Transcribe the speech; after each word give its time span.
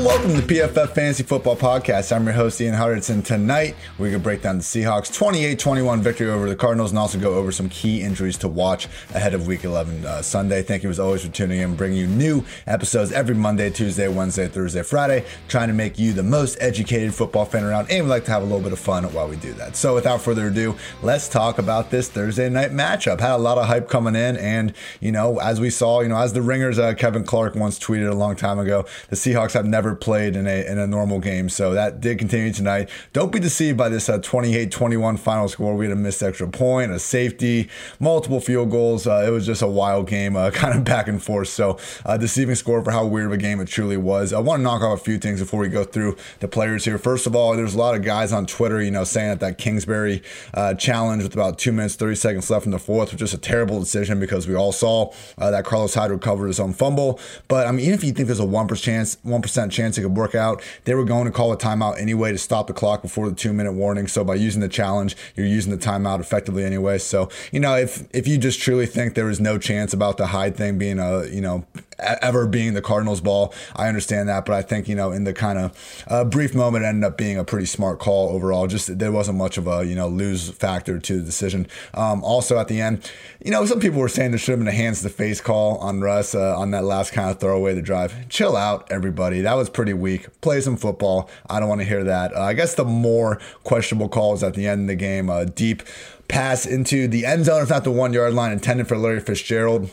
And 0.00 0.06
welcome 0.06 0.34
to 0.34 0.40
PFF 0.40 0.94
Fantasy 0.94 1.22
Football 1.22 1.56
Podcast. 1.56 2.16
I'm 2.16 2.24
your 2.24 2.32
host, 2.32 2.58
Ian 2.58 2.74
Hartitz. 2.74 3.22
Tonight, 3.22 3.76
we're 3.98 4.06
going 4.06 4.12
to 4.14 4.18
break 4.18 4.40
down 4.40 4.56
the 4.56 4.64
Seahawks' 4.64 5.14
28 5.14 5.58
21 5.58 6.00
victory 6.00 6.30
over 6.30 6.48
the 6.48 6.56
Cardinals 6.56 6.90
and 6.90 6.98
also 6.98 7.18
go 7.18 7.34
over 7.34 7.52
some 7.52 7.68
key 7.68 8.00
injuries 8.00 8.38
to 8.38 8.48
watch 8.48 8.88
ahead 9.12 9.34
of 9.34 9.46
Week 9.46 9.62
11 9.62 10.06
uh, 10.06 10.22
Sunday. 10.22 10.62
Thank 10.62 10.84
you 10.84 10.88
as 10.88 10.98
always 10.98 11.22
for 11.22 11.30
tuning 11.30 11.60
in, 11.60 11.74
bringing 11.74 11.98
you 11.98 12.06
new 12.06 12.42
episodes 12.66 13.12
every 13.12 13.34
Monday, 13.34 13.68
Tuesday, 13.68 14.08
Wednesday, 14.08 14.48
Thursday, 14.48 14.82
Friday, 14.82 15.26
trying 15.48 15.68
to 15.68 15.74
make 15.74 15.98
you 15.98 16.14
the 16.14 16.22
most 16.22 16.56
educated 16.62 17.12
football 17.12 17.44
fan 17.44 17.62
around. 17.62 17.90
And 17.90 18.06
we 18.06 18.10
like 18.10 18.24
to 18.24 18.30
have 18.30 18.40
a 18.40 18.46
little 18.46 18.62
bit 18.62 18.72
of 18.72 18.78
fun 18.78 19.04
while 19.12 19.28
we 19.28 19.36
do 19.36 19.52
that. 19.54 19.76
So, 19.76 19.94
without 19.94 20.22
further 20.22 20.46
ado, 20.46 20.76
let's 21.02 21.28
talk 21.28 21.58
about 21.58 21.90
this 21.90 22.08
Thursday 22.08 22.48
night 22.48 22.70
matchup. 22.70 23.20
Had 23.20 23.32
a 23.32 23.36
lot 23.36 23.58
of 23.58 23.66
hype 23.66 23.90
coming 23.90 24.16
in, 24.16 24.38
and, 24.38 24.72
you 25.00 25.12
know, 25.12 25.38
as 25.40 25.60
we 25.60 25.68
saw, 25.68 26.00
you 26.00 26.08
know, 26.08 26.16
as 26.16 26.32
the 26.32 26.40
ringers, 26.40 26.78
uh, 26.78 26.94
Kevin 26.94 27.22
Clark 27.22 27.54
once 27.54 27.78
tweeted 27.78 28.10
a 28.10 28.14
long 28.14 28.34
time 28.34 28.58
ago, 28.58 28.86
the 29.10 29.16
Seahawks 29.16 29.52
have 29.52 29.66
never 29.66 29.89
played 29.94 30.36
in 30.36 30.46
a 30.46 30.66
in 30.70 30.78
a 30.78 30.86
normal 30.86 31.18
game. 31.18 31.48
So 31.48 31.72
that 31.74 32.00
did 32.00 32.18
continue 32.18 32.52
tonight. 32.52 32.90
Don't 33.12 33.32
be 33.32 33.38
deceived 33.38 33.78
by 33.78 33.88
this 33.88 34.08
uh, 34.08 34.18
28-21 34.18 35.18
final 35.18 35.48
score. 35.48 35.74
We 35.74 35.86
had 35.86 35.92
a 35.92 35.96
missed 35.96 36.22
extra 36.22 36.48
point, 36.48 36.92
a 36.92 36.98
safety, 36.98 37.68
multiple 37.98 38.40
field 38.40 38.70
goals. 38.70 39.06
Uh, 39.06 39.24
it 39.26 39.30
was 39.30 39.46
just 39.46 39.62
a 39.62 39.66
wild 39.66 40.08
game, 40.08 40.36
uh, 40.36 40.50
kind 40.54 40.76
of 40.76 40.84
back 40.84 41.08
and 41.08 41.22
forth. 41.22 41.48
So 41.48 41.78
uh, 42.04 42.16
deceiving 42.16 42.54
score 42.54 42.82
for 42.82 42.90
how 42.90 43.06
weird 43.06 43.26
of 43.26 43.32
a 43.32 43.36
game 43.36 43.60
it 43.60 43.68
truly 43.68 43.96
was. 43.96 44.32
I 44.32 44.40
want 44.40 44.60
to 44.60 44.64
knock 44.64 44.82
off 44.82 45.00
a 45.00 45.04
few 45.04 45.18
things 45.18 45.40
before 45.40 45.60
we 45.60 45.68
go 45.68 45.84
through 45.84 46.16
the 46.40 46.48
players 46.48 46.84
here. 46.84 46.98
First 46.98 47.26
of 47.26 47.36
all, 47.36 47.56
there's 47.56 47.74
a 47.74 47.78
lot 47.78 47.94
of 47.94 48.02
guys 48.02 48.32
on 48.32 48.46
Twitter, 48.46 48.82
you 48.82 48.90
know, 48.90 49.04
saying 49.04 49.28
that 49.28 49.40
that 49.40 49.58
Kingsbury 49.58 50.22
uh, 50.54 50.74
challenge 50.74 51.22
with 51.22 51.34
about 51.34 51.58
two 51.58 51.72
minutes 51.72 51.94
30 51.94 52.16
seconds 52.16 52.50
left 52.50 52.66
in 52.66 52.72
the 52.72 52.78
fourth 52.78 53.12
was 53.12 53.18
just 53.20 53.34
a 53.34 53.38
terrible 53.38 53.78
decision 53.78 54.18
because 54.18 54.48
we 54.48 54.54
all 54.54 54.72
saw 54.72 55.12
uh, 55.38 55.50
that 55.50 55.64
Carlos 55.64 55.94
Hyde 55.94 56.10
recovered 56.10 56.48
his 56.48 56.60
own 56.60 56.72
fumble. 56.72 57.20
But 57.48 57.66
I 57.66 57.72
mean, 57.72 57.80
even 57.80 57.94
if 57.94 58.04
you 58.04 58.12
think 58.12 58.26
there's 58.26 58.40
a 58.40 58.44
one 58.44 58.66
percent 58.66 58.80
chance, 58.80 59.18
one 59.22 59.42
percent 59.42 59.72
chance 59.80 59.98
it 59.98 60.02
could 60.02 60.16
work 60.16 60.34
out. 60.34 60.62
They 60.84 60.94
were 60.94 61.04
going 61.04 61.24
to 61.26 61.30
call 61.30 61.52
a 61.52 61.56
timeout 61.56 62.00
anyway 62.00 62.32
to 62.32 62.38
stop 62.38 62.66
the 62.66 62.72
clock 62.72 63.02
before 63.02 63.28
the 63.28 63.34
two 63.34 63.52
minute 63.52 63.72
warning. 63.72 64.06
So 64.06 64.24
by 64.24 64.34
using 64.34 64.60
the 64.60 64.68
challenge, 64.68 65.16
you're 65.36 65.46
using 65.46 65.70
the 65.70 65.78
timeout 65.78 66.20
effectively 66.20 66.64
anyway. 66.64 66.98
So 66.98 67.28
you 67.52 67.60
know, 67.60 67.76
if 67.76 68.06
if 68.14 68.28
you 68.28 68.38
just 68.38 68.60
truly 68.60 68.86
think 68.86 69.14
there 69.14 69.30
is 69.30 69.40
no 69.40 69.58
chance 69.58 69.92
about 69.92 70.16
the 70.16 70.26
Hyde 70.26 70.56
thing 70.56 70.78
being 70.78 70.98
a 70.98 71.26
you 71.26 71.40
know 71.40 71.64
ever 72.00 72.46
being 72.46 72.74
the 72.74 72.82
Cardinals' 72.82 73.20
ball. 73.20 73.52
I 73.76 73.88
understand 73.88 74.28
that, 74.28 74.44
but 74.44 74.54
I 74.54 74.62
think 74.62 74.88
you 74.88 74.94
know 74.94 75.12
in 75.12 75.24
the 75.24 75.32
kind 75.32 75.58
of 75.58 76.04
uh, 76.08 76.24
brief 76.24 76.54
moment, 76.54 76.84
it 76.84 76.88
ended 76.88 77.04
up 77.04 77.16
being 77.16 77.38
a 77.38 77.44
pretty 77.44 77.66
smart 77.66 77.98
call 77.98 78.30
overall. 78.30 78.66
Just 78.66 78.98
there 78.98 79.12
wasn't 79.12 79.38
much 79.38 79.58
of 79.58 79.66
a 79.66 79.84
you 79.84 79.94
know 79.94 80.08
lose 80.08 80.50
factor 80.50 80.98
to 80.98 81.18
the 81.18 81.24
decision. 81.24 81.66
Um, 81.94 82.22
also 82.24 82.58
at 82.58 82.68
the 82.68 82.80
end, 82.80 83.10
you 83.44 83.50
know 83.50 83.64
some 83.66 83.80
people 83.80 84.00
were 84.00 84.08
saying 84.08 84.30
there 84.30 84.38
should 84.38 84.52
have 84.52 84.60
been 84.60 84.68
a 84.68 84.72
hands 84.72 85.02
to 85.02 85.08
face 85.08 85.40
call 85.40 85.78
on 85.78 86.00
Russ 86.00 86.34
uh, 86.34 86.58
on 86.58 86.70
that 86.72 86.84
last 86.84 87.12
kind 87.12 87.30
of 87.30 87.38
throwaway 87.38 87.74
the 87.74 87.82
drive. 87.82 88.28
Chill 88.28 88.56
out, 88.56 88.90
everybody. 88.90 89.40
That 89.40 89.54
was 89.54 89.69
pretty 89.72 89.92
weak. 89.92 90.28
Play 90.40 90.60
some 90.60 90.76
football. 90.76 91.30
I 91.48 91.60
don't 91.60 91.68
want 91.68 91.80
to 91.80 91.86
hear 91.86 92.04
that. 92.04 92.34
Uh, 92.34 92.42
I 92.42 92.52
guess 92.52 92.74
the 92.74 92.84
more 92.84 93.40
questionable 93.64 94.08
calls 94.08 94.42
at 94.42 94.54
the 94.54 94.66
end 94.66 94.82
of 94.82 94.86
the 94.88 94.96
game, 94.96 95.30
uh, 95.30 95.44
deep 95.44 95.82
pass 96.28 96.64
into 96.64 97.08
the 97.08 97.26
end 97.26 97.46
zone, 97.46 97.62
if 97.62 97.70
not 97.70 97.84
the 97.84 97.90
one 97.90 98.12
yard 98.12 98.34
line, 98.34 98.52
intended 98.52 98.86
for 98.88 98.96
Larry 98.96 99.20
Fitzgerald 99.20 99.90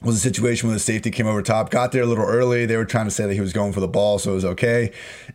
was 0.00 0.14
a 0.14 0.20
situation 0.20 0.68
where 0.68 0.74
the 0.74 0.80
safety 0.80 1.10
came 1.10 1.26
over 1.26 1.42
top, 1.42 1.70
got 1.70 1.90
there 1.90 2.02
a 2.02 2.06
little 2.06 2.24
early. 2.24 2.66
They 2.66 2.76
were 2.76 2.84
trying 2.84 3.06
to 3.06 3.10
say 3.10 3.26
that 3.26 3.34
he 3.34 3.40
was 3.40 3.52
going 3.52 3.72
for 3.72 3.80
the 3.80 3.88
ball, 3.88 4.20
so 4.20 4.30
it 4.30 4.34
was 4.34 4.44
okay. 4.44 4.92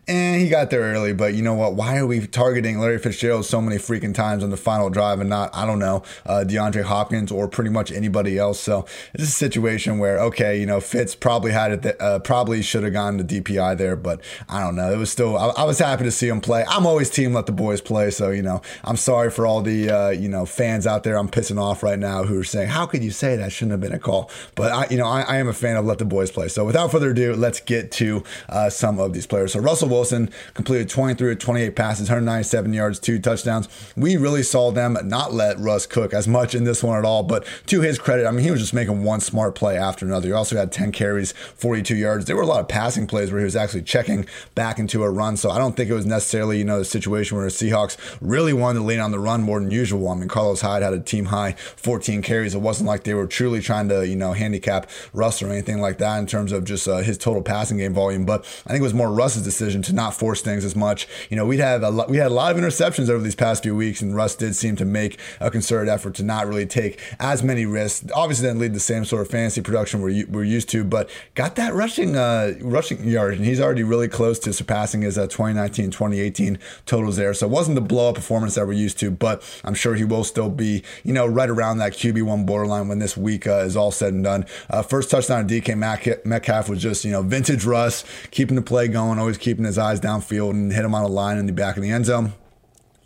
And 0.08 0.40
he 0.40 0.48
got 0.48 0.70
there 0.70 0.80
early, 0.80 1.12
but 1.12 1.34
you 1.34 1.42
know 1.42 1.52
what? 1.52 1.74
Why 1.74 1.98
are 1.98 2.06
we 2.06 2.26
targeting 2.26 2.78
Larry 2.78 2.98
Fitzgerald 2.98 3.44
so 3.44 3.60
many 3.60 3.76
freaking 3.76 4.14
times 4.14 4.42
on 4.42 4.48
the 4.48 4.56
final 4.56 4.88
drive 4.88 5.20
and 5.20 5.28
not, 5.28 5.54
I 5.54 5.66
don't 5.66 5.78
know, 5.78 6.02
uh, 6.24 6.44
DeAndre 6.46 6.82
Hopkins 6.82 7.30
or 7.30 7.46
pretty 7.46 7.68
much 7.68 7.92
anybody 7.92 8.38
else? 8.38 8.58
So 8.58 8.86
it's 9.12 9.24
a 9.24 9.26
situation 9.26 9.98
where, 9.98 10.18
okay, 10.20 10.58
you 10.58 10.64
know, 10.64 10.80
Fitz 10.80 11.14
probably 11.14 11.52
had 11.52 11.72
it, 11.72 11.82
th- 11.82 11.96
uh, 12.00 12.20
probably 12.20 12.62
should 12.62 12.84
have 12.84 12.94
gone 12.94 13.18
to 13.18 13.24
DPI 13.24 13.76
there, 13.76 13.96
but 13.96 14.22
I 14.48 14.60
don't 14.60 14.76
know. 14.76 14.90
It 14.90 14.96
was 14.96 15.10
still, 15.10 15.36
I, 15.36 15.48
I, 15.48 15.64
was 15.64 15.78
happy 15.78 16.04
to 16.04 16.10
see 16.10 16.28
him 16.28 16.40
play. 16.40 16.64
I'm 16.68 16.86
always 16.86 17.10
team 17.10 17.34
let 17.34 17.44
the 17.44 17.52
boys 17.52 17.82
play, 17.82 18.10
so, 18.10 18.30
you 18.30 18.42
know, 18.42 18.62
I'm 18.82 18.96
sorry 18.96 19.30
for 19.30 19.46
all 19.46 19.60
the, 19.60 19.90
uh, 19.90 20.08
you 20.10 20.28
know, 20.30 20.46
fans 20.46 20.86
out 20.86 21.04
there 21.04 21.18
I'm 21.18 21.28
pissing 21.28 21.60
off 21.60 21.82
right 21.82 21.98
now 21.98 22.24
who 22.24 22.38
are 22.40 22.44
saying, 22.44 22.70
how 22.70 22.86
could 22.86 23.04
you 23.04 23.10
say 23.10 23.36
that 23.36 23.52
shouldn't 23.52 23.72
have 23.72 23.80
been 23.80 23.92
a 23.92 23.98
call? 23.98 24.30
But 24.54 24.72
I, 24.72 24.86
you 24.90 24.96
know, 24.96 25.06
I, 25.06 25.22
I, 25.22 25.36
am 25.38 25.48
a 25.48 25.52
fan 25.52 25.76
of 25.76 25.84
let 25.84 25.98
the 25.98 26.04
boys 26.04 26.30
play. 26.30 26.48
So 26.48 26.64
without 26.64 26.90
further 26.92 27.10
ado, 27.10 27.34
let's 27.34 27.60
get 27.60 27.90
to 27.92 28.22
uh, 28.48 28.70
some 28.70 28.98
of 28.98 29.12
these 29.12 29.26
players. 29.26 29.52
So 29.52 29.60
Russell 29.60 29.88
Wilson 29.88 30.30
completed 30.54 30.88
23 30.88 31.32
of 31.32 31.38
28 31.38 31.76
passes, 31.76 32.08
197 32.08 32.72
yards, 32.72 32.98
two 32.98 33.18
touchdowns. 33.18 33.68
We 33.96 34.16
really 34.16 34.42
saw 34.42 34.70
them 34.70 34.96
not 35.04 35.32
let 35.32 35.58
Russ 35.58 35.86
cook 35.86 36.14
as 36.14 36.28
much 36.28 36.54
in 36.54 36.64
this 36.64 36.82
one 36.82 36.98
at 36.98 37.04
all. 37.04 37.22
But 37.22 37.46
to 37.66 37.80
his 37.80 37.98
credit, 37.98 38.26
I 38.26 38.30
mean, 38.30 38.44
he 38.44 38.50
was 38.50 38.60
just 38.60 38.74
making 38.74 39.02
one 39.02 39.20
smart 39.20 39.54
play 39.54 39.76
after 39.76 40.06
another. 40.06 40.28
He 40.28 40.32
also 40.32 40.56
had 40.56 40.72
10 40.72 40.92
carries, 40.92 41.32
42 41.32 41.96
yards. 41.96 42.24
There 42.26 42.36
were 42.36 42.42
a 42.42 42.46
lot 42.46 42.60
of 42.60 42.68
passing 42.68 43.06
plays 43.06 43.30
where 43.30 43.40
he 43.40 43.44
was 43.44 43.56
actually 43.56 43.82
checking 43.82 44.26
back 44.54 44.78
into 44.78 45.02
a 45.02 45.10
run. 45.10 45.36
So 45.36 45.50
I 45.50 45.58
don't 45.58 45.76
think 45.76 45.90
it 45.90 45.94
was 45.94 46.06
necessarily, 46.06 46.58
you 46.58 46.64
know, 46.64 46.78
the 46.78 46.84
situation 46.84 47.36
where 47.36 47.46
the 47.46 47.52
Seahawks 47.52 47.96
really 48.20 48.52
wanted 48.52 48.80
to 48.80 48.84
lean 48.84 49.00
on 49.00 49.10
the 49.10 49.18
run 49.18 49.42
more 49.42 49.60
than 49.60 49.70
usual. 49.70 50.08
I 50.08 50.14
mean, 50.14 50.28
Carlos 50.28 50.60
Hyde 50.60 50.82
had 50.82 50.92
a 50.92 51.00
team 51.00 51.26
high 51.26 51.52
14 51.52 52.22
carries. 52.22 52.54
It 52.54 52.60
wasn't 52.60 52.88
like 52.88 53.04
they 53.04 53.14
were 53.14 53.26
truly 53.26 53.60
trying 53.60 53.88
to, 53.88 54.06
you 54.06 54.16
know, 54.16 54.32
handicap 54.44 54.88
Russ 55.12 55.42
or 55.42 55.48
anything 55.48 55.80
like 55.80 55.98
that 55.98 56.18
in 56.18 56.26
terms 56.26 56.52
of 56.52 56.64
just 56.64 56.86
uh, 56.86 56.98
his 56.98 57.18
total 57.18 57.42
passing 57.42 57.78
game 57.78 57.94
volume. 57.94 58.24
But 58.24 58.40
I 58.66 58.70
think 58.70 58.80
it 58.80 58.82
was 58.82 58.94
more 58.94 59.12
Russ's 59.12 59.42
decision 59.42 59.82
to 59.82 59.92
not 59.92 60.14
force 60.14 60.42
things 60.42 60.64
as 60.64 60.76
much. 60.76 61.08
You 61.30 61.36
know, 61.36 61.46
we'd 61.46 61.60
have 61.60 61.82
a 61.82 61.90
we 62.08 62.18
had 62.18 62.28
a 62.28 62.34
lot 62.34 62.54
of 62.54 62.62
interceptions 62.62 63.08
over 63.08 63.22
these 63.22 63.34
past 63.34 63.62
few 63.62 63.74
weeks, 63.74 64.02
and 64.02 64.14
Russ 64.14 64.34
did 64.36 64.54
seem 64.54 64.76
to 64.76 64.84
make 64.84 65.18
a 65.40 65.50
concerted 65.50 65.88
effort 65.88 66.14
to 66.16 66.22
not 66.22 66.46
really 66.46 66.66
take 66.66 67.00
as 67.18 67.42
many 67.42 67.66
risks. 67.66 68.10
Obviously, 68.14 68.46
didn't 68.48 68.60
lead 68.60 68.74
the 68.74 68.80
same 68.80 69.04
sort 69.04 69.22
of 69.22 69.28
fantasy 69.28 69.60
production 69.60 70.00
we're, 70.00 70.26
we're 70.26 70.44
used 70.44 70.68
to, 70.70 70.84
but 70.84 71.08
got 71.34 71.56
that 71.56 71.74
rushing 71.74 72.16
uh, 72.16 72.54
rushing 72.60 73.06
yard, 73.08 73.34
and 73.34 73.44
he's 73.44 73.60
already 73.60 73.82
really 73.82 74.08
close 74.08 74.38
to 74.40 74.52
surpassing 74.52 75.02
his 75.02 75.16
uh, 75.16 75.26
2019 75.26 75.90
2018 75.90 76.58
totals 76.86 77.16
there. 77.16 77.32
So 77.34 77.46
it 77.46 77.50
wasn't 77.50 77.76
the 77.76 77.80
blow 77.80 78.10
up 78.10 78.16
performance 78.16 78.54
that 78.56 78.66
we're 78.66 78.72
used 78.74 78.98
to, 79.00 79.10
but 79.10 79.42
I'm 79.64 79.74
sure 79.74 79.94
he 79.94 80.04
will 80.04 80.24
still 80.24 80.50
be, 80.50 80.82
you 81.02 81.12
know, 81.12 81.26
right 81.26 81.48
around 81.48 81.78
that 81.78 81.92
QB1 81.92 82.46
borderline 82.46 82.88
when 82.88 82.98
this 82.98 83.16
week 83.16 83.46
uh, 83.46 83.58
is 83.58 83.76
all 83.76 83.90
said 83.90 84.12
and 84.12 84.24
done. 84.24 84.33
Uh, 84.68 84.82
first 84.82 85.10
touchdown 85.10 85.42
of 85.42 85.46
DK 85.46 86.24
Metcalf 86.24 86.68
was 86.68 86.82
just, 86.82 87.04
you 87.04 87.12
know, 87.12 87.22
vintage 87.22 87.64
Russ, 87.64 88.04
keeping 88.30 88.56
the 88.56 88.62
play 88.62 88.88
going, 88.88 89.18
always 89.18 89.38
keeping 89.38 89.64
his 89.64 89.78
eyes 89.78 90.00
downfield 90.00 90.50
and 90.50 90.72
hit 90.72 90.84
him 90.84 90.94
on 90.94 91.04
a 91.04 91.08
line 91.08 91.38
in 91.38 91.46
the 91.46 91.52
back 91.52 91.76
of 91.76 91.82
the 91.82 91.90
end 91.90 92.06
zone. 92.06 92.32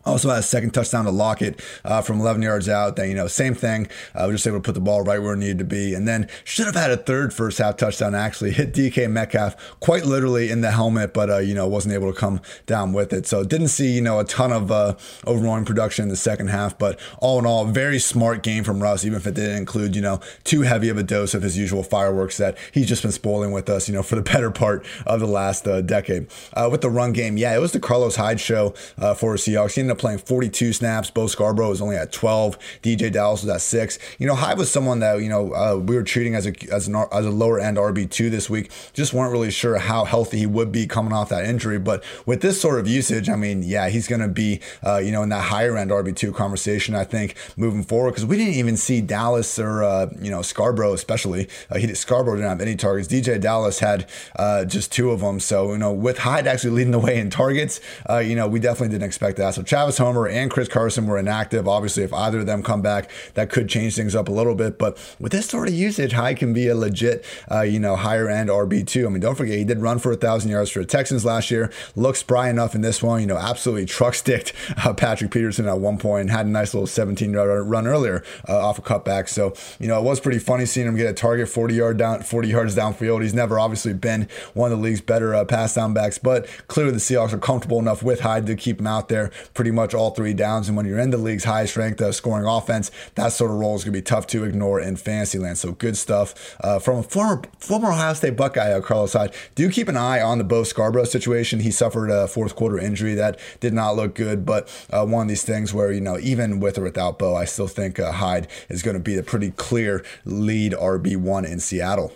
Also 0.09 0.29
had 0.29 0.39
a 0.39 0.43
second 0.43 0.73
touchdown 0.73 1.05
to 1.05 1.11
Lockett 1.11 1.61
uh, 1.85 2.03
from 2.03 2.21
11 2.21 2.43
yards 2.43 2.69
out. 2.69 2.97
Then, 2.97 3.09
you 3.09 3.15
know, 3.15 3.27
same 3.27 3.55
thing. 3.55 3.89
Uh, 4.15 4.25
we 4.27 4.33
just 4.33 4.47
able 4.47 4.59
to 4.59 4.63
put 4.63 4.75
the 4.75 4.81
ball 4.81 5.03
right 5.03 5.21
where 5.21 5.35
it 5.35 5.39
needed 5.39 5.59
to 5.59 5.65
be. 5.65 5.95
And 5.95 6.07
then 6.07 6.29
should 6.45 6.67
have 6.67 6.75
had 6.75 6.91
a 6.91 6.97
third 6.97 7.33
first 7.33 7.59
half 7.59 7.77
touchdown, 7.77 8.15
actually. 8.15 8.53
Hit 8.53 8.73
DK 8.73 9.11
Metcalf 9.11 9.57
quite 9.81 10.05
literally 10.05 10.51
in 10.51 10.61
the 10.61 10.71
helmet, 10.71 11.13
but, 11.13 11.31
uh, 11.31 11.39
you 11.39 11.55
know, 11.55 11.67
wasn't 11.67 11.95
able 11.95 12.13
to 12.13 12.19
come 12.19 12.41
down 12.67 12.93
with 12.93 13.13
it. 13.13 13.27
So 13.27 13.45
didn't 13.45 13.69
see, 13.69 13.91
you 13.91 14.01
know, 14.01 14.19
a 14.19 14.25
ton 14.25 14.53
of 14.53 14.71
uh, 14.71 14.97
overwhelming 15.27 15.65
production 15.65 16.05
in 16.05 16.09
the 16.09 16.17
second 16.17 16.49
half. 16.49 16.79
But 16.79 16.99
all 17.19 17.39
in 17.39 17.47
all, 17.47 17.65
very 17.67 17.99
smart 17.99 18.43
game 18.43 18.65
from 18.65 18.83
Russ, 18.83 19.05
even 19.05 19.19
if 19.19 19.27
it 19.27 19.35
didn't 19.35 19.57
include, 19.57 19.95
you 19.95 20.03
know, 20.03 20.21
too 20.45 20.63
heavy 20.63 20.89
of 20.89 20.99
a 20.99 21.03
dose 21.03 21.35
of 21.35 21.43
his 21.43 21.57
usual 21.57 21.83
fireworks 21.83 22.37
that 22.39 22.57
he's 22.73 22.89
just 22.89 23.03
been 23.03 23.13
spoiling 23.13 23.53
with 23.53 23.69
us, 23.69 23.89
you 23.89 23.95
know, 23.95 24.03
for 24.03 24.17
the 24.17 24.23
better 24.33 24.51
part 24.51 24.85
of 25.07 25.21
the 25.21 25.27
last 25.27 25.67
uh, 25.67 25.81
decade. 25.81 26.27
Uh, 26.55 26.69
with 26.71 26.81
the 26.81 26.91
run 26.91 27.13
game, 27.13 27.37
yeah, 27.37 27.55
it 27.55 27.61
was 27.61 27.73
the 27.73 27.81
Carlos 27.81 28.17
Hyde 28.17 28.41
show 28.41 28.75
uh, 28.99 29.15
for 29.15 29.35
Seahawks. 29.35 29.75
He 29.75 29.81
ended 29.81 29.97
up 29.97 29.98
playing 29.99 30.19
42 30.19 30.73
snaps. 30.73 31.11
Bo 31.11 31.27
Scarborough 31.27 31.71
was 31.71 31.83
only 31.83 31.97
at 31.97 32.13
12. 32.13 32.59
DeeJay 32.83 33.13
Dallas 33.13 33.43
was 33.43 33.51
at 33.51 33.61
six. 33.61 33.99
You 34.19 34.27
know, 34.27 34.35
Hyde 34.35 34.59
was 34.59 34.71
someone 34.71 35.01
that 35.01 35.21
you 35.21 35.29
know 35.29 35.53
uh, 35.55 35.77
we 35.77 35.97
were 35.97 36.03
treating 36.03 36.35
as 36.35 36.47
a 36.47 36.53
as, 36.73 36.89
an, 36.89 36.97
as 37.13 37.27
a 37.27 37.31
lower 37.31 37.59
end 37.59 37.77
RB 37.77 38.11
two 38.11 38.31
this 38.31 38.49
week. 38.49 38.71
Just 38.93 39.13
weren't 39.13 39.33
really 39.33 39.51
sure 39.51 39.79
how 39.79 40.05
healthy 40.05 40.39
he 40.39 40.47
would 40.47 40.73
be 40.73 40.87
coming 40.87 41.13
off 41.13 41.29
that 41.29 41.45
injury. 41.45 41.79
But 41.79 42.03
with 42.27 42.41
this 42.41 42.61
sort 42.61 42.79
of 42.79 42.87
usage, 42.87 43.29
I 43.29 43.37
mean, 43.37 43.63
yeah, 43.63 43.89
he's 43.89 44.09
going 44.09 44.21
to 44.21 44.29
be 44.29 44.61
uh, 44.85 44.99
you 44.99 45.13
know 45.13 45.23
in 45.23 45.29
that 45.31 45.45
higher 45.45 45.77
end 45.77 45.91
RB 45.91 46.15
two 46.15 46.33
conversation. 46.33 46.95
I 46.95 47.05
think 47.05 47.35
moving 47.57 47.83
forward 47.83 48.13
because 48.13 48.27
we 48.27 48.37
didn't 48.37 48.55
even 48.55 48.77
see 48.77 49.01
Dallas 49.01 49.59
or 49.59 49.83
uh, 49.83 50.09
you 50.21 50.31
know 50.31 50.43
Scarborough 50.43 50.93
especially. 50.93 51.49
Uh, 51.71 51.79
he 51.79 51.93
Scarborough 51.95 52.37
didn't 52.37 52.49
have 52.49 52.61
any 52.61 52.77
targets. 52.77 53.09
DeeJay 53.09 53.41
Dallas 53.41 53.79
had 53.79 54.09
uh, 54.37 54.65
just 54.65 54.93
two 54.93 55.11
of 55.11 55.21
them. 55.21 55.41
So 55.41 55.73
you 55.73 55.79
know 55.79 55.93
with 55.93 56.19
Hyde 56.19 56.47
actually 56.47 56.71
leading 56.71 56.93
the 56.93 56.99
way 56.99 57.19
in 57.19 57.31
targets, 57.31 57.81
uh, 58.09 58.19
you 58.19 58.35
know 58.35 58.49
we 58.49 58.61
definitely 58.61 58.89
didn't 58.89 59.07
expect 59.07 59.39
that. 59.39 59.55
So 59.55 59.63
Travis 59.79 59.99
Homer 59.99 60.27
and 60.27 60.51
Chris 60.51 60.67
Carson 60.67 61.07
were 61.07 61.19
inactive. 61.19 61.69
Obviously, 61.69 62.03
if 62.03 62.13
either 62.13 62.41
of 62.41 62.47
them 62.47 62.65
come 62.65 62.83
back, 62.83 63.11
that 63.35 63.49
could 63.49 63.69
change 63.69 63.95
things 63.95 64.17
up 64.17 64.29
a 64.29 64.33
little 64.33 64.57
bit. 64.57 64.77
But 64.77 64.99
with 65.21 65.31
this 65.31 65.47
sort 65.47 65.69
of 65.69 65.75
usage, 65.75 66.13
Hyde 66.13 66.37
can 66.37 66.53
be 66.53 66.67
a 66.67 66.75
legit, 66.75 67.25
uh, 67.49 67.61
you 67.61 67.79
know, 67.79 67.95
higher 67.95 68.29
end 68.29 68.51
RB 68.51 68.85
two. 68.85 69.07
I 69.07 69.11
mean, 69.11 69.21
don't 69.21 69.37
forget 69.37 69.57
he 69.57 69.63
did 69.63 69.79
run 69.79 70.01
for 70.01 70.11
a 70.11 70.17
thousand 70.17 70.51
yards 70.51 70.71
for 70.71 70.81
the 70.81 70.87
Texans 70.87 71.25
last 71.25 71.51
year. 71.51 71.71
Looks 71.95 72.19
spry 72.19 72.51
enough 72.51 72.75
in 72.75 72.81
this 72.81 73.03
one. 73.03 73.21
You 73.21 73.29
know, 73.29 73.37
absolutely 73.37 73.87
truck 73.87 74.15
sticked 74.15 74.53
uh, 74.85 74.95
Patrick 74.95 75.31
Peterson 75.31 75.69
at 75.69 75.79
one 75.79 75.97
point 75.97 76.09
point, 76.09 76.31
had 76.31 76.47
a 76.47 76.49
nice 76.49 76.75
little 76.75 76.87
17 76.87 77.33
yard 77.33 77.67
run 77.67 77.87
earlier 77.87 78.25
uh, 78.49 78.59
off 78.59 78.79
a 78.79 78.83
cutback. 78.83 79.29
So 79.29 79.55
you 79.79 79.89
know, 79.89 79.99
it 79.99 80.05
was 80.05 80.21
pretty 80.21 80.39
funny 80.39 80.67
seeing 80.67 80.87
him 80.87 80.97
get 80.97 81.09
a 81.09 81.13
target 81.13 81.49
40 81.49 81.75
yard 81.75 81.99
down, 81.99 82.23
40 82.23 82.49
yards 82.49 82.75
downfield. 82.75 83.23
He's 83.23 83.35
never 83.35 83.59
obviously 83.61 83.93
been 83.93 84.29
one 84.55 84.73
of 84.73 84.79
the 84.79 84.83
league's 84.83 85.01
better 85.01 85.35
uh, 85.35 85.45
pass 85.45 85.75
down 85.75 85.95
backs, 85.95 86.19
but 86.19 86.47
clearly 86.67 86.93
the 86.93 86.99
Seahawks 86.99 87.33
are 87.33 87.39
comfortable 87.39 87.79
enough 87.79 88.03
with 88.03 88.21
Hyde 88.21 88.47
to 88.47 88.57
keep 88.57 88.81
him 88.81 88.87
out 88.87 89.09
there 89.09 89.31
pretty 89.55 89.68
much 89.73 89.95
all 89.95 90.11
three 90.11 90.35
downs. 90.35 90.69
And 90.69 90.77
when 90.77 90.87
you're 90.87 90.99
in 90.99 91.11
the 91.11 91.19
league's 91.19 91.45
highest 91.45 91.77
ranked 91.77 92.01
uh, 92.01 92.13
scoring 92.13 92.47
offense, 92.47 92.91
that 93.15 93.33
sort 93.33 93.51
of 93.51 93.59
role 93.59 93.77
is 93.77 93.85
going 93.85 93.93
to 93.93 93.99
be 93.99 94.03
tough 94.03 94.27
to 94.29 94.45
ignore 94.45 94.81
in 94.81 94.97
fantasy 94.97 95.39
land. 95.39 95.59
So 95.59 95.73
good 95.73 95.97
stuff 95.97 96.57
uh, 96.61 96.79
from 96.79 96.99
a 96.99 97.03
former 97.03 97.43
former 97.59 97.91
Ohio 97.91 98.15
State 98.15 98.37
Buckeye, 98.37 98.73
uh, 98.73 98.81
Carlos 98.81 99.13
Hyde. 99.13 99.35
Do 99.55 99.71
keep 99.71 99.89
an 99.89 99.97
eye 99.97 100.21
on 100.21 100.39
the 100.39 100.45
Bo 100.45 100.65
Scarborough 100.65 101.05
situation. 101.05 101.61
He 101.61 101.71
suffered 101.71 102.11
a 102.11 102.29
fourth 102.29 102.57
quarter 102.57 102.79
injury 102.79 103.15
that 103.15 103.39
did 103.61 103.73
not 103.73 103.97
look 103.97 104.15
good, 104.15 104.45
but 104.45 104.69
uh, 104.91 105.05
one 105.05 105.23
of 105.23 105.29
these 105.29 105.45
things 105.45 105.73
where 105.75 105.93
you 105.93 106.01
know 106.01 106.19
even 106.19 106.61
with 106.61 106.79
or 106.79 106.83
without 106.83 107.19
Bo, 107.19 107.35
I 107.35 107.45
still 107.45 107.69
think 107.69 107.99
uh, 107.99 108.13
Hyde 108.13 108.49
is 108.69 108.83
going 108.83 108.97
to 108.97 109.03
be 109.03 109.17
a 109.17 109.23
pretty 109.23 109.51
clear 109.53 110.05
lead 110.25 110.73
RB 110.73 111.17
one 111.17 111.45
in 111.45 111.61
Seattle. 111.61 112.13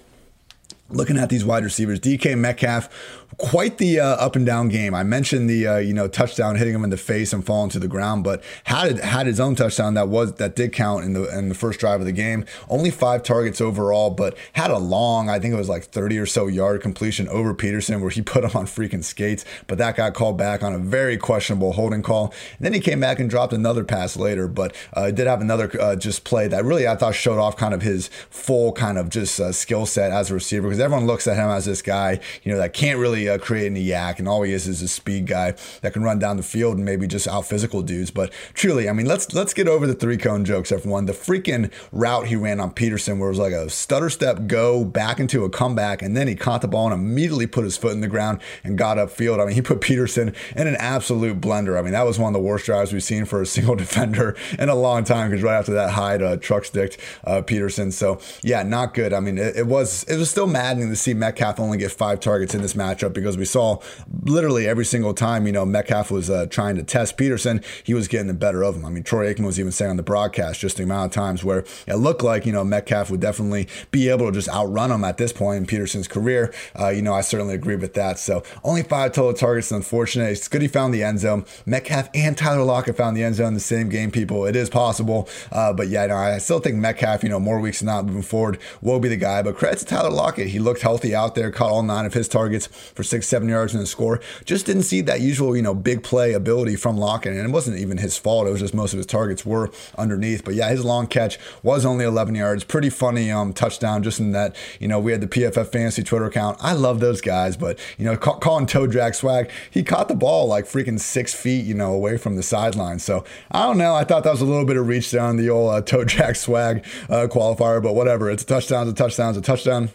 Looking 0.88 1.16
at 1.16 1.30
these 1.30 1.44
wide 1.44 1.64
receivers, 1.64 1.98
DK 2.00 2.36
Metcalf 2.36 2.90
quite 3.38 3.78
the 3.78 4.00
uh, 4.00 4.06
up 4.06 4.36
and 4.36 4.44
down 4.44 4.68
game. 4.68 4.94
I 4.94 5.02
mentioned 5.02 5.48
the 5.48 5.66
uh, 5.66 5.76
you 5.78 5.94
know 5.94 6.08
touchdown 6.08 6.56
hitting 6.56 6.74
him 6.74 6.84
in 6.84 6.90
the 6.90 6.96
face 6.96 7.32
and 7.32 7.44
falling 7.44 7.70
to 7.70 7.78
the 7.78 7.88
ground, 7.88 8.24
but 8.24 8.42
had 8.64 8.98
had 9.00 9.26
his 9.26 9.40
own 9.40 9.54
touchdown 9.54 9.94
that 9.94 10.08
was 10.08 10.34
that 10.34 10.56
did 10.56 10.72
count 10.72 11.04
in 11.04 11.12
the 11.12 11.36
in 11.36 11.48
the 11.48 11.54
first 11.54 11.80
drive 11.80 12.00
of 12.00 12.06
the 12.06 12.12
game. 12.12 12.44
Only 12.68 12.90
five 12.90 13.22
targets 13.22 13.60
overall, 13.60 14.10
but 14.10 14.36
had 14.54 14.70
a 14.70 14.78
long, 14.78 15.28
I 15.28 15.38
think 15.38 15.54
it 15.54 15.56
was 15.56 15.68
like 15.68 15.84
30 15.84 16.18
or 16.18 16.26
so 16.26 16.46
yard 16.46 16.80
completion 16.80 17.28
over 17.28 17.54
Peterson 17.54 18.00
where 18.00 18.10
he 18.10 18.22
put 18.32 18.44
him 18.44 18.50
on 18.54 18.66
freaking 18.66 19.04
skates, 19.04 19.44
but 19.66 19.78
that 19.78 19.96
got 19.96 20.14
called 20.14 20.38
back 20.38 20.62
on 20.62 20.72
a 20.72 20.78
very 20.78 21.16
questionable 21.16 21.72
holding 21.72 22.02
call. 22.02 22.32
And 22.58 22.66
then 22.66 22.72
he 22.72 22.80
came 22.80 23.00
back 23.00 23.18
and 23.18 23.28
dropped 23.28 23.52
another 23.52 23.84
pass 23.84 24.16
later, 24.16 24.48
but 24.48 24.74
uh, 24.92 25.10
did 25.10 25.26
have 25.26 25.40
another 25.40 25.70
uh, 25.80 25.96
just 25.96 26.24
play 26.24 26.48
that 26.48 26.64
really 26.64 26.86
I 26.86 26.96
thought 26.96 27.14
showed 27.14 27.38
off 27.38 27.56
kind 27.56 27.74
of 27.74 27.82
his 27.82 28.08
full 28.30 28.72
kind 28.72 28.98
of 28.98 29.08
just 29.08 29.40
uh, 29.40 29.52
skill 29.52 29.86
set 29.86 30.10
as 30.12 30.30
a 30.30 30.34
receiver 30.34 30.68
because 30.68 30.80
everyone 30.80 31.06
looks 31.06 31.26
at 31.26 31.36
him 31.36 31.48
as 31.48 31.64
this 31.64 31.82
guy 31.82 32.20
you 32.42 32.52
know 32.52 32.58
that 32.58 32.72
can't 32.72 32.98
really 32.98 33.21
uh, 33.28 33.38
create 33.38 33.66
any 33.66 33.84
YAC, 33.84 34.18
and 34.18 34.28
all 34.28 34.42
he 34.42 34.52
is 34.52 34.66
is 34.66 34.82
a 34.82 34.88
speed 34.88 35.26
guy 35.26 35.54
that 35.82 35.92
can 35.92 36.02
run 36.02 36.18
down 36.18 36.36
the 36.36 36.42
field 36.42 36.76
and 36.76 36.84
maybe 36.84 37.06
just 37.06 37.28
out 37.28 37.46
physical 37.46 37.82
dudes. 37.82 38.10
But 38.10 38.32
truly, 38.54 38.88
I 38.88 38.92
mean, 38.92 39.06
let's 39.06 39.32
let's 39.34 39.54
get 39.54 39.68
over 39.68 39.86
the 39.86 39.94
three 39.94 40.16
cone 40.16 40.44
jokes, 40.44 40.72
everyone. 40.72 41.06
The 41.06 41.12
freaking 41.12 41.72
route 41.90 42.26
he 42.26 42.36
ran 42.36 42.60
on 42.60 42.72
Peterson, 42.72 43.18
where 43.18 43.28
it 43.28 43.32
was 43.32 43.38
like 43.38 43.52
a 43.52 43.70
stutter 43.70 44.10
step 44.10 44.46
go 44.46 44.84
back 44.84 45.20
into 45.20 45.44
a 45.44 45.50
comeback, 45.50 46.02
and 46.02 46.16
then 46.16 46.28
he 46.28 46.34
caught 46.34 46.62
the 46.62 46.68
ball 46.68 46.90
and 46.90 46.94
immediately 46.94 47.46
put 47.46 47.64
his 47.64 47.76
foot 47.76 47.92
in 47.92 48.00
the 48.00 48.08
ground 48.08 48.40
and 48.64 48.78
got 48.78 48.96
upfield. 48.96 49.40
I 49.40 49.46
mean, 49.46 49.54
he 49.54 49.62
put 49.62 49.80
Peterson 49.80 50.34
in 50.56 50.66
an 50.66 50.76
absolute 50.76 51.40
blender. 51.40 51.78
I 51.78 51.82
mean, 51.82 51.92
that 51.92 52.04
was 52.06 52.18
one 52.18 52.34
of 52.34 52.40
the 52.40 52.46
worst 52.46 52.66
drives 52.66 52.92
we've 52.92 53.02
seen 53.02 53.24
for 53.24 53.42
a 53.42 53.46
single 53.52 53.76
defender 53.76 54.36
in 54.58 54.68
a 54.68 54.74
long 54.74 55.04
time 55.04 55.30
because 55.30 55.42
right 55.42 55.58
after 55.58 55.72
that, 55.72 55.90
Hyde 55.90 56.22
uh, 56.22 56.36
truck 56.36 56.64
sticked 56.64 56.98
uh, 57.24 57.42
Peterson. 57.42 57.92
So 57.92 58.20
yeah, 58.42 58.62
not 58.62 58.94
good. 58.94 59.12
I 59.12 59.20
mean, 59.20 59.38
it, 59.38 59.56
it 59.56 59.66
was 59.66 60.04
it 60.04 60.16
was 60.16 60.30
still 60.30 60.46
maddening 60.46 60.88
to 60.88 60.96
see 60.96 61.14
Metcalf 61.14 61.60
only 61.60 61.78
get 61.78 61.92
five 61.92 62.20
targets 62.20 62.54
in 62.54 62.62
this 62.62 62.74
matchup 62.74 63.11
because 63.14 63.36
we 63.36 63.44
saw 63.44 63.78
literally 64.22 64.66
every 64.66 64.84
single 64.84 65.14
time, 65.14 65.46
you 65.46 65.52
know, 65.52 65.64
Metcalf 65.64 66.10
was 66.10 66.30
uh, 66.30 66.46
trying 66.46 66.76
to 66.76 66.82
test 66.82 67.16
Peterson, 67.16 67.62
he 67.84 67.94
was 67.94 68.08
getting 68.08 68.26
the 68.26 68.34
better 68.34 68.62
of 68.62 68.76
him. 68.76 68.84
I 68.84 68.90
mean, 68.90 69.02
Troy 69.02 69.32
Aikman 69.32 69.46
was 69.46 69.58
even 69.58 69.72
saying 69.72 69.90
on 69.90 69.96
the 69.96 70.02
broadcast 70.02 70.60
just 70.60 70.76
the 70.76 70.82
amount 70.82 71.10
of 71.10 71.14
times 71.14 71.44
where 71.44 71.64
it 71.86 71.96
looked 71.96 72.22
like, 72.22 72.46
you 72.46 72.52
know, 72.52 72.64
Metcalf 72.64 73.10
would 73.10 73.20
definitely 73.20 73.68
be 73.90 74.08
able 74.08 74.26
to 74.26 74.32
just 74.32 74.48
outrun 74.48 74.90
him 74.90 75.04
at 75.04 75.18
this 75.18 75.32
point 75.32 75.58
in 75.58 75.66
Peterson's 75.66 76.08
career. 76.08 76.52
Uh, 76.78 76.88
you 76.88 77.02
know, 77.02 77.14
I 77.14 77.20
certainly 77.20 77.54
agree 77.54 77.76
with 77.76 77.94
that. 77.94 78.18
So 78.18 78.42
only 78.64 78.82
five 78.82 79.12
total 79.12 79.34
targets, 79.34 79.70
unfortunate. 79.72 80.30
It's 80.30 80.48
good 80.48 80.62
he 80.62 80.68
found 80.68 80.94
the 80.94 81.02
end 81.02 81.20
zone. 81.20 81.44
Metcalf 81.66 82.08
and 82.14 82.36
Tyler 82.36 82.64
Lockett 82.64 82.96
found 82.96 83.16
the 83.16 83.22
end 83.22 83.36
zone 83.36 83.48
in 83.48 83.54
the 83.54 83.60
same 83.60 83.88
game, 83.88 84.10
people. 84.10 84.46
It 84.46 84.56
is 84.56 84.70
possible. 84.70 85.28
Uh, 85.50 85.72
but 85.72 85.88
yeah, 85.88 86.06
no, 86.06 86.16
I 86.16 86.38
still 86.38 86.60
think 86.60 86.76
Metcalf, 86.76 87.22
you 87.22 87.28
know, 87.28 87.40
more 87.40 87.60
weeks 87.60 87.80
than 87.80 87.86
not 87.86 88.06
moving 88.06 88.22
forward, 88.22 88.58
will 88.80 89.00
be 89.00 89.08
the 89.08 89.16
guy. 89.16 89.42
But 89.42 89.56
credit 89.56 89.80
to 89.80 89.84
Tyler 89.84 90.10
Lockett. 90.10 90.48
He 90.48 90.58
looked 90.58 90.82
healthy 90.82 91.14
out 91.14 91.34
there, 91.34 91.50
caught 91.50 91.70
all 91.70 91.82
nine 91.82 92.06
of 92.06 92.14
his 92.14 92.28
targets 92.28 92.66
for 92.66 93.01
six, 93.02 93.26
seven 93.28 93.48
yards 93.48 93.74
in 93.74 93.80
the 93.80 93.86
score. 93.86 94.20
Just 94.44 94.66
didn't 94.66 94.82
see 94.82 95.00
that 95.02 95.20
usual, 95.20 95.56
you 95.56 95.62
know, 95.62 95.74
big 95.74 96.02
play 96.02 96.32
ability 96.32 96.76
from 96.76 96.96
Lockett. 96.96 97.32
And 97.32 97.46
it 97.46 97.52
wasn't 97.52 97.78
even 97.78 97.98
his 97.98 98.16
fault. 98.16 98.46
It 98.46 98.50
was 98.50 98.60
just 98.60 98.74
most 98.74 98.92
of 98.92 98.98
his 98.98 99.06
targets 99.06 99.44
were 99.44 99.70
underneath. 99.96 100.44
But 100.44 100.54
yeah, 100.54 100.68
his 100.68 100.84
long 100.84 101.06
catch 101.06 101.38
was 101.62 101.84
only 101.84 102.04
11 102.04 102.34
yards. 102.34 102.64
Pretty 102.64 102.90
funny 102.90 103.30
um, 103.30 103.52
touchdown 103.52 104.02
just 104.02 104.20
in 104.20 104.32
that, 104.32 104.56
you 104.80 104.88
know, 104.88 104.98
we 104.98 105.12
had 105.12 105.20
the 105.20 105.26
PFF 105.26 105.68
fantasy 105.68 106.02
Twitter 106.02 106.26
account. 106.26 106.58
I 106.60 106.72
love 106.72 107.00
those 107.00 107.20
guys, 107.20 107.56
but, 107.56 107.78
you 107.98 108.04
know, 108.04 108.16
ca- 108.16 108.38
calling 108.38 108.66
toe 108.66 108.86
drag 108.86 109.14
swag, 109.14 109.50
he 109.70 109.82
caught 109.82 110.08
the 110.08 110.14
ball 110.14 110.46
like 110.46 110.64
freaking 110.64 111.00
six 111.00 111.34
feet, 111.34 111.64
you 111.64 111.74
know, 111.74 111.92
away 111.92 112.16
from 112.16 112.36
the 112.36 112.42
sideline. 112.42 112.98
So 112.98 113.24
I 113.50 113.66
don't 113.66 113.78
know. 113.78 113.94
I 113.94 114.04
thought 114.04 114.24
that 114.24 114.32
was 114.32 114.40
a 114.40 114.46
little 114.46 114.64
bit 114.64 114.76
of 114.76 114.86
reach 114.86 115.10
down 115.10 115.36
the 115.36 115.50
old 115.50 115.72
uh, 115.72 115.80
toe 115.80 116.04
drag 116.04 116.36
swag 116.36 116.84
uh, 117.08 117.26
qualifier, 117.30 117.82
but 117.82 117.94
whatever. 117.94 118.30
It's 118.30 118.42
a 118.42 118.46
touchdown, 118.46 118.88
it's 118.88 119.00
a 119.00 119.02
touchdown, 119.02 119.30
it's 119.30 119.38
a 119.38 119.42
touchdown. 119.42 119.90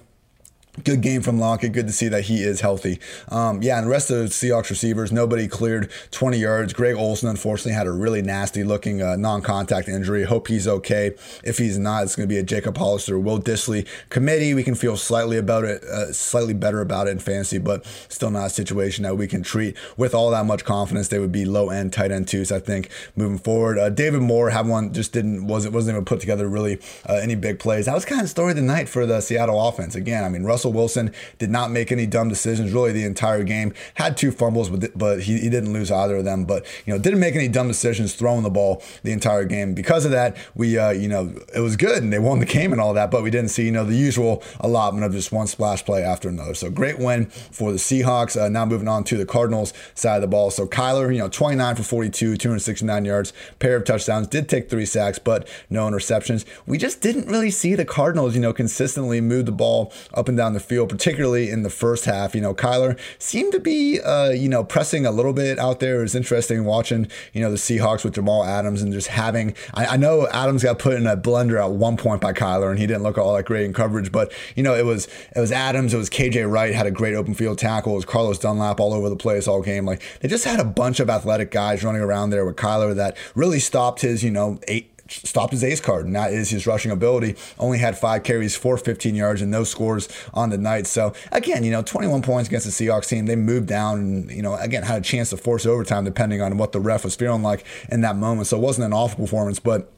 Good 0.83 1.01
game 1.01 1.24
from 1.24 1.39
Lockett. 1.39 1.71
Good 1.71 1.88
to 1.88 1.94
see 1.94 2.07
that 2.07 2.25
he 2.25 2.44
is 2.44 2.62
healthy. 2.62 3.00
Um, 3.29 3.63
yeah, 3.63 3.79
and 3.79 3.88
the 3.88 3.91
rest 3.91 4.12
of 4.12 4.19
the 4.19 4.25
Seahawks 4.25 4.69
receivers, 4.69 5.11
nobody 5.11 5.47
cleared 5.47 5.90
20 6.11 6.37
yards. 6.37 6.71
Greg 6.71 6.95
Olsen, 6.95 7.30
unfortunately, 7.30 7.71
had 7.71 7.87
a 7.87 7.92
really 7.92 8.21
nasty 8.21 8.63
looking 8.63 9.02
uh, 9.02 9.16
non 9.16 9.42
contact 9.42 9.87
injury. 9.87 10.23
Hope 10.23 10.47
he's 10.47 10.68
okay. 10.68 11.16
If 11.44 11.57
he's 11.57 11.80
not, 11.80 12.04
it's 12.04 12.16
going 12.16 12.30
to 12.30 12.33
be 12.33 12.37
a 12.37 12.44
Jacob 12.44 12.78
Hollister, 12.78 13.18
Will 13.18 13.40
Dissly 13.40 13.87
committee. 14.09 14.54
We 14.54 14.63
can 14.63 14.75
feel 14.75 14.97
slightly 14.97 15.37
about 15.37 15.63
it, 15.63 15.83
uh, 15.83 16.13
slightly 16.13 16.54
better 16.54 16.80
about 16.81 17.07
it 17.07 17.11
in 17.11 17.19
fantasy, 17.19 17.57
but 17.57 17.83
still 18.07 18.30
not 18.30 18.45
a 18.45 18.49
situation 18.52 19.04
that 19.04 19.18
we 19.18 19.28
can 19.28 19.42
treat 19.42 19.75
with 19.97 20.13
all 20.13 20.30
that 20.30 20.45
much 20.45 20.63
confidence. 20.63 21.07
They 21.07 21.19
would 21.19 21.31
be 21.31 21.45
low 21.45 21.71
end 21.71 21.92
tight 21.92 22.11
end 22.11 22.28
twos, 22.28 22.52
I 22.52 22.59
think, 22.59 22.92
moving 23.16 23.40
forward. 23.40 23.80
Uh, 23.80 23.90
David 23.90 24.21
Moore 24.21 24.52
had 24.52 24.68
one, 24.68 24.94
just 24.94 25.11
didn't, 25.11 25.47
wasn't, 25.47 25.73
wasn't 25.73 25.95
even 25.95 26.06
put 26.06 26.19
together 26.19 26.47
really 26.47 26.80
uh, 27.09 27.16
any 27.16 27.33
big 27.33 27.57
plays. 27.57 27.87
That 27.87 27.95
was 27.95 28.06
kind 28.06 28.21
of 28.21 28.30
story 28.30 28.52
of 28.52 28.57
the 28.57 28.61
night 28.61 28.87
for 28.87 29.07
the 29.07 29.21
Seattle 29.21 29.68
offense. 29.68 29.95
Again, 29.95 30.23
I 30.23 30.30
mean, 30.30 30.44
Russell. 30.44 30.67
Russell 30.68 30.74
Wilson 30.74 31.14
did 31.38 31.50
not 31.50 31.71
make 31.71 31.92
any 31.92 32.06
dumb 32.06 32.30
decisions 32.30 32.74
really 32.74 32.92
the 32.92 33.04
entire 33.04 33.44
game. 33.44 33.74
Had 33.95 34.18
two 34.18 34.31
fumbles, 34.31 34.69
but 34.69 34.97
but 34.97 35.21
he, 35.21 35.38
he 35.40 35.50
didn't 35.50 35.71
lose 35.71 35.92
either 35.92 36.18
of 36.18 36.26
them. 36.26 36.45
But 36.45 36.66
you 36.86 36.94
know, 36.94 37.00
didn't 37.00 37.19
make 37.19 37.36
any 37.36 37.47
dumb 37.47 37.68
decisions 37.68 38.14
throwing 38.16 38.44
the 38.44 38.50
ball 38.50 38.81
the 39.04 39.12
entire 39.12 39.45
game. 39.45 39.74
Because 39.74 40.04
of 40.04 40.12
that, 40.12 40.36
we 40.56 40.78
uh, 40.78 40.92
you 40.92 41.07
know 41.07 41.33
it 41.56 41.62
was 41.62 41.76
good 41.76 42.04
and 42.04 42.12
they 42.12 42.19
won 42.19 42.40
the 42.40 42.45
game 42.45 42.71
and 42.71 42.81
all 42.81 42.94
that. 42.94 43.12
But 43.12 43.24
we 43.24 43.31
didn't 43.31 43.50
see 43.50 43.66
you 43.66 43.71
know 43.71 43.86
the 43.86 43.95
usual 43.95 44.44
allotment 44.59 45.06
of 45.06 45.14
just 45.14 45.31
one 45.31 45.47
splash 45.47 45.86
play 45.86 46.04
after 46.04 46.28
another. 46.28 46.54
So 46.54 46.69
great 46.69 47.00
win 47.00 47.28
for 47.28 47.71
the 47.71 47.78
Seahawks. 47.78 48.40
Uh, 48.40 48.50
now 48.50 48.66
moving 48.66 48.88
on 48.88 49.04
to 49.06 49.18
the 49.18 49.26
Cardinals 49.26 49.74
side 49.95 50.16
of 50.16 50.21
the 50.21 50.28
ball. 50.28 50.52
So 50.52 50.68
Kyler, 50.68 51.14
you 51.14 51.19
know, 51.19 51.30
29 51.30 51.76
for 51.76 51.83
42, 51.83 52.38
269 52.38 53.06
yards, 53.06 53.33
pair 53.59 53.78
of 53.78 53.86
touchdowns. 53.86 54.28
Did 54.28 54.50
take 54.50 54.69
three 54.69 54.86
sacks, 54.86 55.19
but 55.19 55.47
no 55.69 55.88
interceptions. 55.88 56.45
We 56.66 56.78
just 56.78 57.02
didn't 57.02 57.28
really 57.28 57.52
see 57.52 57.76
the 57.76 57.86
Cardinals, 57.86 58.36
you 58.36 58.42
know, 58.42 58.54
consistently 58.54 59.21
move 59.21 59.45
the 59.45 59.52
ball 59.52 59.94
up 60.14 60.28
and 60.28 60.38
down 60.38 60.54
the 60.54 60.56
the 60.57 60.64
field, 60.64 60.90
particularly 60.90 61.49
in 61.49 61.64
the 61.64 61.69
first 61.69 62.06
half. 62.06 62.35
You 62.35 62.42
know, 62.42 62.54
Kyler 62.54 62.99
seemed 63.19 63.52
to 63.54 63.59
be, 63.59 63.99
uh, 63.99 64.30
you 64.30 64.49
know, 64.49 64.64
pressing 64.64 65.06
a 65.06 65.11
little 65.11 65.33
bit 65.33 65.59
out 65.59 65.80
there. 65.80 65.99
It 65.99 66.04
was 66.04 66.16
interesting 66.16 66.66
watching, 66.66 67.07
you 67.33 67.42
know, 67.42 67.52
the 67.52 67.57
Seahawks 67.57 68.04
with 68.04 68.16
Jamal 68.16 68.44
Adams 68.44 68.81
and 68.81 68.92
just 68.92 69.07
having. 69.07 69.56
I, 69.73 69.85
I 69.85 69.97
know 69.97 70.28
Adams 70.28 70.64
got 70.64 70.80
put 70.80 70.94
in 70.94 71.07
a 71.07 71.18
blender 71.18 71.64
at 71.64 71.71
one 71.71 71.97
point 71.97 72.21
by 72.21 72.33
Kyler, 72.33 72.69
and 72.69 72.80
he 72.80 72.87
didn't 72.87 73.04
look 73.04 73.18
all 73.18 73.35
that 73.35 73.45
great 73.45 73.66
in 73.66 73.73
coverage. 73.73 74.11
But 74.11 74.31
you 74.56 74.64
know, 74.64 74.76
it 74.76 74.85
was 74.85 75.07
it 75.35 75.40
was 75.40 75.52
Adams, 75.52 75.94
it 75.94 75.97
was 75.97 76.09
KJ 76.09 76.49
Wright 76.49 76.73
had 76.73 76.87
a 76.87 76.92
great 76.92 77.14
open 77.14 77.33
field 77.33 77.57
tackle. 77.57 77.94
It 77.94 77.97
was 77.97 78.06
Carlos 78.06 78.40
Dunlap 78.40 78.80
all 78.80 78.94
over 78.94 79.09
the 79.09 79.16
place 79.16 79.47
all 79.47 79.61
game. 79.61 79.85
Like 79.85 80.02
they 80.21 80.28
just 80.28 80.45
had 80.45 80.59
a 80.59 80.66
bunch 80.66 80.99
of 80.99 81.09
athletic 81.09 81.52
guys 81.52 81.83
running 81.83 82.02
around 82.02 82.30
there 82.31 82.45
with 82.45 82.56
Kyler 82.56 82.95
that 82.95 83.18
really 83.35 83.59
stopped 83.59 84.02
his, 84.02 84.23
you 84.23 84.31
know, 84.31 84.59
eight 84.68 84.96
stopped 85.09 85.52
his 85.52 85.64
ace 85.64 85.80
card, 85.80 86.06
and 86.06 86.16
that 86.16 86.33
is 86.33 86.49
his 86.49 86.68
rushing 86.68 86.92
ability. 86.92 87.35
Only 87.59 87.78
had 87.78 87.97
five 87.97 88.23
carries 88.23 88.56
for 88.56 88.78
15 88.78 89.16
yards 89.16 89.42
and 89.42 89.52
no 89.52 89.64
scores 89.64 90.07
on 90.33 90.49
the 90.49 90.57
night. 90.57 90.87
So 90.87 91.14
again, 91.31 91.64
you 91.64 91.71
know, 91.71 91.81
21 91.81 92.21
points 92.21 92.47
against 92.47 92.66
the 92.66 92.71
Seahawks 92.71 93.07
team. 93.07 93.26
They 93.26 93.35
moved 93.35 93.68
down 93.68 93.99
and, 93.99 94.31
you 94.31 94.42
know, 94.42 94.56
again, 94.56 94.83
had 94.83 95.02
a 95.02 95.06
chance 95.06 95.30
to 95.31 95.37
force 95.37 95.66
overtime 95.66 96.06
depending 96.06 96.42
on 96.42 96.57
what 96.57 96.71
the 96.71 96.80
ref 96.80 97.04
was 97.04 97.16
feeling 97.16 97.44
like 97.44 97.66
in 97.90 98.02
that 98.02 98.16
moment. 98.16 98.47
So 98.47 98.57
it 98.57 98.61
wasn't 98.61 98.85
an 98.85 98.94
awful 98.94 99.26
performance, 99.26 99.59
but 99.59 99.92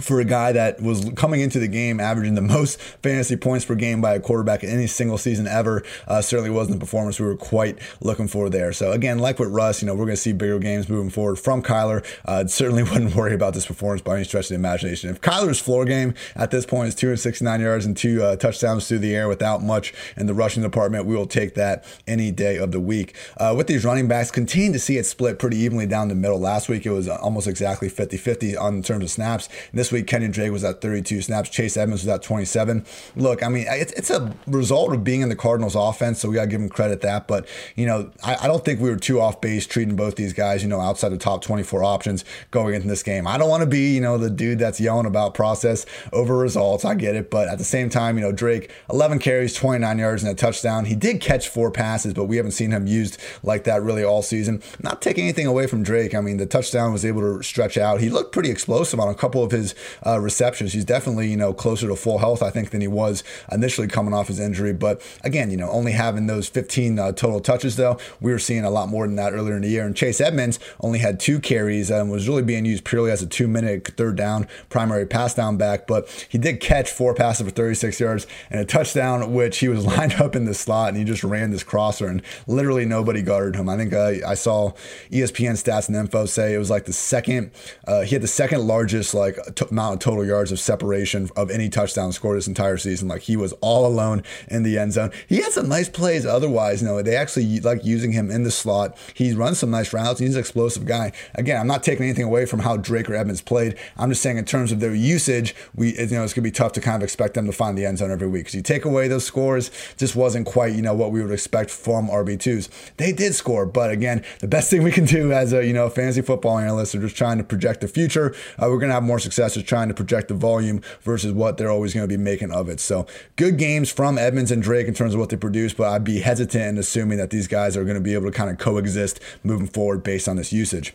for 0.00 0.20
a 0.20 0.24
guy 0.24 0.50
that 0.52 0.82
was 0.82 1.08
coming 1.14 1.40
into 1.40 1.60
the 1.60 1.68
game 1.68 2.00
averaging 2.00 2.34
the 2.34 2.42
most 2.42 2.80
fantasy 3.02 3.36
points 3.36 3.64
per 3.64 3.74
game 3.74 4.00
by 4.00 4.14
a 4.14 4.20
quarterback 4.20 4.64
in 4.64 4.70
any 4.70 4.86
single 4.86 5.16
season 5.16 5.46
ever 5.46 5.84
uh, 6.08 6.20
certainly 6.20 6.50
wasn't 6.50 6.74
the 6.74 6.80
performance 6.84 7.20
we 7.20 7.26
were 7.26 7.36
quite 7.36 7.78
looking 8.00 8.26
for 8.26 8.50
there. 8.50 8.72
So 8.72 8.90
again 8.90 9.18
like 9.20 9.38
with 9.38 9.50
russ 9.50 9.82
you 9.82 9.86
know 9.86 9.94
we're 9.94 10.06
going 10.06 10.16
to 10.16 10.22
see 10.22 10.32
bigger 10.32 10.58
games 10.58 10.88
moving 10.88 11.10
forward 11.10 11.36
from 11.36 11.62
kyler. 11.62 12.04
Uh, 12.24 12.46
certainly 12.46 12.82
wouldn't 12.90 13.14
worry 13.14 13.34
about 13.34 13.54
this 13.54 13.66
performance 13.66 14.02
by 14.02 14.16
any 14.16 14.24
stretch 14.24 14.46
of 14.46 14.48
the 14.50 14.54
imagination. 14.56 15.10
If 15.10 15.20
kyler's 15.20 15.60
floor 15.60 15.84
game 15.84 16.14
at 16.34 16.50
this 16.50 16.66
point 16.66 16.88
is 16.88 16.94
269 16.96 17.60
yards 17.60 17.86
and 17.86 17.96
two 17.96 18.22
uh, 18.22 18.36
touchdowns 18.36 18.88
through 18.88 18.98
the 18.98 19.14
air 19.14 19.28
without 19.28 19.62
much 19.62 19.94
in 20.16 20.26
the 20.26 20.34
rushing 20.34 20.62
department 20.62 21.06
we 21.06 21.14
will 21.14 21.26
take 21.26 21.54
that 21.54 21.84
any 22.06 22.32
day 22.32 22.56
of 22.56 22.72
the 22.72 22.80
week. 22.80 23.14
Uh, 23.36 23.54
with 23.56 23.68
these 23.68 23.84
running 23.84 24.08
backs 24.08 24.32
continue 24.32 24.72
to 24.72 24.78
see 24.78 24.96
it 24.96 25.06
split 25.06 25.38
pretty 25.38 25.56
evenly 25.56 25.86
down 25.86 26.08
the 26.08 26.14
middle. 26.16 26.40
Last 26.40 26.68
week 26.68 26.84
it 26.84 26.90
was 26.90 27.08
almost 27.08 27.46
exactly 27.46 27.88
50-50 27.88 28.60
on 28.60 28.82
terms 28.82 29.04
of 29.04 29.10
snaps. 29.10 29.48
This 29.72 29.83
this 29.84 29.92
week, 29.92 30.06
Kenyan 30.06 30.32
Drake 30.32 30.50
was 30.50 30.64
at 30.64 30.80
32 30.80 31.20
snaps. 31.20 31.50
Chase 31.50 31.76
Edmonds 31.76 32.04
was 32.04 32.08
at 32.08 32.22
27. 32.22 32.86
Look, 33.16 33.42
I 33.42 33.50
mean, 33.50 33.66
it's, 33.68 33.92
it's 33.92 34.08
a 34.08 34.34
result 34.46 34.94
of 34.94 35.04
being 35.04 35.20
in 35.20 35.28
the 35.28 35.36
Cardinals 35.36 35.74
offense, 35.74 36.20
so 36.20 36.30
we 36.30 36.36
got 36.36 36.44
to 36.44 36.46
give 36.46 36.60
him 36.60 36.70
credit 36.70 37.02
that. 37.02 37.28
But, 37.28 37.46
you 37.76 37.84
know, 37.84 38.10
I, 38.22 38.36
I, 38.42 38.46
don't 38.46 38.64
think 38.64 38.80
we 38.80 38.88
were 38.88 38.96
too 38.96 39.20
off 39.20 39.42
base 39.42 39.66
treating 39.66 39.94
both 39.94 40.16
these 40.16 40.32
guys, 40.32 40.62
you 40.62 40.70
know, 40.70 40.80
outside 40.80 41.10
the 41.10 41.18
top 41.18 41.42
24 41.42 41.84
options 41.84 42.24
going 42.50 42.74
into 42.74 42.88
this 42.88 43.02
game. 43.02 43.26
I 43.26 43.36
don't 43.36 43.50
want 43.50 43.60
to 43.60 43.68
be, 43.68 43.94
you 43.94 44.00
know, 44.00 44.16
the 44.16 44.30
dude 44.30 44.58
that's 44.58 44.80
yelling 44.80 45.04
about 45.04 45.34
process 45.34 45.84
over 46.14 46.34
results. 46.34 46.86
I 46.86 46.94
get 46.94 47.14
it. 47.14 47.30
But 47.30 47.48
at 47.48 47.58
the 47.58 47.64
same 47.64 47.90
time, 47.90 48.16
you 48.16 48.22
know, 48.22 48.32
Drake, 48.32 48.70
11 48.90 49.18
carries, 49.18 49.52
29 49.54 49.98
yards, 49.98 50.22
and 50.22 50.32
a 50.32 50.34
touchdown. 50.34 50.86
He 50.86 50.94
did 50.94 51.20
catch 51.20 51.48
four 51.48 51.70
passes, 51.70 52.14
but 52.14 52.24
we 52.24 52.38
haven't 52.38 52.52
seen 52.52 52.70
him 52.70 52.86
used 52.86 53.20
like 53.42 53.64
that 53.64 53.82
really 53.82 54.02
all 54.02 54.22
season. 54.22 54.62
Not 54.82 55.02
taking 55.02 55.24
anything 55.24 55.46
away 55.46 55.66
from 55.66 55.82
Drake. 55.82 56.14
I 56.14 56.22
mean, 56.22 56.38
the 56.38 56.46
touchdown 56.46 56.90
was 56.90 57.04
able 57.04 57.20
to 57.20 57.42
stretch 57.42 57.76
out. 57.76 58.00
He 58.00 58.08
looked 58.08 58.32
pretty 58.32 58.50
explosive 58.50 58.98
on 58.98 59.08
a 59.08 59.14
couple 59.14 59.42
of 59.42 59.50
his 59.50 59.73
uh, 60.06 60.18
receptions. 60.20 60.72
He's 60.72 60.84
definitely, 60.84 61.28
you 61.28 61.36
know, 61.36 61.52
closer 61.52 61.88
to 61.88 61.96
full 61.96 62.18
health, 62.18 62.42
I 62.42 62.50
think, 62.50 62.70
than 62.70 62.80
he 62.80 62.88
was 62.88 63.24
initially 63.50 63.88
coming 63.88 64.14
off 64.14 64.28
his 64.28 64.40
injury. 64.40 64.72
But 64.72 65.02
again, 65.22 65.50
you 65.50 65.56
know, 65.56 65.70
only 65.70 65.92
having 65.92 66.26
those 66.26 66.48
15 66.48 66.98
uh, 66.98 67.12
total 67.12 67.40
touches, 67.40 67.76
though, 67.76 67.98
we 68.20 68.32
were 68.32 68.38
seeing 68.38 68.64
a 68.64 68.70
lot 68.70 68.88
more 68.88 69.06
than 69.06 69.16
that 69.16 69.32
earlier 69.32 69.56
in 69.56 69.62
the 69.62 69.68
year. 69.68 69.86
And 69.86 69.96
Chase 69.96 70.20
Edmonds 70.20 70.58
only 70.80 70.98
had 70.98 71.20
two 71.20 71.40
carries 71.40 71.90
and 71.90 72.10
was 72.10 72.28
really 72.28 72.42
being 72.42 72.64
used 72.64 72.84
purely 72.84 73.10
as 73.10 73.22
a 73.22 73.26
two 73.26 73.48
minute 73.48 73.86
third 73.96 74.16
down 74.16 74.46
primary 74.68 75.06
pass 75.06 75.34
down 75.34 75.56
back. 75.56 75.86
But 75.86 76.08
he 76.28 76.38
did 76.38 76.60
catch 76.60 76.90
four 76.90 77.14
passes 77.14 77.46
for 77.46 77.52
36 77.52 78.00
yards 78.00 78.26
and 78.50 78.60
a 78.60 78.64
touchdown, 78.64 79.32
which 79.32 79.58
he 79.58 79.68
was 79.68 79.84
lined 79.98 80.14
up 80.14 80.36
in 80.36 80.44
the 80.44 80.54
slot 80.54 80.88
and 80.88 80.98
he 80.98 81.04
just 81.04 81.24
ran 81.24 81.50
this 81.50 81.62
crosser 81.62 82.06
and 82.06 82.22
literally 82.46 82.84
nobody 82.84 83.22
guarded 83.22 83.56
him. 83.56 83.68
I 83.68 83.76
think 83.76 83.92
uh, 83.92 84.14
I 84.26 84.34
saw 84.34 84.72
ESPN 85.10 85.52
stats 85.52 85.88
and 85.88 85.96
info 85.96 86.26
say 86.26 86.54
it 86.54 86.58
was 86.58 86.70
like 86.70 86.84
the 86.84 86.92
second, 86.92 87.50
uh, 87.86 88.02
he 88.02 88.14
had 88.14 88.22
the 88.22 88.28
second 88.28 88.66
largest 88.66 89.14
like 89.14 89.36
amount 89.70 89.94
of 89.94 90.00
total 90.00 90.24
yards 90.24 90.52
of 90.52 90.60
separation 90.60 91.30
of 91.36 91.50
any 91.50 91.68
touchdown 91.68 92.12
scored 92.12 92.36
this 92.36 92.48
entire 92.48 92.76
season. 92.76 93.08
Like 93.08 93.22
he 93.22 93.36
was 93.36 93.52
all 93.60 93.86
alone 93.86 94.22
in 94.48 94.62
the 94.62 94.78
end 94.78 94.92
zone. 94.92 95.10
He 95.28 95.36
had 95.36 95.52
some 95.52 95.68
nice 95.68 95.88
plays 95.88 96.26
otherwise. 96.26 96.82
You 96.82 96.88
know, 96.88 97.02
they 97.02 97.16
actually 97.16 97.60
like 97.60 97.84
using 97.84 98.12
him 98.12 98.30
in 98.30 98.42
the 98.42 98.50
slot. 98.50 98.96
He 99.14 99.32
runs 99.32 99.58
some 99.58 99.70
nice 99.70 99.92
routes. 99.92 100.20
He's 100.20 100.34
an 100.34 100.40
explosive 100.40 100.86
guy. 100.86 101.12
Again, 101.34 101.60
I'm 101.60 101.66
not 101.66 101.82
taking 101.82 102.04
anything 102.04 102.24
away 102.24 102.46
from 102.46 102.60
how 102.60 102.76
Drake 102.76 103.08
or 103.08 103.14
Edmonds 103.14 103.40
played. 103.40 103.76
I'm 103.96 104.10
just 104.10 104.22
saying 104.22 104.38
in 104.38 104.44
terms 104.44 104.72
of 104.72 104.80
their 104.80 104.94
usage, 104.94 105.54
we 105.74 105.98
you 105.98 106.06
know 106.06 106.24
it's 106.24 106.34
gonna 106.34 106.44
be 106.44 106.50
tough 106.50 106.72
to 106.72 106.80
kind 106.80 106.96
of 106.96 107.02
expect 107.02 107.34
them 107.34 107.46
to 107.46 107.52
find 107.52 107.76
the 107.76 107.86
end 107.86 107.98
zone 107.98 108.10
every 108.10 108.28
week. 108.28 108.44
Because 108.44 108.54
you 108.54 108.62
take 108.62 108.84
away 108.84 109.08
those 109.08 109.24
scores, 109.24 109.70
just 109.96 110.16
wasn't 110.16 110.46
quite 110.46 110.74
you 110.74 110.82
know 110.82 110.94
what 110.94 111.10
we 111.10 111.22
would 111.22 111.32
expect 111.32 111.70
from 111.70 112.08
RB2s. 112.08 112.68
They 112.96 113.12
did 113.12 113.34
score, 113.34 113.66
but 113.66 113.90
again, 113.90 114.24
the 114.40 114.48
best 114.48 114.70
thing 114.70 114.82
we 114.82 114.92
can 114.92 115.04
do 115.04 115.32
as 115.32 115.52
a 115.52 115.64
you 115.64 115.72
know 115.72 115.88
fantasy 115.88 116.22
football 116.22 116.58
analyst 116.58 116.94
are 116.94 117.00
just 117.00 117.16
trying 117.16 117.38
to 117.38 117.44
project 117.44 117.80
the 117.80 117.88
future. 117.88 118.34
Uh, 118.58 118.68
we're 118.68 118.78
gonna 118.78 118.92
have 118.92 119.02
more 119.02 119.18
success 119.18 119.53
just 119.54 119.66
trying 119.66 119.88
to 119.88 119.94
project 119.94 120.28
the 120.28 120.34
the 120.34 120.40
volume 120.40 120.82
versus 121.02 121.32
what 121.32 121.56
they're 121.56 121.70
always 121.70 121.94
going 121.94 122.04
to 122.04 122.08
be 122.08 122.22
making 122.22 122.50
of 122.50 122.68
it. 122.68 122.80
So 122.80 123.06
good 123.36 123.56
games 123.56 123.90
from 123.90 124.18
Edmonds 124.18 124.50
and 124.50 124.62
Drake 124.62 124.86
in 124.86 124.94
terms 124.94 125.14
of 125.14 125.20
what 125.20 125.30
they 125.30 125.36
produce, 125.36 125.72
but 125.72 125.88
I'd 125.88 126.04
be 126.04 126.20
hesitant 126.20 126.64
in 126.64 126.78
assuming 126.78 127.18
that 127.18 127.30
these 127.30 127.46
guys 127.46 127.76
are 127.76 127.84
going 127.84 127.96
to 127.96 128.00
be 128.00 128.14
able 128.14 128.26
to 128.26 128.36
kind 128.36 128.50
of 128.50 128.58
coexist 128.58 129.20
moving 129.42 129.66
forward 129.66 130.02
based 130.02 130.28
on 130.28 130.36
this 130.36 130.52
usage 130.52 130.92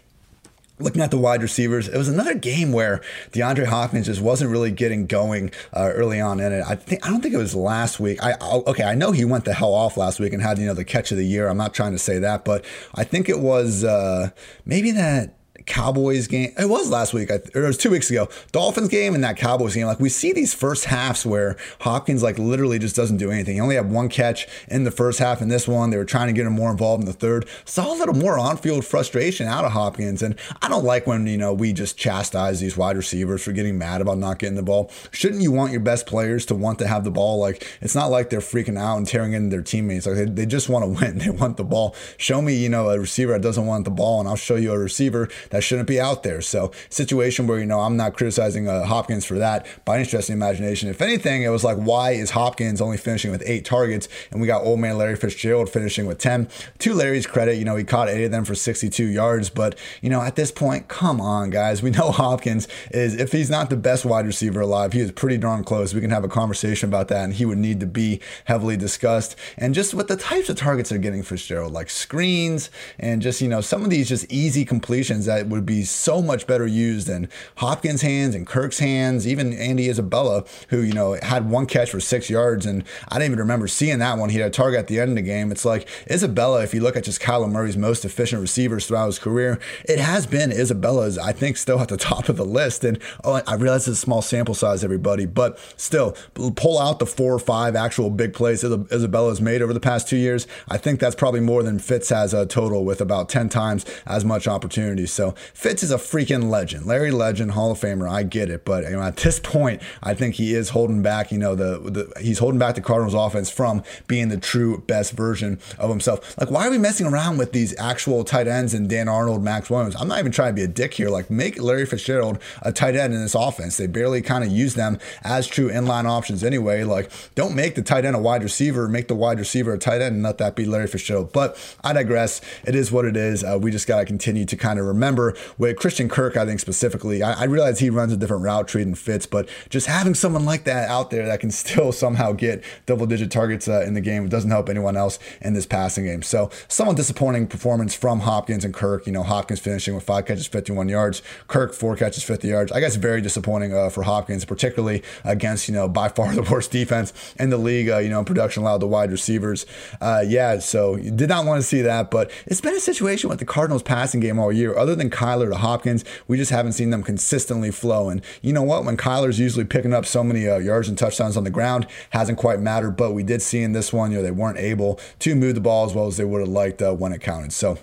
looking 0.81 1.01
at 1.01 1.11
the 1.11 1.17
wide 1.17 1.41
receivers, 1.41 1.89
it 1.89 1.97
was 1.97 2.07
another 2.07 2.33
game 2.33 2.71
where 2.71 3.01
DeAndre 3.33 3.65
Hopkins 3.65 4.05
just 4.05 4.21
wasn't 4.21 4.49
really 4.49 4.71
getting 4.71 5.07
going 5.07 5.51
uh, 5.73 5.91
early 5.93 6.21
on 6.21 6.39
in 6.39 6.53
it. 6.53 6.63
I 6.65 6.75
think 6.75 7.05
I 7.05 7.09
don't 7.09 7.19
think 7.19 7.33
it 7.33 7.37
was 7.37 7.53
last 7.53 7.99
week. 7.99 8.23
I 8.23 8.35
I'll, 8.39 8.63
okay, 8.65 8.83
I 8.83 8.95
know 8.95 9.11
he 9.11 9.25
went 9.25 9.43
the 9.43 9.53
hell 9.53 9.73
off 9.73 9.97
last 9.97 10.21
week 10.21 10.31
and 10.31 10.41
had 10.41 10.57
you 10.57 10.65
know 10.65 10.73
the 10.73 10.85
catch 10.85 11.11
of 11.11 11.17
the 11.17 11.25
year. 11.25 11.49
I'm 11.49 11.57
not 11.57 11.73
trying 11.73 11.91
to 11.91 11.99
say 11.99 12.19
that, 12.19 12.45
but 12.45 12.63
I 12.95 13.03
think 13.03 13.27
it 13.27 13.39
was 13.39 13.83
uh, 13.83 14.29
maybe 14.65 14.91
that 14.91 15.35
Cowboys 15.65 16.27
game. 16.27 16.53
It 16.57 16.69
was 16.69 16.89
last 16.89 17.13
week, 17.13 17.29
or 17.29 17.35
it 17.35 17.55
was 17.55 17.77
two 17.77 17.91
weeks 17.91 18.09
ago. 18.09 18.29
Dolphins 18.51 18.89
game 18.89 19.15
and 19.15 19.23
that 19.23 19.37
Cowboys 19.37 19.75
game. 19.75 19.85
Like 19.85 19.99
we 19.99 20.09
see 20.09 20.33
these 20.33 20.53
first 20.53 20.85
halves 20.85 21.25
where 21.25 21.57
Hopkins 21.81 22.23
like 22.23 22.37
literally 22.39 22.79
just 22.79 22.95
doesn't 22.95 23.17
do 23.17 23.31
anything. 23.31 23.55
He 23.55 23.61
only 23.61 23.75
had 23.75 23.91
one 23.91 24.09
catch 24.09 24.47
in 24.67 24.83
the 24.83 24.91
first 24.91 25.19
half. 25.19 25.41
In 25.41 25.47
this 25.47 25.67
one, 25.67 25.89
they 25.89 25.97
were 25.97 26.05
trying 26.05 26.27
to 26.27 26.33
get 26.33 26.45
him 26.45 26.53
more 26.53 26.71
involved 26.71 27.01
in 27.01 27.05
the 27.05 27.13
third. 27.13 27.47
Saw 27.65 27.93
a 27.93 27.97
little 27.97 28.15
more 28.15 28.37
on-field 28.37 28.85
frustration 28.85 29.47
out 29.47 29.65
of 29.65 29.71
Hopkins, 29.71 30.21
and 30.21 30.35
I 30.61 30.69
don't 30.69 30.85
like 30.85 31.07
when 31.07 31.27
you 31.27 31.37
know 31.37 31.53
we 31.53 31.73
just 31.73 31.97
chastise 31.97 32.59
these 32.59 32.77
wide 32.77 32.97
receivers 32.97 33.43
for 33.43 33.51
getting 33.51 33.77
mad 33.77 34.01
about 34.01 34.17
not 34.17 34.39
getting 34.39 34.55
the 34.55 34.63
ball. 34.63 34.91
Shouldn't 35.11 35.41
you 35.41 35.51
want 35.51 35.71
your 35.71 35.81
best 35.81 36.05
players 36.05 36.45
to 36.47 36.55
want 36.55 36.79
to 36.79 36.87
have 36.87 37.03
the 37.03 37.11
ball? 37.11 37.39
Like 37.39 37.67
it's 37.81 37.95
not 37.95 38.07
like 38.07 38.29
they're 38.29 38.39
freaking 38.39 38.77
out 38.77 38.97
and 38.97 39.07
tearing 39.07 39.33
into 39.33 39.49
their 39.49 39.61
teammates. 39.61 40.05
Like 40.05 40.15
they, 40.15 40.25
they 40.25 40.45
just 40.45 40.69
want 40.69 40.85
to 40.85 40.89
win. 41.05 41.19
They 41.19 41.29
want 41.29 41.57
the 41.57 41.63
ball. 41.63 41.95
Show 42.17 42.41
me, 42.41 42.55
you 42.55 42.69
know, 42.69 42.89
a 42.89 42.99
receiver 42.99 43.33
that 43.33 43.41
doesn't 43.41 43.65
want 43.65 43.85
the 43.85 43.91
ball, 43.91 44.19
and 44.19 44.29
I'll 44.29 44.35
show 44.35 44.55
you 44.55 44.71
a 44.71 44.77
receiver 44.79 45.29
that 45.49 45.63
shouldn't 45.63 45.87
be 45.87 45.99
out 45.99 46.23
there. 46.23 46.41
So 46.41 46.71
situation 46.89 47.47
where 47.47 47.59
you 47.59 47.65
know 47.65 47.81
I'm 47.81 47.97
not 47.97 48.15
criticizing 48.15 48.67
uh, 48.67 48.85
Hopkins 48.85 49.25
for 49.25 49.37
that 49.39 49.65
by 49.85 49.95
any 49.95 50.05
stretch 50.05 50.23
of 50.23 50.27
the 50.27 50.33
imagination. 50.33 50.89
If 50.89 51.01
anything, 51.01 51.43
it 51.43 51.49
was 51.49 51.63
like 51.63 51.77
why 51.77 52.11
is 52.11 52.31
Hopkins 52.31 52.81
only 52.81 52.97
finishing 52.97 53.31
with 53.31 53.43
eight 53.45 53.65
targets 53.65 54.07
and 54.31 54.41
we 54.41 54.47
got 54.47 54.63
old 54.63 54.79
man 54.79 54.97
Larry 54.97 55.15
Fitzgerald 55.15 55.69
finishing 55.69 56.05
with 56.05 56.17
ten. 56.17 56.47
To 56.79 56.93
Larry's 56.93 57.27
credit, 57.27 57.55
you 57.55 57.65
know 57.65 57.75
he 57.75 57.83
caught 57.83 58.09
eight 58.09 58.25
of 58.25 58.31
them 58.31 58.45
for 58.45 58.55
62 58.55 59.03
yards, 59.03 59.49
but 59.49 59.77
you 60.01 60.09
know 60.09 60.21
at 60.21 60.35
this 60.35 60.51
point, 60.51 60.87
come 60.87 61.21
on 61.21 61.49
guys, 61.49 61.81
we 61.81 61.91
know 61.91 62.11
Hopkins 62.19 62.67
is 62.91 63.15
if 63.15 63.31
he's 63.31 63.49
not 63.49 63.69
the 63.69 63.77
best 63.77 64.05
wide 64.05 64.25
receiver 64.25 64.61
alive, 64.61 64.93
he 64.93 64.99
is 64.99 65.11
pretty 65.11 65.37
darn 65.37 65.63
close. 65.63 65.93
We 65.93 66.01
can 66.01 66.09
have 66.11 66.23
a 66.23 66.29
conversation 66.29 66.89
about 66.89 67.07
that, 67.09 67.23
and 67.23 67.33
he 67.33 67.45
would 67.45 67.57
need 67.57 67.79
to 67.79 67.85
be 67.85 68.21
heavily 68.45 68.77
discussed. 68.77 69.35
And 69.57 69.73
just 69.73 69.93
with 69.93 70.07
the 70.07 70.17
types 70.17 70.49
of 70.49 70.55
targets 70.55 70.89
they're 70.89 70.99
getting 70.99 71.23
Fitzgerald, 71.23 71.73
like 71.73 71.89
screens 71.89 72.69
and 72.99 73.21
just 73.21 73.41
you 73.41 73.47
know 73.47 73.61
some 73.61 73.83
of 73.83 73.89
these 73.89 74.09
just 74.09 74.25
easy 74.31 74.65
completions 74.65 75.25
that 75.25 75.38
would 75.47 75.65
be 75.65 75.83
so 75.83 76.21
much 76.21 76.47
better 76.47 76.67
used 76.67 77.09
in 77.09 77.29
Hopkins' 77.57 78.01
hands 78.01 78.35
and 78.35 78.45
Kirk's 78.45 78.79
hands, 78.79 79.27
even 79.27 79.53
Andy 79.53 79.89
Isabella, 79.89 80.43
who, 80.69 80.81
you 80.81 80.93
know, 80.93 81.17
had 81.21 81.49
one 81.49 81.65
catch 81.65 81.91
for 81.91 81.99
six 81.99 82.29
yards. 82.29 82.65
And 82.65 82.83
I 83.07 83.15
didn't 83.15 83.31
even 83.31 83.39
remember 83.39 83.67
seeing 83.67 83.99
that 83.99 84.17
one. 84.17 84.29
He 84.29 84.39
had 84.39 84.47
a 84.47 84.51
target 84.51 84.79
at 84.79 84.87
the 84.87 84.99
end 84.99 85.09
of 85.09 85.15
the 85.15 85.21
game. 85.21 85.51
It's 85.51 85.65
like 85.65 85.87
Isabella, 86.09 86.63
if 86.63 86.73
you 86.73 86.81
look 86.81 86.95
at 86.95 87.03
just 87.03 87.21
Kyler 87.21 87.49
Murray's 87.49 87.77
most 87.77 88.05
efficient 88.05 88.41
receivers 88.41 88.87
throughout 88.87 89.07
his 89.07 89.19
career, 89.19 89.59
it 89.85 89.99
has 89.99 90.25
been 90.25 90.51
Isabella's, 90.51 91.17
I 91.17 91.31
think, 91.31 91.57
still 91.57 91.79
at 91.79 91.89
the 91.89 91.97
top 92.09 92.29
of 92.29 92.37
the 92.37 92.45
list. 92.45 92.83
And 92.83 92.99
oh, 93.23 93.41
I 93.45 93.55
realize 93.55 93.87
it's 93.87 93.97
a 93.97 94.01
small 94.01 94.21
sample 94.21 94.55
size, 94.55 94.83
everybody, 94.83 95.25
but 95.25 95.59
still, 95.77 96.15
pull 96.55 96.79
out 96.79 96.99
the 96.99 97.05
four 97.05 97.33
or 97.33 97.39
five 97.39 97.75
actual 97.75 98.09
big 98.09 98.33
plays 98.33 98.63
Isabella's 98.63 99.41
made 99.41 99.61
over 99.61 99.73
the 99.73 99.79
past 99.79 100.07
two 100.07 100.17
years. 100.17 100.47
I 100.67 100.77
think 100.77 100.99
that's 100.99 101.15
probably 101.15 101.39
more 101.39 101.63
than 101.63 101.79
Fitz 101.79 102.09
has 102.09 102.33
a 102.33 102.45
total 102.45 102.85
with 102.85 103.01
about 103.01 103.29
10 103.29 103.49
times 103.49 103.85
as 104.05 104.25
much 104.25 104.47
opportunity. 104.47 105.05
So 105.05 105.28
Fitz 105.53 105.83
is 105.83 105.91
a 105.91 105.97
freaking 105.97 106.49
legend, 106.49 106.85
Larry 106.85 107.11
Legend, 107.11 107.51
Hall 107.51 107.71
of 107.71 107.79
Famer. 107.79 108.09
I 108.09 108.23
get 108.23 108.49
it, 108.49 108.65
but 108.65 108.83
you 108.83 108.91
know, 108.91 109.01
at 109.01 109.17
this 109.17 109.39
point, 109.39 109.81
I 110.01 110.13
think 110.13 110.35
he 110.35 110.53
is 110.53 110.69
holding 110.69 111.01
back. 111.01 111.31
You 111.31 111.37
know, 111.37 111.55
the, 111.55 111.79
the 111.79 112.21
he's 112.21 112.39
holding 112.39 112.59
back 112.59 112.75
the 112.75 112.81
Cardinals 112.81 113.13
offense 113.13 113.49
from 113.49 113.83
being 114.07 114.29
the 114.29 114.37
true 114.37 114.83
best 114.87 115.13
version 115.13 115.59
of 115.77 115.89
himself. 115.89 116.37
Like, 116.39 116.51
why 116.51 116.67
are 116.67 116.71
we 116.71 116.77
messing 116.77 117.07
around 117.07 117.37
with 117.37 117.51
these 117.51 117.77
actual 117.79 118.23
tight 118.23 118.47
ends 118.47 118.73
and 118.73 118.89
Dan 118.89 119.07
Arnold, 119.07 119.43
Maxx 119.43 119.69
Williams? 119.69 119.95
I'm 119.95 120.07
not 120.07 120.19
even 120.19 120.31
trying 120.31 120.49
to 120.49 120.55
be 120.55 120.63
a 120.63 120.67
dick 120.67 120.93
here. 120.93 121.09
Like, 121.09 121.29
make 121.29 121.61
Larry 121.61 121.85
Fitzgerald 121.85 122.39
a 122.61 122.71
tight 122.71 122.95
end 122.95 123.13
in 123.13 123.21
this 123.21 123.35
offense. 123.35 123.77
They 123.77 123.87
barely 123.87 124.21
kind 124.21 124.43
of 124.43 124.51
use 124.51 124.75
them 124.75 124.97
as 125.23 125.47
true 125.47 125.69
inline 125.69 126.05
options 126.05 126.43
anyway. 126.43 126.83
Like, 126.83 127.11
don't 127.35 127.55
make 127.55 127.75
the 127.75 127.81
tight 127.81 128.05
end 128.05 128.15
a 128.15 128.19
wide 128.19 128.43
receiver, 128.43 128.87
make 128.87 129.07
the 129.07 129.15
wide 129.15 129.39
receiver 129.39 129.73
a 129.73 129.77
tight 129.77 130.01
end, 130.01 130.15
and 130.15 130.23
let 130.23 130.37
that 130.37 130.55
be 130.55 130.65
Larry 130.65 130.87
Fitzgerald. 130.87 131.31
But 131.33 131.57
I 131.83 131.93
digress. 131.93 132.41
It 132.65 132.75
is 132.75 132.91
what 132.91 133.05
it 133.05 133.17
is. 133.17 133.43
Uh, 133.43 133.57
we 133.61 133.71
just 133.71 133.87
got 133.87 133.99
to 133.99 134.05
continue 134.05 134.45
to 134.45 134.57
kind 134.57 134.79
of 134.79 134.85
remember 134.85 135.18
with 135.57 135.77
Christian 135.77 136.09
Kirk, 136.09 136.37
I 136.37 136.45
think 136.45 136.59
specifically, 136.59 137.23
I, 137.23 137.41
I 137.41 137.43
realize 137.45 137.79
he 137.79 137.89
runs 137.89 138.11
a 138.11 138.17
different 138.17 138.43
route 138.43 138.67
tree 138.67 138.83
than 138.83 138.95
Fitz, 138.95 139.25
but 139.25 139.49
just 139.69 139.87
having 139.87 140.13
someone 140.13 140.45
like 140.45 140.63
that 140.65 140.89
out 140.89 141.09
there 141.11 141.25
that 141.25 141.39
can 141.39 141.51
still 141.63 141.91
somehow 141.91 142.31
get 142.31 142.63
double 142.85 143.05
digit 143.05 143.31
targets 143.31 143.67
uh, 143.67 143.83
in 143.85 143.93
the 143.93 144.01
game 144.01 144.27
doesn't 144.29 144.51
help 144.51 144.69
anyone 144.69 144.95
else 144.97 145.19
in 145.41 145.53
this 145.53 145.65
passing 145.65 146.05
game. 146.05 146.21
So, 146.21 146.49
somewhat 146.67 146.97
disappointing 146.97 147.47
performance 147.47 147.95
from 147.95 148.21
Hopkins 148.21 148.65
and 148.65 148.73
Kirk. 148.73 149.05
You 149.05 149.13
know, 149.13 149.23
Hopkins 149.23 149.59
finishing 149.59 149.95
with 149.95 150.03
five 150.03 150.25
catches, 150.25 150.47
51 150.47 150.89
yards, 150.89 151.21
Kirk, 151.47 151.73
four 151.73 151.95
catches, 151.95 152.23
50 152.23 152.47
yards. 152.47 152.71
I 152.71 152.79
guess 152.79 152.95
very 152.95 153.21
disappointing 153.21 153.73
uh, 153.73 153.89
for 153.89 154.03
Hopkins, 154.03 154.45
particularly 154.45 155.03
against, 155.23 155.67
you 155.67 155.73
know, 155.73 155.87
by 155.87 156.09
far 156.09 156.33
the 156.35 156.43
worst 156.43 156.71
defense 156.71 157.13
in 157.39 157.49
the 157.49 157.57
league, 157.57 157.89
uh, 157.89 157.97
you 157.97 158.09
know, 158.09 158.23
production 158.23 158.63
allowed 158.63 158.79
the 158.79 158.87
wide 158.87 159.11
receivers. 159.11 159.65
Uh, 160.01 160.23
yeah, 160.25 160.59
so 160.59 160.95
you 160.95 161.11
did 161.11 161.29
not 161.29 161.45
want 161.45 161.61
to 161.61 161.67
see 161.67 161.81
that, 161.81 162.11
but 162.11 162.31
it's 162.45 162.61
been 162.61 162.75
a 162.75 162.79
situation 162.79 163.29
with 163.29 163.39
the 163.39 163.45
Cardinals 163.45 163.83
passing 163.83 164.19
game 164.19 164.39
all 164.39 164.51
year. 164.51 164.77
Other 164.77 164.95
than 164.95 164.98
Kyler 165.07 165.49
to 165.49 165.57
Hopkins, 165.57 166.03
we 166.27 166.37
just 166.37 166.51
haven't 166.51 166.73
seen 166.73 166.89
them 166.89 167.03
consistently 167.03 167.71
flow. 167.71 168.09
And 168.09 168.21
you 168.41 168.53
know 168.53 168.63
what? 168.63 168.85
When 168.85 168.97
Kyler's 168.97 169.39
usually 169.39 169.65
picking 169.65 169.93
up 169.93 170.05
so 170.05 170.23
many 170.23 170.47
uh, 170.47 170.57
yards 170.57 170.89
and 170.89 170.97
touchdowns 170.97 171.37
on 171.37 171.43
the 171.43 171.49
ground, 171.49 171.87
hasn't 172.09 172.37
quite 172.37 172.59
mattered. 172.59 172.97
But 172.97 173.13
we 173.13 173.23
did 173.23 173.41
see 173.41 173.61
in 173.61 173.73
this 173.73 173.93
one, 173.93 174.11
you 174.11 174.17
know, 174.17 174.23
they 174.23 174.31
weren't 174.31 174.57
able 174.57 174.99
to 175.19 175.35
move 175.35 175.55
the 175.55 175.61
ball 175.61 175.85
as 175.85 175.93
well 175.93 176.07
as 176.07 176.17
they 176.17 176.25
would 176.25 176.41
have 176.41 176.49
liked 176.49 176.81
uh, 176.81 176.93
when 176.93 177.13
it 177.13 177.21
counted. 177.21 177.53
So 177.53 177.77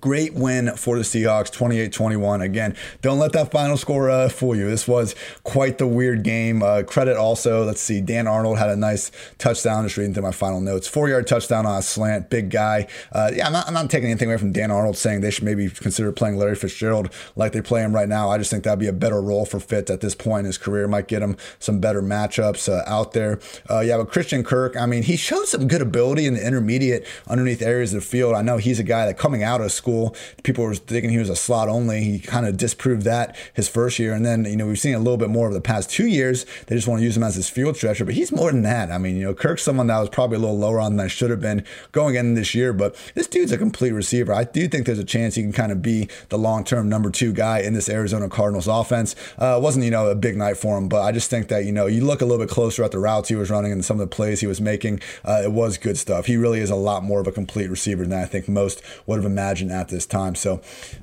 Great 0.00 0.34
win 0.34 0.74
for 0.76 0.96
the 0.96 1.02
Seahawks, 1.02 1.50
28 1.50 1.92
21. 1.92 2.40
Again, 2.40 2.76
don't 3.02 3.18
let 3.18 3.32
that 3.32 3.50
final 3.50 3.76
score 3.76 4.08
uh, 4.08 4.28
fool 4.28 4.56
you. 4.56 4.68
This 4.68 4.88
was 4.88 5.14
quite 5.44 5.78
the 5.78 5.86
weird 5.86 6.22
game. 6.22 6.62
Uh, 6.62 6.82
credit 6.82 7.16
also, 7.16 7.64
let's 7.64 7.80
see, 7.80 8.00
Dan 8.00 8.26
Arnold 8.26 8.58
had 8.58 8.70
a 8.70 8.76
nice 8.76 9.10
touchdown. 9.38 9.84
Just 9.84 9.96
reading 9.96 10.14
through 10.14 10.22
my 10.22 10.32
final 10.32 10.60
notes. 10.60 10.88
Four 10.88 11.08
yard 11.08 11.26
touchdown 11.26 11.66
on 11.66 11.78
a 11.78 11.82
slant, 11.82 12.30
big 12.30 12.50
guy. 12.50 12.86
Uh, 13.10 13.30
yeah, 13.34 13.46
I'm 13.46 13.52
not, 13.52 13.66
I'm 13.68 13.74
not, 13.74 13.90
taking 13.90 14.08
anything 14.08 14.28
away 14.28 14.38
from 14.38 14.52
Dan 14.52 14.70
Arnold 14.70 14.96
saying 14.96 15.20
they 15.20 15.30
should 15.30 15.44
maybe 15.44 15.68
consider 15.68 16.10
playing 16.12 16.38
Larry 16.38 16.54
Fitzgerald 16.54 17.12
like 17.36 17.52
they 17.52 17.60
play 17.60 17.82
him 17.82 17.94
right 17.94 18.08
now. 18.08 18.30
I 18.30 18.38
just 18.38 18.50
think 18.50 18.64
that'd 18.64 18.78
be 18.78 18.86
a 18.86 18.92
better 18.92 19.20
role 19.20 19.44
for 19.44 19.60
Fitz 19.60 19.90
at 19.90 20.00
this 20.00 20.14
point 20.14 20.40
in 20.40 20.46
his 20.46 20.56
career. 20.56 20.88
Might 20.88 21.08
get 21.08 21.20
him 21.20 21.36
some 21.58 21.80
better 21.80 22.00
matchups 22.00 22.72
uh, 22.72 22.82
out 22.86 23.12
there. 23.12 23.40
Uh, 23.68 23.80
yeah, 23.80 23.98
but 23.98 24.10
Christian 24.10 24.42
Kirk, 24.44 24.76
I 24.76 24.86
mean, 24.86 25.02
he 25.02 25.16
showed 25.16 25.46
some 25.46 25.68
good 25.68 25.82
ability 25.82 26.26
in 26.26 26.34
the 26.34 26.46
intermediate 26.46 27.06
underneath 27.28 27.60
areas 27.60 27.92
of 27.92 28.00
the 28.00 28.06
field. 28.06 28.34
I 28.34 28.42
know 28.42 28.56
he's 28.56 28.78
a 28.78 28.84
guy 28.84 29.04
that 29.04 29.18
coming 29.18 29.42
out 29.42 29.60
of 29.60 29.70
school. 29.82 30.14
People 30.44 30.64
were 30.64 30.76
thinking 30.76 31.10
he 31.10 31.18
was 31.18 31.28
a 31.28 31.34
slot 31.36 31.68
only. 31.68 32.04
He 32.04 32.18
kind 32.20 32.46
of 32.46 32.56
disproved 32.56 33.02
that 33.02 33.36
his 33.52 33.68
first 33.68 33.98
year. 33.98 34.12
And 34.12 34.24
then, 34.24 34.44
you 34.44 34.56
know, 34.56 34.68
we've 34.68 34.78
seen 34.78 34.94
a 34.94 35.00
little 35.00 35.16
bit 35.16 35.28
more 35.28 35.48
of 35.48 35.54
the 35.54 35.60
past 35.60 35.90
two 35.90 36.06
years. 36.06 36.46
They 36.66 36.76
just 36.76 36.86
want 36.86 37.00
to 37.00 37.04
use 37.04 37.16
him 37.16 37.24
as 37.24 37.34
his 37.34 37.48
field 37.48 37.76
stretcher, 37.76 38.04
but 38.04 38.14
he's 38.14 38.30
more 38.30 38.52
than 38.52 38.62
that. 38.62 38.92
I 38.92 38.98
mean, 38.98 39.16
you 39.16 39.24
know, 39.24 39.34
Kirk's 39.34 39.64
someone 39.64 39.88
that 39.88 39.98
was 39.98 40.08
probably 40.08 40.36
a 40.36 40.40
little 40.40 40.58
lower 40.58 40.78
on 40.78 40.96
than 40.96 41.04
I 41.04 41.08
should 41.08 41.30
have 41.30 41.40
been 41.40 41.64
going 41.90 42.14
in 42.14 42.34
this 42.34 42.54
year, 42.54 42.72
but 42.72 42.94
this 43.14 43.26
dude's 43.26 43.50
a 43.50 43.58
complete 43.58 43.90
receiver. 43.90 44.32
I 44.32 44.44
do 44.44 44.68
think 44.68 44.86
there's 44.86 45.00
a 45.00 45.04
chance 45.04 45.34
he 45.34 45.42
can 45.42 45.52
kind 45.52 45.72
of 45.72 45.82
be 45.82 46.08
the 46.28 46.38
long 46.38 46.62
term 46.62 46.88
number 46.88 47.10
two 47.10 47.32
guy 47.32 47.58
in 47.58 47.74
this 47.74 47.88
Arizona 47.88 48.28
Cardinals 48.28 48.68
offense. 48.68 49.16
Uh, 49.36 49.58
wasn't, 49.60 49.84
you 49.84 49.90
know, 49.90 50.06
a 50.06 50.14
big 50.14 50.36
night 50.36 50.56
for 50.56 50.78
him, 50.78 50.88
but 50.88 51.02
I 51.02 51.10
just 51.10 51.28
think 51.28 51.48
that, 51.48 51.64
you 51.64 51.72
know, 51.72 51.86
you 51.86 52.04
look 52.04 52.20
a 52.20 52.24
little 52.24 52.44
bit 52.44 52.52
closer 52.52 52.84
at 52.84 52.92
the 52.92 52.98
routes 53.00 53.28
he 53.28 53.34
was 53.34 53.50
running 53.50 53.72
and 53.72 53.84
some 53.84 54.00
of 54.00 54.08
the 54.08 54.14
plays 54.14 54.40
he 54.40 54.46
was 54.46 54.60
making. 54.60 55.00
Uh, 55.24 55.40
it 55.44 55.52
was 55.52 55.76
good 55.78 55.98
stuff. 55.98 56.26
He 56.26 56.36
really 56.36 56.60
is 56.60 56.70
a 56.70 56.76
lot 56.76 57.02
more 57.02 57.20
of 57.20 57.26
a 57.26 57.32
complete 57.32 57.68
receiver 57.68 58.04
than 58.04 58.20
I 58.20 58.26
think 58.26 58.48
most 58.48 58.82
would 59.06 59.16
have 59.16 59.26
imagined 59.26 59.71
at 59.72 59.88
this 59.88 60.06
time. 60.06 60.34
So 60.34 60.60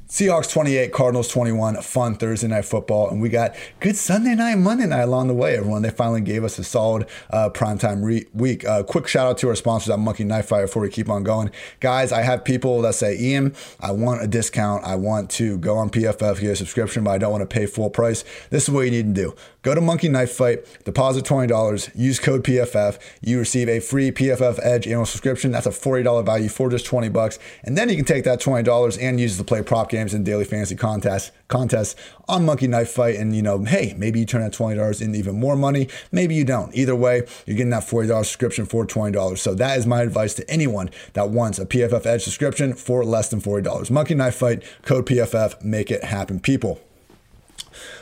Seahawks 0.10 0.51
28, 0.51 0.92
Cardinals 0.92 1.28
21. 1.28 1.84
Fun 1.84 2.16
Thursday 2.16 2.48
night 2.48 2.66
football. 2.66 3.12
And 3.12 3.22
we 3.22 3.30
got 3.30 3.56
good 3.80 3.96
Sunday 3.96 4.34
night, 4.34 4.56
Monday 4.56 4.88
night 4.88 5.04
along 5.04 5.28
the 5.28 5.36
way, 5.36 5.56
everyone. 5.56 5.84
They 5.84 5.92
finally 5.92 6.22
gave 6.22 6.44
us 6.44 6.58
a 6.58 6.63
solid 6.63 7.06
uh, 7.30 7.51
primetime 7.51 8.04
re- 8.04 8.25
week. 8.34 8.66
Uh, 8.66 8.82
quick 8.82 9.08
shout 9.08 9.28
out 9.28 9.38
to 9.38 9.50
our 9.50 9.56
sponsors 9.56 9.92
at 9.92 10.00
Monkey 10.00 10.24
Knife 10.24 10.48
Fight 10.48 10.62
before 10.62 10.82
we 10.82 10.89
keep 10.89 11.10
on 11.10 11.22
going. 11.22 11.51
Guys, 11.80 12.12
I 12.12 12.24
have 12.24 12.44
people 12.44 12.82
that 12.82 12.96
say, 12.96 13.20
Ian, 13.20 13.54
I 13.82 13.92
want 13.92 14.24
a 14.24 14.28
discount. 14.28 14.84
I 14.84 14.96
want 14.96 15.30
to 15.32 15.60
go 15.60 15.78
on 15.78 15.92
PFF, 15.92 16.42
get 16.42 16.50
a 16.50 16.56
subscription, 16.56 17.04
but 17.04 17.12
I 17.12 17.20
don't 17.20 17.32
want 17.32 17.48
to 17.48 17.54
pay 17.54 17.68
full 17.68 17.92
price. 17.92 18.25
This 18.50 18.63
is 18.63 18.72
what 18.72 18.86
you 18.86 18.92
need 18.92 19.13
to 19.13 19.22
do. 19.22 19.36
Go 19.62 19.75
to 19.75 19.82
Monkey 19.82 20.08
Knife 20.08 20.32
Fight, 20.32 20.66
deposit 20.86 21.25
$20, 21.25 21.92
use 21.94 22.18
code 22.18 22.44
PFF. 22.44 22.98
You 23.22 23.38
receive 23.38 23.68
a 23.68 23.80
free 23.82 24.10
PFF 24.10 24.58
Edge 24.63 24.88
annual 24.88 25.06
subscription. 25.06 25.51
That's 25.51 25.68
a 25.68 25.72
$40 25.72 26.25
value 26.25 26.48
for 26.48 26.70
just 26.70 26.86
20 26.86 27.10
bucks. 27.10 27.38
And 27.63 27.78
then 27.78 27.89
you 27.89 27.98
can 27.98 28.06
take 28.06 28.24
that 28.24 28.39
$20 28.39 28.98
and 29.01 29.20
use 29.20 29.38
to 29.38 29.44
play 29.44 29.62
prop 29.62 29.89
games 30.00 30.13
and 30.13 30.25
daily 30.25 30.46
fantasy 30.46 30.75
contests 30.75 31.32
contests 31.50 31.96
on 32.27 32.46
Monkey 32.46 32.68
Knife 32.68 32.89
Fight. 32.89 33.15
And 33.15 33.36
you 33.36 33.41
know, 33.41 33.63
hey, 33.63 33.94
maybe 33.98 34.20
you 34.20 34.25
turn 34.25 34.41
that 34.41 34.53
$20 34.53 35.01
into 35.01 35.18
even 35.18 35.39
more 35.39 35.56
money. 35.56 35.89
Maybe 36.12 36.36
you 36.36 36.46
don't. 36.46 36.74
Either 36.74 36.96
way, 36.96 37.24
you're 37.46 37.58
getting 37.58 37.72
that 37.72 37.84
$40 37.84 38.08
subscription 38.20 38.65
for 38.65 38.86
$20. 38.86 39.38
So 39.38 39.53
that 39.56 39.77
is 39.77 39.86
my 39.86 40.01
advice 40.01 40.34
to 40.36 40.50
anyone 40.50 40.89
that 41.13 41.29
wants 41.29 41.60
a 41.60 41.65
PFF 41.65 42.06
Edge 42.06 42.24
subscription 42.24 42.74
for 42.74 43.03
less 43.03 43.29
than 43.29 43.41
$40. 43.41 43.91
Monkey 43.91 44.15
Knife 44.15 44.36
Fight, 44.36 44.63
code 44.84 45.06
PFF, 45.06 45.63
make 45.63 45.91
it 45.91 46.04
happen, 46.06 46.39
people. 46.39 46.80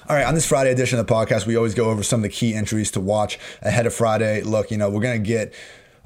All 0.09 0.15
right, 0.15 0.25
on 0.25 0.35
this 0.35 0.47
Friday 0.47 0.71
edition 0.71 0.99
of 0.99 1.07
the 1.07 1.13
podcast, 1.13 1.45
we 1.45 1.55
always 1.55 1.73
go 1.73 1.89
over 1.89 2.03
some 2.03 2.19
of 2.19 2.23
the 2.23 2.29
key 2.29 2.53
entries 2.53 2.91
to 2.91 3.01
watch 3.01 3.39
ahead 3.61 3.85
of 3.85 3.93
Friday. 3.93 4.41
Look, 4.41 4.71
you 4.71 4.77
know, 4.77 4.89
we're 4.89 5.01
going 5.01 5.21
to 5.21 5.27
get 5.27 5.53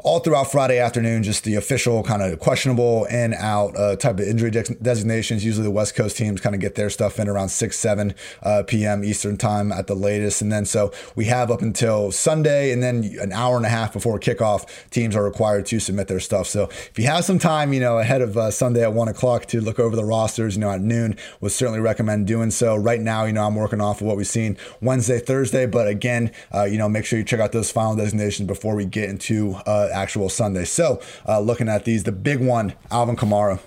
all 0.04 0.20
throughout 0.20 0.52
Friday 0.52 0.80
afternoon, 0.80 1.24
just 1.24 1.44
the 1.44 1.56
official 1.56 2.04
kind 2.04 2.22
of 2.22 2.40
questionable 2.40 3.06
and 3.10 3.34
out 3.36 3.78
uh, 3.78 3.96
type 3.96 4.20
of 4.20 4.28
injury 4.28 4.52
de- 4.52 4.76
designations. 4.76 5.46
Usually 5.46 5.64
the 5.64 5.72
West 5.72 5.96
Coast 5.96 6.18
teams 6.18 6.42
kind 6.42 6.56
of 6.56 6.62
get 6.62 6.76
their 6.76 6.90
stuff 6.90 7.20
in 7.20 7.28
around 7.28 7.50
6, 7.50 7.78
7 7.78 8.16
uh, 8.44 8.64
p.m. 8.66 9.04
Eastern 9.04 9.38
time 9.38 9.72
at 9.72 9.88
the 9.88 9.96
latest. 9.96 10.42
And 10.42 10.52
then 10.52 10.66
so 10.66 10.92
we 11.16 11.26
have 11.26 11.52
up 11.52 11.62
until 11.62 12.12
Sunday 12.12 12.72
and 12.72 12.82
then 12.82 13.16
an 13.22 13.32
hour 13.32 13.58
and 13.58 13.66
a 13.66 13.70
half 13.70 13.94
before 13.94 14.20
kickoff, 14.20 14.68
teams 14.90 15.16
are 15.16 15.24
required 15.24 15.66
to 15.68 15.80
submit 15.80 16.08
their 16.08 16.20
stuff. 16.20 16.48
So 16.48 16.64
if 16.66 16.94
you 16.98 17.06
have 17.06 17.24
some 17.26 17.40
time, 17.40 17.74
you 17.74 17.80
know, 17.80 18.00
ahead 18.00 18.22
of 18.22 18.38
uh, 18.38 18.52
Sunday 18.52 18.84
at 18.84 18.94
1 18.94 19.08
o'clock 19.08 19.46
to 19.48 19.62
look 19.62 19.80
over 19.80 19.96
the 19.96 20.06
rosters, 20.06 20.56
you 20.56 20.62
know, 20.62 20.72
at 20.72 20.82
noon, 20.82 21.16
would 21.40 21.52
certainly 21.52 21.80
recommend 21.80 22.28
doing 22.28 22.52
so. 22.52 22.76
Right 22.76 23.02
now, 23.02 23.26
you 23.26 23.34
know, 23.34 23.46
I'm 23.46 23.56
working 23.56 23.82
off 23.82 24.02
of 24.02 24.08
what 24.08 24.18
we've 24.18 24.28
seen 24.28 24.58
Wednesday, 24.82 25.20
Thursday. 25.20 25.66
But 25.66 25.88
again, 25.88 26.32
uh, 26.54 26.64
you 26.64 26.78
know, 26.78 26.90
make 26.90 27.06
sure 27.06 27.20
you 27.20 27.26
check 27.26 27.40
out 27.40 27.52
those 27.52 27.72
final 27.72 27.96
designations 27.96 28.48
before 28.48 28.76
we 28.76 28.86
get 28.86 29.10
into 29.10 29.56
uh, 29.66 29.90
actual 29.92 30.30
Sunday. 30.30 30.66
So, 30.66 31.02
uh, 31.28 31.40
looking 31.40 31.70
at 31.70 31.86
these, 31.86 32.04
the 32.04 32.12
big 32.12 32.40
one, 32.40 32.74
Alvin 32.90 33.16
Kamara 33.16 33.60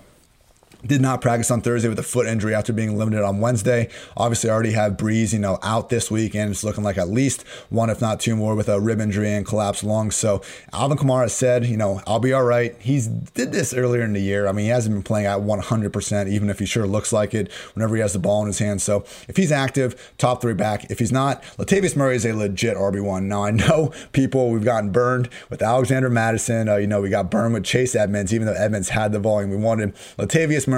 did 0.87 1.01
not 1.01 1.21
practice 1.21 1.51
on 1.51 1.61
Thursday 1.61 1.89
with 1.89 1.99
a 1.99 2.03
foot 2.03 2.27
injury 2.27 2.55
after 2.55 2.73
being 2.73 2.97
limited 2.99 3.23
on 3.23 3.41
Wednesday. 3.41 3.89
Obviously, 4.17 4.51
I 4.51 4.53
already 4.53 4.73
have 4.73 4.97
Brees, 4.97 5.33
you 5.33 5.39
know, 5.39 5.59
out 5.63 5.89
this 5.89 6.11
week, 6.11 6.35
and 6.35 6.51
it's 6.51 6.65
looking 6.65 6.85
like 6.85 6.99
at 6.99 7.09
least 7.09 7.43
one, 7.71 7.91
if 7.91 8.01
not 8.01 8.21
two 8.21 8.37
more, 8.37 8.55
with 8.55 8.69
a 8.69 8.81
rib 8.81 9.01
injury 9.01 9.31
and 9.31 9.47
collapsed 9.47 9.85
lung. 9.85 10.11
So 10.11 10.43
Alvin 10.73 10.99
Kamara 10.99 11.31
said, 11.31 11.67
you 11.67 11.77
know, 11.77 12.01
I'll 12.07 12.21
be 12.21 12.33
all 12.33 12.45
right. 12.45 12.77
He's 12.81 13.07
did 13.07 13.53
this 13.53 13.73
earlier 13.73 14.03
in 14.03 14.13
the 14.13 14.21
year. 14.21 14.47
I 14.47 14.53
mean, 14.53 14.65
he 14.65 14.71
hasn't 14.71 14.95
been 14.95 15.03
playing 15.03 15.27
at 15.27 15.39
100%, 15.39 16.29
even 16.29 16.51
if 16.51 16.59
he 16.59 16.67
sure 16.67 16.87
looks 16.87 17.13
like 17.13 17.35
it 17.35 17.51
whenever 17.75 17.95
he 17.95 18.03
has 18.03 18.13
the 18.13 18.19
ball 18.19 18.43
in 18.43 18.47
his 18.49 18.59
hand. 18.59 18.83
So 18.83 19.05
if 19.29 19.37
he's 19.37 19.53
active, 19.53 20.13
top 20.19 20.43
three 20.43 20.55
back. 20.55 20.91
If 20.91 20.99
he's 20.99 21.13
not, 21.13 21.43
Latavius 21.59 21.97
Murray 21.97 22.17
is 22.17 22.27
a 22.27 22.35
legit 22.35 22.77
RB1. 22.77 23.25
Now 23.25 23.45
I 23.45 23.51
know 23.51 23.93
people 24.13 24.51
we've 24.51 24.65
gotten 24.65 24.91
burned 24.91 25.31
with 25.51 25.63
Alexander 25.63 26.11
Mattison. 26.11 26.69
Uh, 26.69 26.77
you 26.77 26.87
know, 26.87 27.01
we 27.01 27.09
got 27.09 27.31
burned 27.31 27.55
with 27.55 27.65
Chase 27.65 27.95
Edmonds, 27.95 28.35
even 28.35 28.47
though 28.47 28.55
Edmonds 28.55 28.91
had 28.91 29.13
the 29.13 29.19
volume. 29.19 29.51
We 29.51 29.57
wanted 29.57 29.95
Latavius 30.19 30.69
Murray. 30.69 30.74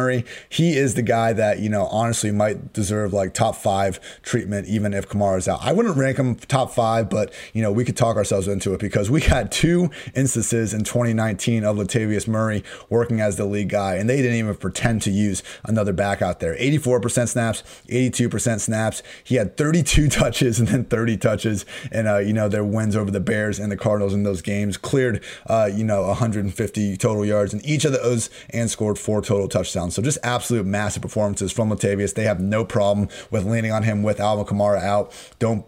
He 0.48 0.76
is 0.76 0.94
the 0.94 1.02
guy 1.02 1.32
that, 1.32 1.60
you 1.60 1.68
know, 1.68 1.86
honestly 1.86 2.30
might 2.30 2.72
deserve 2.72 3.12
like 3.12 3.34
top 3.34 3.56
five 3.56 4.00
treatment, 4.22 4.68
even 4.68 4.92
if 4.92 5.08
Kamara's 5.08 5.48
out. 5.48 5.60
I 5.62 5.72
wouldn't 5.72 5.96
rank 5.96 6.18
him 6.18 6.36
top 6.36 6.70
five, 6.72 7.08
but, 7.08 7.32
you 7.52 7.62
know, 7.62 7.72
we 7.72 7.84
could 7.84 7.96
talk 7.96 8.16
ourselves 8.16 8.48
into 8.48 8.74
it 8.74 8.80
because 8.80 9.10
we 9.10 9.22
had 9.22 9.50
two 9.50 9.90
instances 10.14 10.74
in 10.74 10.84
2019 10.84 11.64
of 11.64 11.76
Latavius 11.76 12.28
Murray 12.28 12.62
working 12.90 13.20
as 13.20 13.36
the 13.36 13.46
lead 13.46 13.68
guy, 13.68 13.94
and 13.94 14.08
they 14.08 14.16
didn't 14.16 14.36
even 14.36 14.54
pretend 14.56 15.02
to 15.02 15.10
use 15.10 15.42
another 15.64 15.92
back 15.92 16.20
out 16.20 16.40
there. 16.40 16.54
84% 16.56 17.28
snaps, 17.28 17.62
82% 17.88 18.60
snaps. 18.60 19.02
He 19.24 19.36
had 19.36 19.56
32 19.56 20.08
touches 20.10 20.58
and 20.58 20.68
then 20.68 20.84
30 20.84 21.16
touches, 21.16 21.64
and, 21.90 22.06
uh, 22.06 22.18
you 22.18 22.32
know, 22.32 22.48
their 22.48 22.64
wins 22.64 22.96
over 22.96 23.10
the 23.10 23.20
Bears 23.20 23.58
and 23.58 23.72
the 23.72 23.76
Cardinals 23.76 24.14
in 24.14 24.22
those 24.22 24.42
games 24.42 24.76
cleared, 24.76 25.22
uh, 25.46 25.70
you 25.72 25.84
know, 25.84 26.02
150 26.02 26.96
total 26.96 27.24
yards 27.24 27.54
in 27.54 27.64
each 27.64 27.84
of 27.84 27.92
those 27.92 28.30
and 28.50 28.70
scored 28.70 28.98
four 28.98 29.22
total 29.22 29.48
touchdowns. 29.48 29.75
So 29.90 30.02
just 30.02 30.18
absolute 30.22 30.66
massive 30.66 31.02
performances 31.02 31.52
from 31.52 31.70
Latavius. 31.70 32.14
They 32.14 32.24
have 32.24 32.40
no 32.40 32.64
problem 32.64 33.08
with 33.30 33.44
leaning 33.44 33.72
on 33.72 33.82
him 33.82 34.02
with 34.02 34.20
Alvin 34.20 34.46
Kamara 34.46 34.82
out. 34.82 35.12
Don't, 35.38 35.64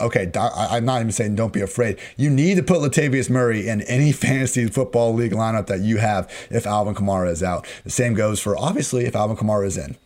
okay, 0.00 0.30
I'm 0.34 0.84
not 0.84 1.00
even 1.00 1.12
saying 1.12 1.36
don't 1.36 1.52
be 1.52 1.60
afraid. 1.60 1.98
You 2.16 2.30
need 2.30 2.56
to 2.56 2.62
put 2.62 2.78
Latavius 2.78 3.30
Murray 3.30 3.68
in 3.68 3.82
any 3.82 4.12
fantasy 4.26 4.66
football 4.66 5.14
league 5.14 5.32
lineup 5.32 5.66
that 5.66 5.80
you 5.80 5.98
have 5.98 6.30
if 6.50 6.66
Alvin 6.66 6.94
Kamara 6.94 7.30
is 7.30 7.42
out. 7.42 7.66
The 7.84 7.90
same 7.90 8.14
goes 8.14 8.40
for 8.40 8.56
obviously 8.56 9.06
if 9.06 9.14
Alvin 9.14 9.36
Kamara 9.36 9.66
is 9.66 9.76
in. 9.76 9.96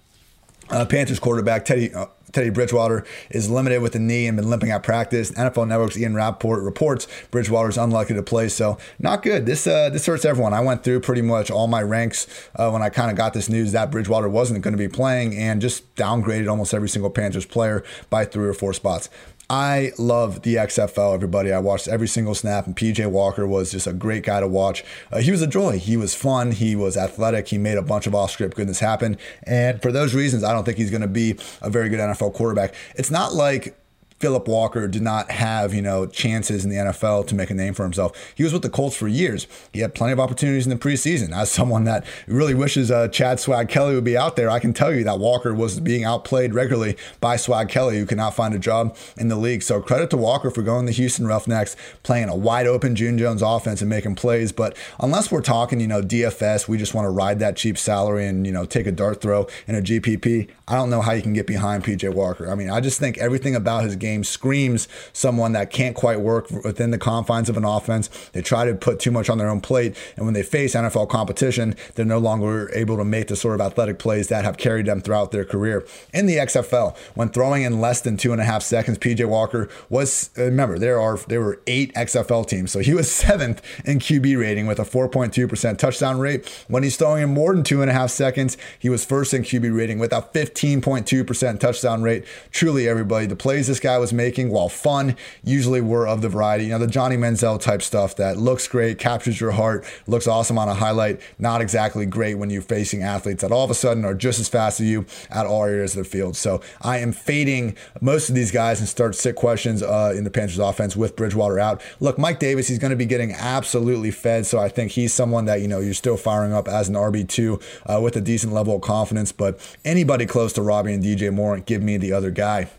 Uh, 0.70 0.84
Panthers 0.84 1.18
quarterback 1.18 1.64
Teddy 1.64 1.92
uh, 1.92 2.06
Teddy 2.32 2.50
Bridgewater 2.50 3.04
is 3.30 3.50
limited 3.50 3.82
with 3.82 3.94
a 3.94 3.98
knee 3.98 4.26
and 4.26 4.36
been 4.36 4.48
limping 4.48 4.70
at 4.70 4.82
practice. 4.82 5.30
NFL 5.32 5.68
Network's 5.68 5.98
Ian 5.98 6.14
Rapoport 6.14 6.62
reports 6.62 7.06
Bridgewater's 7.30 7.78
unlikely 7.78 8.16
to 8.16 8.22
play, 8.22 8.48
so 8.48 8.78
not 8.98 9.22
good. 9.22 9.46
This 9.46 9.66
uh, 9.66 9.90
this 9.90 10.06
hurts 10.06 10.24
everyone. 10.24 10.54
I 10.54 10.60
went 10.60 10.84
through 10.84 11.00
pretty 11.00 11.22
much 11.22 11.50
all 11.50 11.66
my 11.66 11.82
ranks 11.82 12.26
uh, 12.56 12.70
when 12.70 12.82
I 12.82 12.88
kind 12.88 13.10
of 13.10 13.16
got 13.16 13.34
this 13.34 13.48
news 13.48 13.72
that 13.72 13.90
Bridgewater 13.90 14.28
wasn't 14.28 14.62
going 14.62 14.72
to 14.72 14.78
be 14.78 14.88
playing, 14.88 15.36
and 15.36 15.60
just 15.60 15.94
downgraded 15.96 16.48
almost 16.48 16.74
every 16.74 16.88
single 16.88 17.10
Panthers 17.10 17.46
player 17.46 17.84
by 18.08 18.24
three 18.24 18.48
or 18.48 18.54
four 18.54 18.72
spots. 18.72 19.08
I 19.50 19.90
love 19.98 20.42
the 20.42 20.54
XFL, 20.54 21.12
everybody. 21.12 21.52
I 21.52 21.58
watched 21.58 21.88
every 21.88 22.06
single 22.06 22.36
snap, 22.36 22.66
and 22.66 22.76
PJ 22.76 23.04
Walker 23.10 23.48
was 23.48 23.72
just 23.72 23.88
a 23.88 23.92
great 23.92 24.22
guy 24.22 24.38
to 24.38 24.46
watch. 24.46 24.84
Uh, 25.10 25.18
he 25.18 25.32
was 25.32 25.42
a 25.42 25.48
joy. 25.48 25.76
He 25.76 25.96
was 25.96 26.14
fun. 26.14 26.52
He 26.52 26.76
was 26.76 26.96
athletic. 26.96 27.48
He 27.48 27.58
made 27.58 27.76
a 27.76 27.82
bunch 27.82 28.06
of 28.06 28.14
off 28.14 28.30
script 28.30 28.56
goodness 28.56 28.78
happen. 28.78 29.18
And 29.42 29.82
for 29.82 29.90
those 29.90 30.14
reasons, 30.14 30.44
I 30.44 30.52
don't 30.52 30.62
think 30.62 30.78
he's 30.78 30.92
going 30.92 31.00
to 31.00 31.08
be 31.08 31.36
a 31.62 31.68
very 31.68 31.88
good 31.88 31.98
NFL 31.98 32.32
quarterback. 32.32 32.76
It's 32.94 33.10
not 33.10 33.34
like 33.34 33.76
Philip 34.20 34.46
Walker 34.46 34.86
did 34.86 35.00
not 35.00 35.30
have, 35.30 35.72
you 35.72 35.80
know, 35.80 36.04
chances 36.04 36.62
in 36.62 36.70
the 36.70 36.76
NFL 36.76 37.26
to 37.28 37.34
make 37.34 37.48
a 37.48 37.54
name 37.54 37.72
for 37.72 37.84
himself. 37.84 38.12
He 38.34 38.44
was 38.44 38.52
with 38.52 38.60
the 38.60 38.68
Colts 38.68 38.94
for 38.94 39.08
years. 39.08 39.46
He 39.72 39.80
had 39.80 39.94
plenty 39.94 40.12
of 40.12 40.20
opportunities 40.20 40.66
in 40.66 40.70
the 40.70 40.76
preseason. 40.76 41.34
As 41.34 41.50
someone 41.50 41.84
that 41.84 42.04
really 42.26 42.52
wishes 42.52 42.90
uh, 42.90 43.08
Chad 43.08 43.40
Swag 43.40 43.70
Kelly 43.70 43.94
would 43.94 44.04
be 44.04 44.18
out 44.18 44.36
there, 44.36 44.50
I 44.50 44.58
can 44.58 44.74
tell 44.74 44.92
you 44.92 45.04
that 45.04 45.18
Walker 45.18 45.54
was 45.54 45.80
being 45.80 46.04
outplayed 46.04 46.52
regularly 46.52 46.98
by 47.20 47.36
Swag 47.36 47.70
Kelly, 47.70 47.98
who 47.98 48.04
could 48.04 48.18
not 48.18 48.34
find 48.34 48.54
a 48.54 48.58
job 48.58 48.94
in 49.16 49.28
the 49.28 49.36
league. 49.36 49.62
So 49.62 49.80
credit 49.80 50.10
to 50.10 50.18
Walker 50.18 50.50
for 50.50 50.62
going 50.62 50.84
to 50.84 50.90
the 50.92 50.96
Houston 50.96 51.26
Roughnecks, 51.26 51.74
playing 52.02 52.28
a 52.28 52.36
wide 52.36 52.66
open 52.66 52.94
June 52.94 53.16
Jones 53.16 53.40
offense 53.40 53.80
and 53.80 53.88
making 53.88 54.16
plays. 54.16 54.52
But 54.52 54.76
unless 54.98 55.32
we're 55.32 55.40
talking, 55.40 55.80
you 55.80 55.86
know, 55.86 56.02
DFS, 56.02 56.68
we 56.68 56.76
just 56.76 56.92
want 56.92 57.06
to 57.06 57.10
ride 57.10 57.38
that 57.38 57.56
cheap 57.56 57.78
salary 57.78 58.26
and, 58.26 58.46
you 58.46 58.52
know, 58.52 58.66
take 58.66 58.86
a 58.86 58.92
dart 58.92 59.22
throw 59.22 59.46
in 59.66 59.76
a 59.76 59.80
GPP. 59.80 60.50
I 60.68 60.74
don't 60.74 60.90
know 60.90 61.00
how 61.00 61.12
you 61.12 61.22
can 61.22 61.32
get 61.32 61.46
behind 61.46 61.84
PJ 61.84 62.12
Walker. 62.12 62.50
I 62.50 62.54
mean, 62.54 62.68
I 62.68 62.80
just 62.80 63.00
think 63.00 63.16
everything 63.16 63.54
about 63.54 63.84
his 63.84 63.96
game 63.96 64.09
game 64.10 64.24
screams 64.24 64.88
someone 65.12 65.52
that 65.52 65.70
can't 65.70 65.96
quite 65.96 66.20
work 66.20 66.50
within 66.64 66.90
the 66.90 66.98
confines 66.98 67.48
of 67.48 67.56
an 67.56 67.64
offense. 67.64 68.08
They 68.32 68.42
try 68.42 68.64
to 68.64 68.74
put 68.74 68.98
too 68.98 69.10
much 69.10 69.30
on 69.30 69.38
their 69.38 69.48
own 69.48 69.60
plate. 69.60 69.96
And 70.16 70.24
when 70.24 70.34
they 70.34 70.42
face 70.42 70.74
NFL 70.74 71.08
competition, 71.08 71.74
they're 71.94 72.04
no 72.04 72.18
longer 72.18 72.70
able 72.74 72.96
to 72.96 73.04
make 73.04 73.28
the 73.28 73.36
sort 73.36 73.54
of 73.54 73.60
athletic 73.60 73.98
plays 73.98 74.28
that 74.28 74.44
have 74.44 74.56
carried 74.56 74.86
them 74.86 75.00
throughout 75.00 75.30
their 75.30 75.44
career. 75.44 75.84
In 76.12 76.26
the 76.26 76.36
XFL, 76.36 76.96
when 77.14 77.28
throwing 77.28 77.62
in 77.62 77.80
less 77.80 78.00
than 78.00 78.16
two 78.16 78.32
and 78.32 78.40
a 78.40 78.44
half 78.44 78.62
seconds, 78.62 78.98
PJ 78.98 79.26
Walker 79.28 79.68
was, 79.88 80.30
uh, 80.38 80.44
remember, 80.44 80.78
there 80.78 81.00
are 81.00 81.16
there 81.28 81.40
were 81.40 81.60
eight 81.66 81.92
XFL 81.94 82.46
teams. 82.46 82.70
So 82.72 82.80
he 82.80 82.94
was 82.94 83.10
seventh 83.20 83.62
in 83.84 83.98
QB 83.98 84.38
rating 84.38 84.66
with 84.66 84.78
a 84.78 84.84
4.2% 84.84 85.78
touchdown 85.78 86.20
rate. 86.20 86.48
When 86.68 86.82
he's 86.82 86.96
throwing 86.96 87.22
in 87.22 87.30
more 87.34 87.54
than 87.54 87.64
two 87.64 87.82
and 87.82 87.90
a 87.90 87.94
half 87.94 88.10
seconds, 88.10 88.56
he 88.78 88.88
was 88.88 89.04
first 89.04 89.34
in 89.34 89.42
QB 89.42 89.76
rating 89.76 89.98
with 89.98 90.12
a 90.12 90.22
15.2% 90.22 91.60
touchdown 91.60 92.02
rate. 92.02 92.24
Truly, 92.50 92.88
everybody, 92.88 93.26
the 93.26 93.36
plays 93.36 93.66
this 93.66 93.80
guy 93.80 93.98
was 94.00 94.12
making, 94.12 94.50
while 94.50 94.68
fun, 94.68 95.16
usually 95.44 95.80
were 95.80 96.06
of 96.06 96.22
the 96.22 96.28
variety. 96.28 96.64
You 96.64 96.70
know, 96.70 96.78
the 96.78 96.86
Johnny 96.86 97.16
Manziel 97.16 97.60
type 97.60 97.82
stuff 97.82 98.16
that 98.16 98.36
looks 98.36 98.66
great, 98.66 98.98
captures 98.98 99.40
your 99.40 99.52
heart, 99.52 99.84
looks 100.06 100.26
awesome 100.26 100.58
on 100.58 100.68
a 100.68 100.74
highlight, 100.74 101.20
not 101.38 101.60
exactly 101.60 102.06
great 102.06 102.36
when 102.36 102.50
you're 102.50 102.62
facing 102.62 103.02
athletes 103.02 103.42
that 103.42 103.52
all 103.52 103.64
of 103.64 103.70
a 103.70 103.74
sudden 103.74 104.04
are 104.04 104.14
just 104.14 104.40
as 104.40 104.48
fast 104.48 104.80
as 104.80 104.86
you 104.86 105.06
at 105.30 105.46
all 105.46 105.64
areas 105.64 105.96
of 105.96 106.04
the 106.04 106.10
field. 106.10 106.36
So 106.36 106.60
I 106.80 106.98
am 106.98 107.12
fading 107.12 107.76
most 108.00 108.28
of 108.28 108.34
these 108.34 108.50
guys 108.50 108.80
and 108.80 108.88
start 108.88 109.14
sit 109.14 109.36
questions 109.36 109.82
uh, 109.82 110.14
in 110.16 110.24
the 110.24 110.30
Panthers 110.30 110.58
offense 110.58 110.96
with 110.96 111.16
Bridgewater 111.16 111.58
out. 111.58 111.82
Look, 112.00 112.18
Mike 112.18 112.38
Davis, 112.38 112.68
he's 112.68 112.78
going 112.78 112.90
to 112.90 112.96
be 112.96 113.06
getting 113.06 113.32
absolutely 113.32 114.10
fed. 114.10 114.46
So 114.46 114.58
I 114.58 114.68
think 114.68 114.92
he's 114.92 115.12
someone 115.12 115.44
that, 115.44 115.60
you 115.60 115.68
know, 115.68 115.80
you're 115.80 115.94
still 115.94 116.16
firing 116.16 116.52
up 116.52 116.68
as 116.68 116.88
an 116.88 116.94
RB2 116.94 117.62
uh, 117.86 118.00
with 118.00 118.16
a 118.16 118.20
decent 118.20 118.52
level 118.52 118.76
of 118.76 118.82
confidence. 118.82 119.32
But 119.32 119.60
anybody 119.84 120.26
close 120.26 120.52
to 120.54 120.62
Robbie 120.62 120.94
and 120.94 121.02
DJ 121.02 121.32
Moore, 121.32 121.58
give 121.58 121.82
me 121.82 121.96
the 121.96 122.12
other 122.12 122.30
guy. 122.30 122.70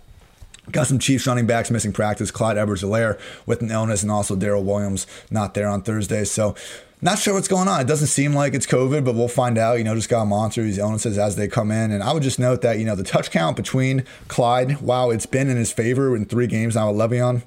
Got 0.70 0.88
some 0.88 1.00
Chiefs 1.00 1.26
running 1.26 1.48
backs 1.48 1.72
missing 1.72 1.92
practice. 1.92 2.30
Clyde 2.30 2.58
Edwards-Helaire 2.58 3.20
with 3.46 3.62
an 3.62 3.72
illness, 3.72 4.04
and 4.04 4.12
also 4.12 4.36
Darrel 4.36 4.64
Williams 4.64 5.08
not 5.30 5.54
there 5.54 5.68
on 5.68 5.82
Thursday. 5.82 6.24
So, 6.24 6.56
not 7.02 7.18
sure 7.18 7.34
what's 7.34 7.48
going 7.48 7.68
on. 7.68 7.82
It 7.82 7.88
doesn't 7.88 8.08
seem 8.08 8.36
like 8.36 8.54
it's 8.54 8.68
COVID, 8.68 9.04
but 9.04 9.16
we'll 9.16 9.28
find 9.28 9.58
out. 9.58 9.80
You 9.80 9.84
know, 9.84 9.96
just 9.96 10.08
got 10.08 10.20
to 10.20 10.26
monitor 10.26 10.62
these 10.62 10.78
illnesses 10.78 11.18
as 11.18 11.36
they 11.36 11.48
come 11.48 11.72
in. 11.72 11.92
And 11.92 12.04
I 12.04 12.14
would 12.14 12.22
just 12.22 12.38
note 12.38 12.62
that, 12.62 12.78
you 12.78 12.86
know, 12.86 12.96
the 12.96 13.04
touch 13.04 13.32
count 13.32 13.58
between 13.58 14.06
Clyde, 14.28 14.82
wow, 14.82 15.10
it's 15.10 15.26
been 15.26 15.50
in 15.50 15.58
his 15.58 15.72
favor 15.72 16.16
in 16.16 16.26
three 16.26 16.46
games 16.46 16.76
now 16.76 16.92
with 16.92 17.02
Le'Veon 17.02 17.42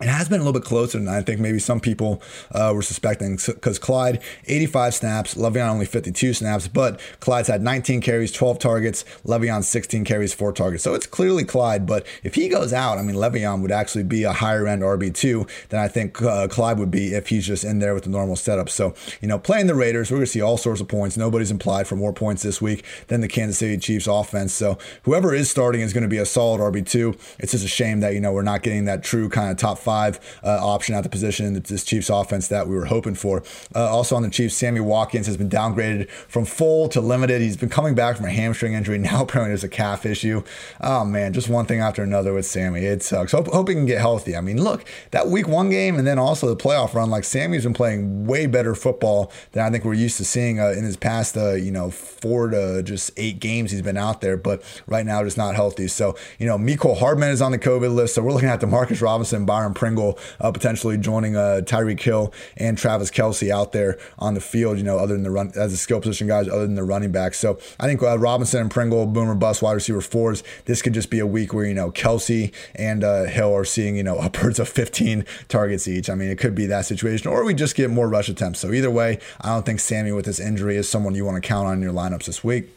it 0.00 0.08
has 0.08 0.28
been 0.28 0.40
a 0.40 0.44
little 0.44 0.58
bit 0.58 0.66
closer 0.66 0.98
than 0.98 1.08
I 1.08 1.22
think 1.22 1.40
maybe 1.40 1.58
some 1.58 1.80
people 1.80 2.20
uh, 2.52 2.70
were 2.74 2.82
suspecting 2.82 3.38
because 3.46 3.78
Clyde, 3.78 4.20
85 4.44 4.94
snaps, 4.94 5.34
Le'Veon 5.34 5.70
only 5.70 5.86
52 5.86 6.34
snaps, 6.34 6.68
but 6.68 7.00
Clyde's 7.20 7.48
had 7.48 7.62
19 7.62 8.02
carries, 8.02 8.30
12 8.30 8.58
targets, 8.58 9.06
Le'Veon 9.24 9.64
16 9.64 10.04
carries, 10.04 10.34
4 10.34 10.52
targets. 10.52 10.84
So 10.84 10.94
it's 10.94 11.06
clearly 11.06 11.44
Clyde, 11.44 11.86
but 11.86 12.06
if 12.22 12.34
he 12.34 12.48
goes 12.48 12.74
out, 12.74 12.98
I 12.98 13.02
mean, 13.02 13.16
Le'Veon 13.16 13.62
would 13.62 13.72
actually 13.72 14.04
be 14.04 14.24
a 14.24 14.34
higher 14.34 14.66
end 14.66 14.82
RB2 14.82 15.68
than 15.70 15.80
I 15.80 15.88
think 15.88 16.20
uh, 16.20 16.46
Clyde 16.48 16.78
would 16.78 16.90
be 16.90 17.14
if 17.14 17.28
he's 17.28 17.46
just 17.46 17.64
in 17.64 17.78
there 17.78 17.94
with 17.94 18.04
the 18.04 18.10
normal 18.10 18.36
setup. 18.36 18.68
So, 18.68 18.94
you 19.22 19.28
know, 19.28 19.38
playing 19.38 19.66
the 19.66 19.74
Raiders, 19.74 20.10
we're 20.10 20.18
going 20.18 20.26
to 20.26 20.32
see 20.32 20.42
all 20.42 20.58
sorts 20.58 20.82
of 20.82 20.88
points. 20.88 21.16
Nobody's 21.16 21.50
implied 21.50 21.88
for 21.88 21.96
more 21.96 22.12
points 22.12 22.42
this 22.42 22.60
week 22.60 22.84
than 23.06 23.22
the 23.22 23.28
Kansas 23.28 23.56
City 23.56 23.78
Chiefs 23.78 24.06
offense. 24.06 24.52
So 24.52 24.76
whoever 25.04 25.34
is 25.34 25.50
starting 25.50 25.80
is 25.80 25.94
going 25.94 26.02
to 26.02 26.08
be 26.08 26.18
a 26.18 26.26
solid 26.26 26.60
RB2. 26.60 27.36
It's 27.38 27.52
just 27.52 27.64
a 27.64 27.68
shame 27.68 28.00
that, 28.00 28.12
you 28.12 28.20
know, 28.20 28.32
we're 28.32 28.42
not 28.42 28.62
getting 28.62 28.84
that 28.84 29.02
true 29.02 29.30
kind 29.30 29.50
of 29.50 29.56
top 29.56 29.78
five 29.86 30.18
uh, 30.42 30.58
option 30.60 30.96
at 30.96 31.04
the 31.04 31.08
position 31.08 31.46
in 31.46 31.62
this 31.62 31.84
Chiefs 31.84 32.10
offense 32.10 32.48
that 32.48 32.66
we 32.66 32.74
were 32.74 32.86
hoping 32.86 33.14
for. 33.14 33.44
Uh, 33.72 33.88
also 33.88 34.16
on 34.16 34.22
the 34.22 34.30
Chiefs, 34.30 34.56
Sammy 34.56 34.80
Watkins 34.80 35.26
has 35.26 35.36
been 35.36 35.48
downgraded 35.48 36.10
from 36.10 36.44
full 36.44 36.88
to 36.88 37.00
limited. 37.00 37.40
He's 37.40 37.56
been 37.56 37.68
coming 37.68 37.94
back 37.94 38.16
from 38.16 38.26
a 38.26 38.30
hamstring 38.30 38.74
injury. 38.74 38.98
Now 39.06 39.22
apparently 39.22 39.50
there's 39.50 39.62
a 39.62 39.68
calf 39.68 40.04
issue. 40.04 40.42
Oh 40.80 41.04
man, 41.04 41.32
just 41.32 41.48
one 41.48 41.64
thing 41.66 41.78
after 41.78 42.02
another 42.02 42.34
with 42.34 42.44
Sammy. 42.44 42.84
It 42.84 43.04
sucks. 43.04 43.30
Hope, 43.30 43.46
hope 43.46 43.68
he 43.68 43.74
can 43.74 43.86
get 43.86 44.00
healthy. 44.00 44.34
I 44.34 44.40
mean, 44.40 44.60
look, 44.60 44.84
that 45.12 45.28
week 45.28 45.46
one 45.46 45.70
game 45.70 45.96
and 45.96 46.04
then 46.04 46.18
also 46.18 46.48
the 46.48 46.56
playoff 46.56 46.92
run, 46.92 47.08
like 47.08 47.22
Sammy's 47.22 47.62
been 47.62 47.72
playing 47.74 48.26
way 48.26 48.46
better 48.46 48.74
football 48.74 49.30
than 49.52 49.64
I 49.64 49.70
think 49.70 49.84
we're 49.84 49.94
used 49.94 50.16
to 50.16 50.24
seeing 50.24 50.58
uh, 50.58 50.70
in 50.70 50.82
his 50.82 50.96
past, 50.96 51.36
uh, 51.36 51.52
you 51.52 51.70
know, 51.70 51.90
four 51.90 52.48
to 52.48 52.82
just 52.82 53.12
eight 53.16 53.38
games 53.38 53.70
he's 53.70 53.82
been 53.82 53.96
out 53.96 54.22
there. 54.22 54.36
But 54.36 54.62
right 54.88 55.06
now, 55.06 55.22
just 55.22 55.36
not 55.36 55.54
healthy. 55.54 55.86
So, 55.86 56.16
you 56.40 56.46
know, 56.46 56.58
Mecole 56.58 56.98
Hardman 56.98 57.30
is 57.30 57.40
on 57.40 57.52
the 57.52 57.58
COVID 57.58 57.94
list. 57.94 58.14
So 58.16 58.22
we're 58.22 58.32
looking 58.32 58.48
at 58.48 58.60
Demarcus 58.60 59.00
Robinson, 59.00 59.46
Byron 59.46 59.74
Pringle, 59.76 60.18
uh, 60.40 60.50
potentially 60.50 60.98
joining 60.98 61.36
uh, 61.36 61.60
Tyreek 61.62 62.00
Hill 62.00 62.32
and 62.56 62.76
Travis 62.76 63.10
Kelce 63.10 63.50
out 63.50 63.72
there 63.72 63.98
on 64.18 64.34
the 64.34 64.40
field, 64.40 64.78
you 64.78 64.82
know, 64.82 64.98
other 64.98 65.14
than 65.14 65.22
the 65.22 65.30
run 65.30 65.52
as 65.54 65.72
a 65.72 65.76
skill 65.76 66.00
position 66.00 66.26
guys, 66.26 66.48
other 66.48 66.66
than 66.66 66.74
the 66.74 66.82
running 66.82 67.12
back. 67.12 67.34
So 67.34 67.58
I 67.78 67.86
think 67.86 68.02
uh, 68.02 68.18
Robinson 68.18 68.62
and 68.62 68.70
Pringle, 68.70 69.06
Boomer 69.06 69.34
Bust, 69.34 69.62
wide 69.62 69.74
receiver 69.74 70.00
fours, 70.00 70.42
this 70.64 70.82
could 70.82 70.94
just 70.94 71.10
be 71.10 71.18
a 71.18 71.26
week 71.26 71.52
where, 71.52 71.66
you 71.66 71.74
know, 71.74 71.90
Kelsey 71.90 72.52
and 72.74 73.04
uh, 73.04 73.24
Hill 73.24 73.54
are 73.54 73.64
seeing, 73.64 73.96
you 73.96 74.02
know, 74.02 74.18
upwards 74.26 74.58
of 74.58 74.68
15 74.68 75.24
targets 75.48 75.86
each. 75.86 76.10
I 76.10 76.14
mean, 76.14 76.30
it 76.30 76.38
could 76.38 76.54
be 76.54 76.66
that 76.66 76.86
situation, 76.86 77.28
or 77.28 77.44
we 77.44 77.54
just 77.54 77.76
get 77.76 77.90
more 77.90 78.08
rush 78.08 78.28
attempts. 78.28 78.60
So 78.60 78.72
either 78.72 78.90
way, 78.90 79.20
I 79.40 79.50
don't 79.50 79.66
think 79.66 79.80
Sammy 79.80 80.12
with 80.12 80.24
this 80.24 80.40
injury 80.40 80.76
is 80.76 80.88
someone 80.88 81.14
you 81.14 81.24
want 81.24 81.42
to 81.42 81.46
count 81.46 81.68
on 81.68 81.74
in 81.74 81.82
your 81.82 81.92
lineups 81.92 82.24
this 82.24 82.42
week 82.42 82.70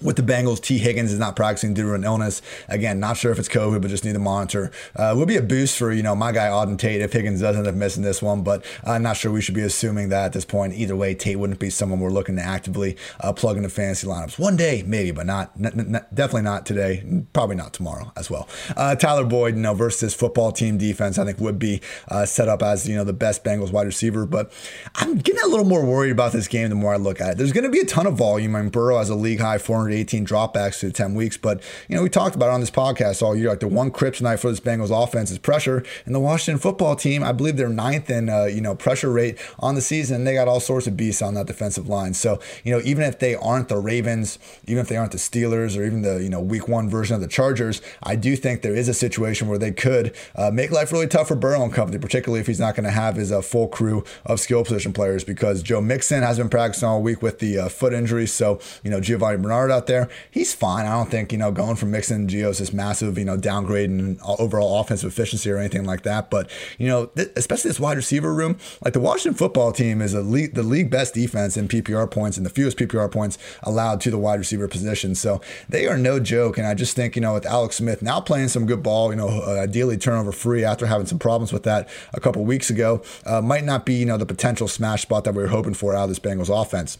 with 0.00 0.16
the 0.16 0.22
Bengals, 0.22 0.60
Tee 0.60 0.78
Higgins 0.78 1.12
is 1.12 1.18
not 1.18 1.36
practicing 1.36 1.74
due 1.74 1.84
to 1.84 1.94
an 1.94 2.04
illness. 2.04 2.42
Again, 2.68 3.00
not 3.00 3.16
sure 3.16 3.32
if 3.32 3.38
it's 3.38 3.48
COVID, 3.48 3.80
but 3.82 3.88
just 3.88 4.04
need 4.04 4.12
to 4.12 4.18
monitor. 4.18 4.70
Uh, 4.94 5.14
will 5.16 5.26
be 5.26 5.36
a 5.36 5.42
boost 5.42 5.76
for 5.76 5.92
you 5.92 6.02
know 6.02 6.14
my 6.14 6.32
guy 6.32 6.48
Auden 6.48 6.78
Tate 6.78 7.00
if 7.00 7.12
Higgins 7.12 7.40
does 7.40 7.56
end 7.56 7.66
up 7.66 7.74
missing 7.74 8.02
this 8.02 8.22
one, 8.22 8.42
but 8.42 8.64
I'm 8.84 9.02
not 9.02 9.16
sure 9.16 9.32
we 9.32 9.40
should 9.40 9.54
be 9.54 9.62
assuming 9.62 10.08
that 10.10 10.26
at 10.26 10.32
this 10.32 10.44
point. 10.44 10.74
Either 10.74 10.96
way, 10.96 11.14
Tate 11.14 11.38
wouldn't 11.38 11.60
be 11.60 11.70
someone 11.70 12.00
we're 12.00 12.10
looking 12.10 12.36
to 12.36 12.42
actively 12.42 12.96
uh, 13.20 13.32
plug 13.32 13.56
into 13.56 13.68
fantasy 13.68 14.06
lineups. 14.06 14.38
One 14.38 14.56
day, 14.56 14.82
maybe, 14.86 15.10
but 15.10 15.26
not, 15.26 15.52
n- 15.58 15.94
n- 15.96 16.06
definitely 16.14 16.42
not 16.42 16.66
today. 16.66 17.22
Probably 17.32 17.56
not 17.56 17.72
tomorrow 17.72 18.12
as 18.16 18.30
well. 18.30 18.48
Uh, 18.76 18.94
Tyler 18.94 19.24
Boyd, 19.24 19.56
you 19.56 19.62
know, 19.62 19.74
versus 19.74 20.00
this 20.00 20.14
football 20.14 20.52
team 20.52 20.78
defense, 20.78 21.18
I 21.18 21.24
think 21.24 21.40
would 21.40 21.58
be 21.58 21.80
uh, 22.08 22.26
set 22.26 22.48
up 22.48 22.62
as 22.62 22.88
you 22.88 22.96
know 22.96 23.04
the 23.04 23.12
best 23.12 23.44
Bengals 23.44 23.72
wide 23.72 23.86
receiver. 23.86 24.26
But 24.26 24.52
I'm 24.94 25.16
getting 25.16 25.42
a 25.42 25.48
little 25.48 25.64
more 25.64 25.84
worried 25.84 26.10
about 26.10 26.32
this 26.32 26.48
game 26.48 26.68
the 26.68 26.74
more 26.74 26.94
I 26.94 26.96
look 26.96 27.20
at 27.20 27.32
it. 27.32 27.38
There's 27.38 27.52
going 27.52 27.64
to 27.64 27.70
be 27.70 27.80
a 27.80 27.84
ton 27.84 28.06
of 28.06 28.14
volume. 28.14 28.54
I 28.56 28.62
mean, 28.62 28.70
Burrow 28.70 28.98
has 28.98 29.10
a 29.10 29.14
league 29.14 29.40
high 29.40 29.58
418 29.88 30.26
dropbacks 30.26 30.80
through 30.80 30.92
10 30.92 31.14
weeks. 31.14 31.36
But, 31.36 31.62
you 31.88 31.96
know, 31.96 32.02
we 32.02 32.10
talked 32.10 32.36
about 32.36 32.48
it 32.48 32.52
on 32.52 32.60
this 32.60 32.70
podcast 32.70 33.22
all 33.22 33.34
year. 33.34 33.48
Like 33.48 33.60
the 33.60 33.68
one 33.68 33.90
kryptonite 33.90 34.38
for 34.38 34.50
this 34.50 34.60
Bengals 34.60 34.90
offense 34.90 35.30
is 35.30 35.38
pressure. 35.38 35.82
And 36.04 36.14
the 36.14 36.20
Washington 36.20 36.60
football 36.60 36.94
team, 36.94 37.22
I 37.22 37.32
believe 37.32 37.56
they're 37.56 37.68
ninth 37.68 38.10
in, 38.10 38.28
uh, 38.28 38.44
you 38.44 38.60
know, 38.60 38.74
pressure 38.74 39.10
rate 39.10 39.38
on 39.58 39.74
the 39.74 39.80
season. 39.80 40.24
They 40.24 40.34
got 40.34 40.48
all 40.48 40.60
sorts 40.60 40.86
of 40.86 40.96
beasts 40.96 41.22
on 41.22 41.34
that 41.34 41.46
defensive 41.46 41.88
line. 41.88 42.14
So, 42.14 42.38
you 42.64 42.74
know, 42.74 42.82
even 42.84 43.04
if 43.04 43.18
they 43.18 43.34
aren't 43.34 43.68
the 43.68 43.78
Ravens, 43.78 44.38
even 44.66 44.80
if 44.80 44.88
they 44.88 44.96
aren't 44.96 45.12
the 45.12 45.18
Steelers 45.18 45.78
or 45.78 45.84
even 45.84 46.02
the, 46.02 46.22
you 46.22 46.28
know, 46.28 46.40
week 46.40 46.68
one 46.68 46.90
version 46.90 47.14
of 47.14 47.20
the 47.20 47.28
Chargers, 47.28 47.80
I 48.02 48.16
do 48.16 48.36
think 48.36 48.62
there 48.62 48.76
is 48.76 48.88
a 48.88 48.94
situation 48.94 49.48
where 49.48 49.58
they 49.58 49.72
could 49.72 50.14
uh, 50.36 50.50
make 50.50 50.70
life 50.70 50.92
really 50.92 51.06
tough 51.06 51.28
for 51.28 51.36
Burrow 51.36 51.62
and 51.62 51.72
company, 51.72 51.98
particularly 51.98 52.40
if 52.40 52.46
he's 52.46 52.60
not 52.60 52.74
going 52.74 52.84
to 52.84 52.90
have 52.90 53.16
his 53.16 53.32
uh, 53.32 53.40
full 53.40 53.68
crew 53.68 54.04
of 54.26 54.40
skill 54.40 54.64
position 54.64 54.92
players 54.92 55.24
because 55.24 55.62
Joe 55.62 55.80
Mixon 55.80 56.22
has 56.22 56.38
been 56.38 56.50
practicing 56.50 56.88
all 56.88 57.02
week 57.02 57.22
with 57.22 57.38
the 57.38 57.58
uh, 57.58 57.68
foot 57.68 57.94
injury. 57.94 58.26
So, 58.26 58.60
you 58.82 58.90
know, 58.90 59.00
Giovani 59.00 59.38
Bernard 59.38 59.70
out 59.78 59.86
there. 59.86 60.08
He's 60.30 60.52
fine. 60.52 60.86
I 60.86 60.90
don't 60.90 61.10
think, 61.10 61.30
you 61.30 61.38
know, 61.38 61.52
going 61.52 61.76
from 61.76 61.92
Mixon 61.92 62.28
is 62.28 62.58
this 62.58 62.72
massive, 62.72 63.16
you 63.16 63.24
know, 63.24 63.36
downgrade 63.36 63.90
in 63.90 64.18
overall 64.24 64.80
offensive 64.80 65.10
efficiency 65.10 65.50
or 65.50 65.56
anything 65.56 65.84
like 65.84 66.02
that. 66.02 66.30
But, 66.30 66.50
you 66.78 66.88
know, 66.88 67.06
th- 67.06 67.30
especially 67.36 67.70
this 67.70 67.80
wide 67.80 67.96
receiver 67.96 68.34
room, 68.34 68.58
like 68.84 68.92
the 68.92 69.00
Washington 69.00 69.38
football 69.38 69.72
team 69.72 70.02
is 70.02 70.14
league, 70.14 70.54
the 70.54 70.62
league 70.64 70.90
best 70.90 71.14
defense 71.14 71.56
in 71.56 71.68
PPR 71.68 72.10
points 72.10 72.36
and 72.36 72.44
the 72.44 72.50
fewest 72.50 72.76
PPR 72.76 73.10
points 73.10 73.38
allowed 73.62 74.00
to 74.00 74.10
the 74.10 74.18
wide 74.18 74.40
receiver 74.40 74.66
position. 74.66 75.14
So 75.14 75.40
they 75.68 75.86
are 75.86 75.96
no 75.96 76.18
joke. 76.18 76.58
And 76.58 76.66
I 76.66 76.74
just 76.74 76.96
think, 76.96 77.14
you 77.14 77.22
know, 77.22 77.34
with 77.34 77.46
Alex 77.46 77.76
Smith 77.76 78.02
now 78.02 78.20
playing 78.20 78.48
some 78.48 78.66
good 78.66 78.82
ball, 78.82 79.10
you 79.10 79.16
know, 79.16 79.28
uh, 79.28 79.60
ideally 79.62 79.96
turnover 79.96 80.32
free 80.32 80.64
after 80.64 80.86
having 80.86 81.06
some 81.06 81.18
problems 81.18 81.52
with 81.52 81.62
that 81.62 81.88
a 82.12 82.20
couple 82.20 82.44
weeks 82.44 82.68
ago, 82.68 83.02
uh, 83.24 83.40
might 83.40 83.64
not 83.64 83.86
be, 83.86 83.94
you 83.94 84.06
know, 84.06 84.16
the 84.16 84.26
potential 84.26 84.66
smash 84.66 85.02
spot 85.02 85.24
that 85.24 85.34
we 85.34 85.42
were 85.42 85.48
hoping 85.48 85.74
for 85.74 85.94
out 85.94 86.04
of 86.04 86.08
this 86.08 86.18
Bengals 86.18 86.50
offense. 86.50 86.98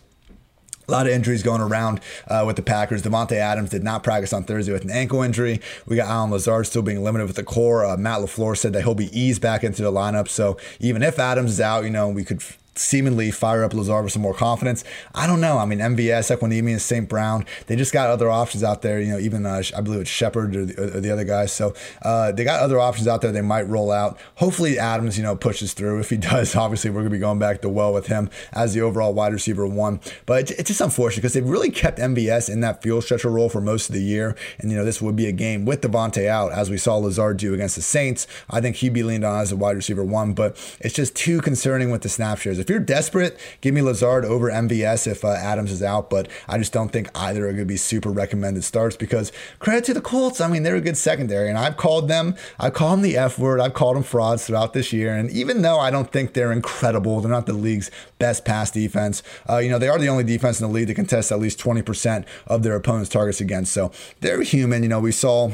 A 0.89 0.91
lot 0.91 1.07
of 1.07 1.13
injuries 1.13 1.43
going 1.43 1.61
around 1.61 2.01
uh, 2.29 2.45
with 2.47 2.57
the 2.57 2.63
Packers. 2.63 3.03
Davante 3.03 3.33
Adams 3.33 3.69
did 3.69 3.85
not 3.85 4.03
practice 4.03 4.33
on 4.33 4.45
Thursday 4.45 4.73
with 4.73 4.85
an 4.85 4.91
ankle 4.91 5.23
injury. 5.23 5.61
We 5.87 5.97
got 5.97 6.09
Allen 6.09 6.31
Lazard 6.31 6.67
still 6.67 6.81
being 6.81 7.05
limited 7.05 7.27
with 7.27 7.37
the 7.37 7.45
core. 7.45 7.85
Uh, 7.85 7.99
Matt 7.99 8.21
LaFleur 8.21 8.57
said 8.57 8.73
that 8.73 8.85
he'll 8.85 8.95
be 8.95 9.19
eased 9.19 9.43
back 9.43 9.63
into 9.65 9.83
the 9.83 9.93
lineup. 9.93 10.29
So 10.29 10.57
even 10.81 11.03
if 11.03 11.19
Adams 11.19 11.53
is 11.53 11.61
out, 11.61 11.85
you 11.85 11.91
know, 11.91 12.09
we 12.09 12.25
could 12.25 12.43
seemingly 12.79 13.31
fire 13.31 13.65
up 13.65 13.75
Lazard 13.75 14.05
with 14.05 14.13
some 14.13 14.23
more 14.23 14.35
confidence. 14.35 14.85
I 15.15 15.27
don't 15.27 15.41
know. 15.41 15.59
I 15.59 15.65
mean, 15.65 15.79
MVS, 15.79 16.37
Equanimeous, 16.37 16.81
St. 16.81 17.09
Brown, 17.09 17.45
they 17.67 17.77
just 17.77 17.93
got 17.93 18.11
other 18.11 18.31
options 18.31 18.63
out 18.63 18.83
there. 18.83 19.01
You 19.01 19.13
know, 19.13 19.19
even 19.19 19.47
uh, 19.47 19.63
I 19.77 19.81
believe 19.81 20.01
it's 20.01 20.11
Shepherd 20.11 20.57
or 20.57 20.65
the, 20.65 20.97
or 20.97 21.01
the 21.01 21.11
other 21.11 21.25
guys. 21.25 21.53
So 21.53 21.75
uh, 22.03 22.33
they 22.33 22.45
got 22.45 22.61
other 22.61 22.79
options 22.79 23.09
out 23.09 23.21
there 23.21 23.33
they 23.33 23.41
might 23.41 23.69
roll 23.69 23.91
out. 23.91 24.19
Hopefully 24.37 24.79
Adams, 24.79 25.17
you 25.17 25.23
know, 25.23 25.37
pushes 25.37 25.75
through. 25.75 26.01
If 26.01 26.11
he 26.11 26.17
does, 26.19 26.55
obviously 26.57 26.91
we're 26.91 27.01
going 27.01 27.11
to 27.11 27.17
be 27.17 27.19
going 27.19 27.39
back 27.39 27.63
to 27.63 27.69
well 27.69 27.93
with 27.93 28.07
him 28.07 28.31
as 28.53 28.75
the 28.75 28.81
overall 28.81 29.13
wide 29.15 29.33
receiver 29.33 29.67
one. 29.67 30.01
But 30.27 30.51
it's 30.51 30.69
just 30.69 30.81
unfortunate 30.81 31.23
because 31.23 31.35
they've 31.35 31.49
really 31.49 31.71
kept 31.71 31.99
MVS 31.99 32.51
in 32.51 32.61
that 32.61 32.83
field 32.83 33.05
stretcher 33.05 33.31
role 33.31 33.49
for 33.49 33.61
most 33.61 33.89
of 33.89 33.95
the 33.95 34.03
year. 34.03 34.37
And, 34.59 34.71
you 34.71 34.77
know, 34.77 34.85
this 34.85 35.03
would 35.03 35.17
be 35.17 35.27
a 35.27 35.33
game 35.33 35.65
with 35.65 35.81
Davante 35.81 36.27
out, 36.27 36.53
as 36.53 36.71
we 36.71 36.79
saw 36.79 36.97
Lazard 36.97 37.39
do 37.39 37.55
against 37.55 37.77
the 37.77 37.83
Saints. 37.83 38.27
I 38.51 38.61
think 38.61 38.77
he'd 38.77 38.93
be 38.93 39.03
leaned 39.03 39.25
on 39.25 39.41
as 39.41 39.53
a 39.53 39.57
wide 39.57 39.77
receiver 39.77 40.05
one, 40.05 40.33
but 40.33 40.57
it's 40.81 40.95
just 40.95 41.15
too 41.15 41.41
concerning 41.41 41.91
with 41.91 42.03
the 42.03 42.09
snap 42.09 42.39
shares. 42.39 42.59
If 42.59 42.68
you're 42.69 42.81
desperate, 42.81 43.39
give 43.61 43.75
me 43.75 43.83
Lazard 43.83 44.25
over 44.25 44.51
MVS 44.51 45.07
if 45.07 45.25
uh, 45.25 45.29
Adams 45.29 45.73
is 45.73 45.83
out, 45.83 46.11
but 46.11 46.29
I 46.49 46.59
just 46.59 46.73
don't 46.73 46.91
think 46.91 47.11
either 47.15 47.45
are 47.45 47.53
going 47.53 47.59
to 47.59 47.65
be 47.65 47.77
super 47.77 48.11
recommended 48.11 48.65
starts 48.65 48.97
because 48.97 49.33
credit 49.59 49.85
to 49.85 49.95
the 49.95 50.01
Colts. 50.01 50.41
I 50.41 50.49
mean, 50.49 50.63
they're 50.63 50.77
a 50.77 50.81
good 50.81 50.97
secondary, 50.97 51.49
and 51.49 51.59
I've 51.59 51.77
called 51.77 52.09
them, 52.09 52.37
I've 52.59 52.75
called 52.75 52.95
them 52.95 53.03
the 53.03 53.17
F 53.17 53.39
word, 53.39 53.61
I've 53.61 53.75
called 53.75 53.97
them 53.97 54.03
frauds 54.03 54.47
throughout 54.47 54.73
this 54.73 54.93
year. 54.93 55.15
And 55.15 55.31
even 55.31 55.63
though 55.63 55.79
I 55.79 55.91
don't 55.91 56.11
think 56.11 56.35
they're 56.35 56.53
incredible, 56.53 57.21
they're 57.21 57.31
not 57.31 57.47
the 57.47 57.53
league's 57.53 57.91
best 58.19 58.45
pass 58.45 58.71
defense. 58.71 59.23
Uh, 59.49 59.59
you 59.59 59.71
know, 59.71 59.79
they 59.79 59.89
are 59.89 59.99
the 59.99 60.09
only 60.09 60.25
defense 60.25 60.61
in 60.61 60.67
the 60.67 60.73
league 60.73 60.89
that 60.89 60.95
contest 60.95 61.33
at 61.33 61.39
least 61.39 61.59
20% 61.59 62.25
of 62.47 62.63
their 62.63 62.75
opponent's 62.75 63.11
targets 63.11 63.41
against. 63.41 63.73
So 63.73 63.93
they're 64.21 64.43
human. 64.43 64.83
You 64.83 64.89
know, 64.89 65.01
we 65.01 65.13
saw 65.13 65.53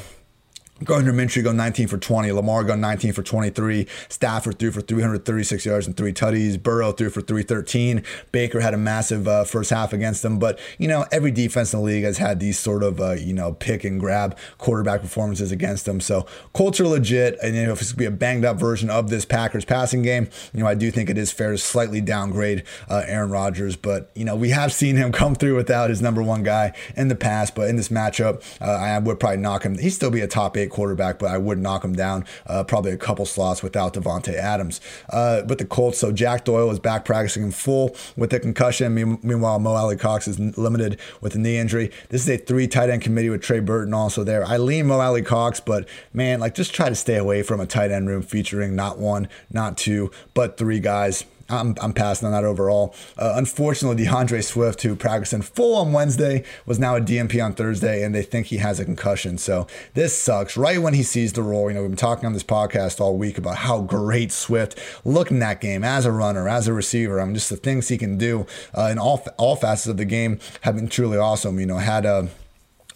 Gardner 0.82 1.12
Minshew 1.12 1.44
go 1.44 1.52
19 1.52 1.86
for 1.86 1.98
20. 1.98 2.32
Lamar 2.32 2.64
go 2.64 2.74
19 2.74 3.12
for 3.12 3.22
23. 3.22 3.86
Stafford 4.08 4.58
threw 4.58 4.72
for 4.72 4.80
336 4.80 5.64
yards 5.64 5.86
and 5.86 5.96
three 5.96 6.12
tutties. 6.12 6.60
Burrow 6.60 6.90
threw 6.90 7.10
for 7.10 7.20
313. 7.20 8.02
Baker 8.32 8.58
had 8.58 8.74
a 8.74 8.76
massive 8.76 9.28
uh, 9.28 9.44
first 9.44 9.70
half 9.70 9.92
against 9.92 10.22
them. 10.22 10.40
But, 10.40 10.58
you 10.76 10.88
know, 10.88 11.06
every 11.12 11.30
defense 11.30 11.72
in 11.72 11.78
the 11.78 11.84
league 11.84 12.02
has 12.02 12.18
had 12.18 12.40
these 12.40 12.58
sort 12.58 12.82
of, 12.82 13.00
uh, 13.00 13.12
you 13.12 13.32
know, 13.32 13.52
pick 13.52 13.84
and 13.84 14.00
grab 14.00 14.36
quarterback 14.58 15.00
performances 15.00 15.52
against 15.52 15.86
them. 15.86 16.00
So 16.00 16.26
Colts 16.52 16.80
are 16.80 16.88
legit. 16.88 17.38
And, 17.40 17.54
you 17.54 17.66
know, 17.66 17.72
if 17.72 17.80
it's 17.80 17.92
going 17.92 18.06
to 18.06 18.10
be 18.10 18.16
a 18.16 18.18
banged 18.18 18.44
up 18.44 18.58
version 18.58 18.90
of 18.90 19.10
this 19.10 19.24
Packers 19.24 19.64
passing 19.64 20.02
game, 20.02 20.28
you 20.52 20.58
know, 20.58 20.66
I 20.66 20.74
do 20.74 20.90
think 20.90 21.08
it 21.08 21.16
is 21.16 21.30
fair 21.30 21.52
to 21.52 21.58
slightly 21.58 22.00
downgrade 22.00 22.64
uh, 22.88 23.04
Aaron 23.06 23.30
Rodgers. 23.30 23.76
But, 23.76 24.10
you 24.16 24.24
know, 24.24 24.34
we 24.34 24.50
have 24.50 24.72
seen 24.72 24.96
him 24.96 25.12
come 25.12 25.36
through 25.36 25.54
without 25.54 25.88
his 25.88 26.02
number 26.02 26.22
one 26.22 26.42
guy 26.42 26.72
in 26.96 27.06
the 27.06 27.14
past. 27.14 27.54
But 27.54 27.68
in 27.68 27.76
this 27.76 27.90
matchup, 27.90 28.42
uh, 28.60 28.64
I 28.64 28.98
would 28.98 29.20
probably 29.20 29.36
knock 29.36 29.62
him. 29.62 29.78
He'd 29.78 29.90
still 29.90 30.10
be 30.10 30.20
a 30.20 30.26
top 30.26 30.56
eight 30.56 30.63
quarterback, 30.70 31.18
but 31.18 31.30
I 31.30 31.38
would 31.38 31.58
knock 31.58 31.84
him 31.84 31.94
down 31.94 32.24
uh, 32.46 32.64
probably 32.64 32.92
a 32.92 32.96
couple 32.96 33.26
slots 33.26 33.62
without 33.62 33.94
Davante 33.94 34.34
Adams. 34.34 34.80
Uh, 35.10 35.42
but 35.42 35.58
the 35.58 35.64
Colts, 35.64 35.98
so 35.98 36.12
Jack 36.12 36.44
Doyle 36.44 36.70
is 36.70 36.78
back 36.78 37.04
practicing 37.04 37.42
in 37.42 37.50
full 37.50 37.96
with 38.16 38.30
the 38.30 38.40
concussion. 38.40 38.94
Meanwhile, 39.22 39.58
Mo 39.58 39.74
Alie-Cox 39.74 40.28
is 40.28 40.38
limited 40.38 40.98
with 41.20 41.34
a 41.34 41.38
knee 41.38 41.58
injury. 41.58 41.90
This 42.08 42.22
is 42.22 42.28
a 42.28 42.36
three 42.36 42.66
tight 42.66 42.90
end 42.90 43.02
committee 43.02 43.30
with 43.30 43.42
Trey 43.42 43.60
Burton 43.60 43.94
also 43.94 44.24
there. 44.24 44.44
I 44.44 44.56
lean 44.56 44.86
Mo 44.86 45.00
Alie-Cox, 45.00 45.60
but 45.60 45.88
man, 46.12 46.40
like 46.40 46.54
just 46.54 46.74
try 46.74 46.88
to 46.88 46.94
stay 46.94 47.16
away 47.16 47.42
from 47.42 47.60
a 47.60 47.66
tight 47.66 47.90
end 47.90 48.08
room 48.08 48.22
featuring 48.22 48.74
not 48.74 48.98
one, 48.98 49.28
not 49.50 49.76
two, 49.76 50.10
but 50.34 50.56
three 50.56 50.80
guys. 50.80 51.24
I'm, 51.60 51.74
I'm 51.80 51.92
passing 51.92 52.26
on 52.26 52.32
that 52.32 52.44
overall. 52.44 52.94
Uh, 53.16 53.34
unfortunately, 53.36 54.04
D'Andre 54.04 54.40
Swift, 54.40 54.82
who 54.82 54.96
practiced 54.96 55.32
in 55.32 55.42
full 55.42 55.76
on 55.76 55.92
Wednesday, 55.92 56.44
was 56.66 56.78
now 56.78 56.96
a 56.96 57.00
DNP 57.00 57.42
on 57.44 57.54
Thursday, 57.54 58.04
and 58.04 58.14
they 58.14 58.22
think 58.22 58.46
he 58.46 58.58
has 58.58 58.80
a 58.80 58.84
concussion. 58.84 59.38
So 59.38 59.66
this 59.94 60.16
sucks. 60.16 60.56
Right 60.56 60.80
when 60.80 60.94
he 60.94 61.02
sees 61.02 61.32
the 61.32 61.42
role, 61.42 61.68
you 61.68 61.74
know, 61.74 61.82
we've 61.82 61.90
been 61.90 61.96
talking 61.96 62.26
on 62.26 62.32
this 62.32 62.42
podcast 62.42 63.00
all 63.00 63.16
week 63.16 63.38
about 63.38 63.56
how 63.56 63.80
great 63.82 64.32
Swift 64.32 64.78
looked 65.04 65.30
in 65.30 65.38
that 65.40 65.60
game 65.60 65.84
as 65.84 66.06
a 66.06 66.12
runner, 66.12 66.48
as 66.48 66.68
a 66.68 66.72
receiver. 66.72 67.20
I 67.20 67.24
mean, 67.24 67.34
just 67.34 67.50
the 67.50 67.56
things 67.56 67.88
he 67.88 67.98
can 67.98 68.18
do 68.18 68.46
uh, 68.76 68.88
in 68.90 68.98
all 68.98 69.26
all 69.36 69.56
facets 69.56 69.86
of 69.86 69.96
the 69.96 70.04
game 70.04 70.38
have 70.62 70.76
been 70.76 70.88
truly 70.88 71.18
awesome. 71.18 71.58
You 71.60 71.66
know, 71.66 71.78
had 71.78 72.06
a 72.06 72.28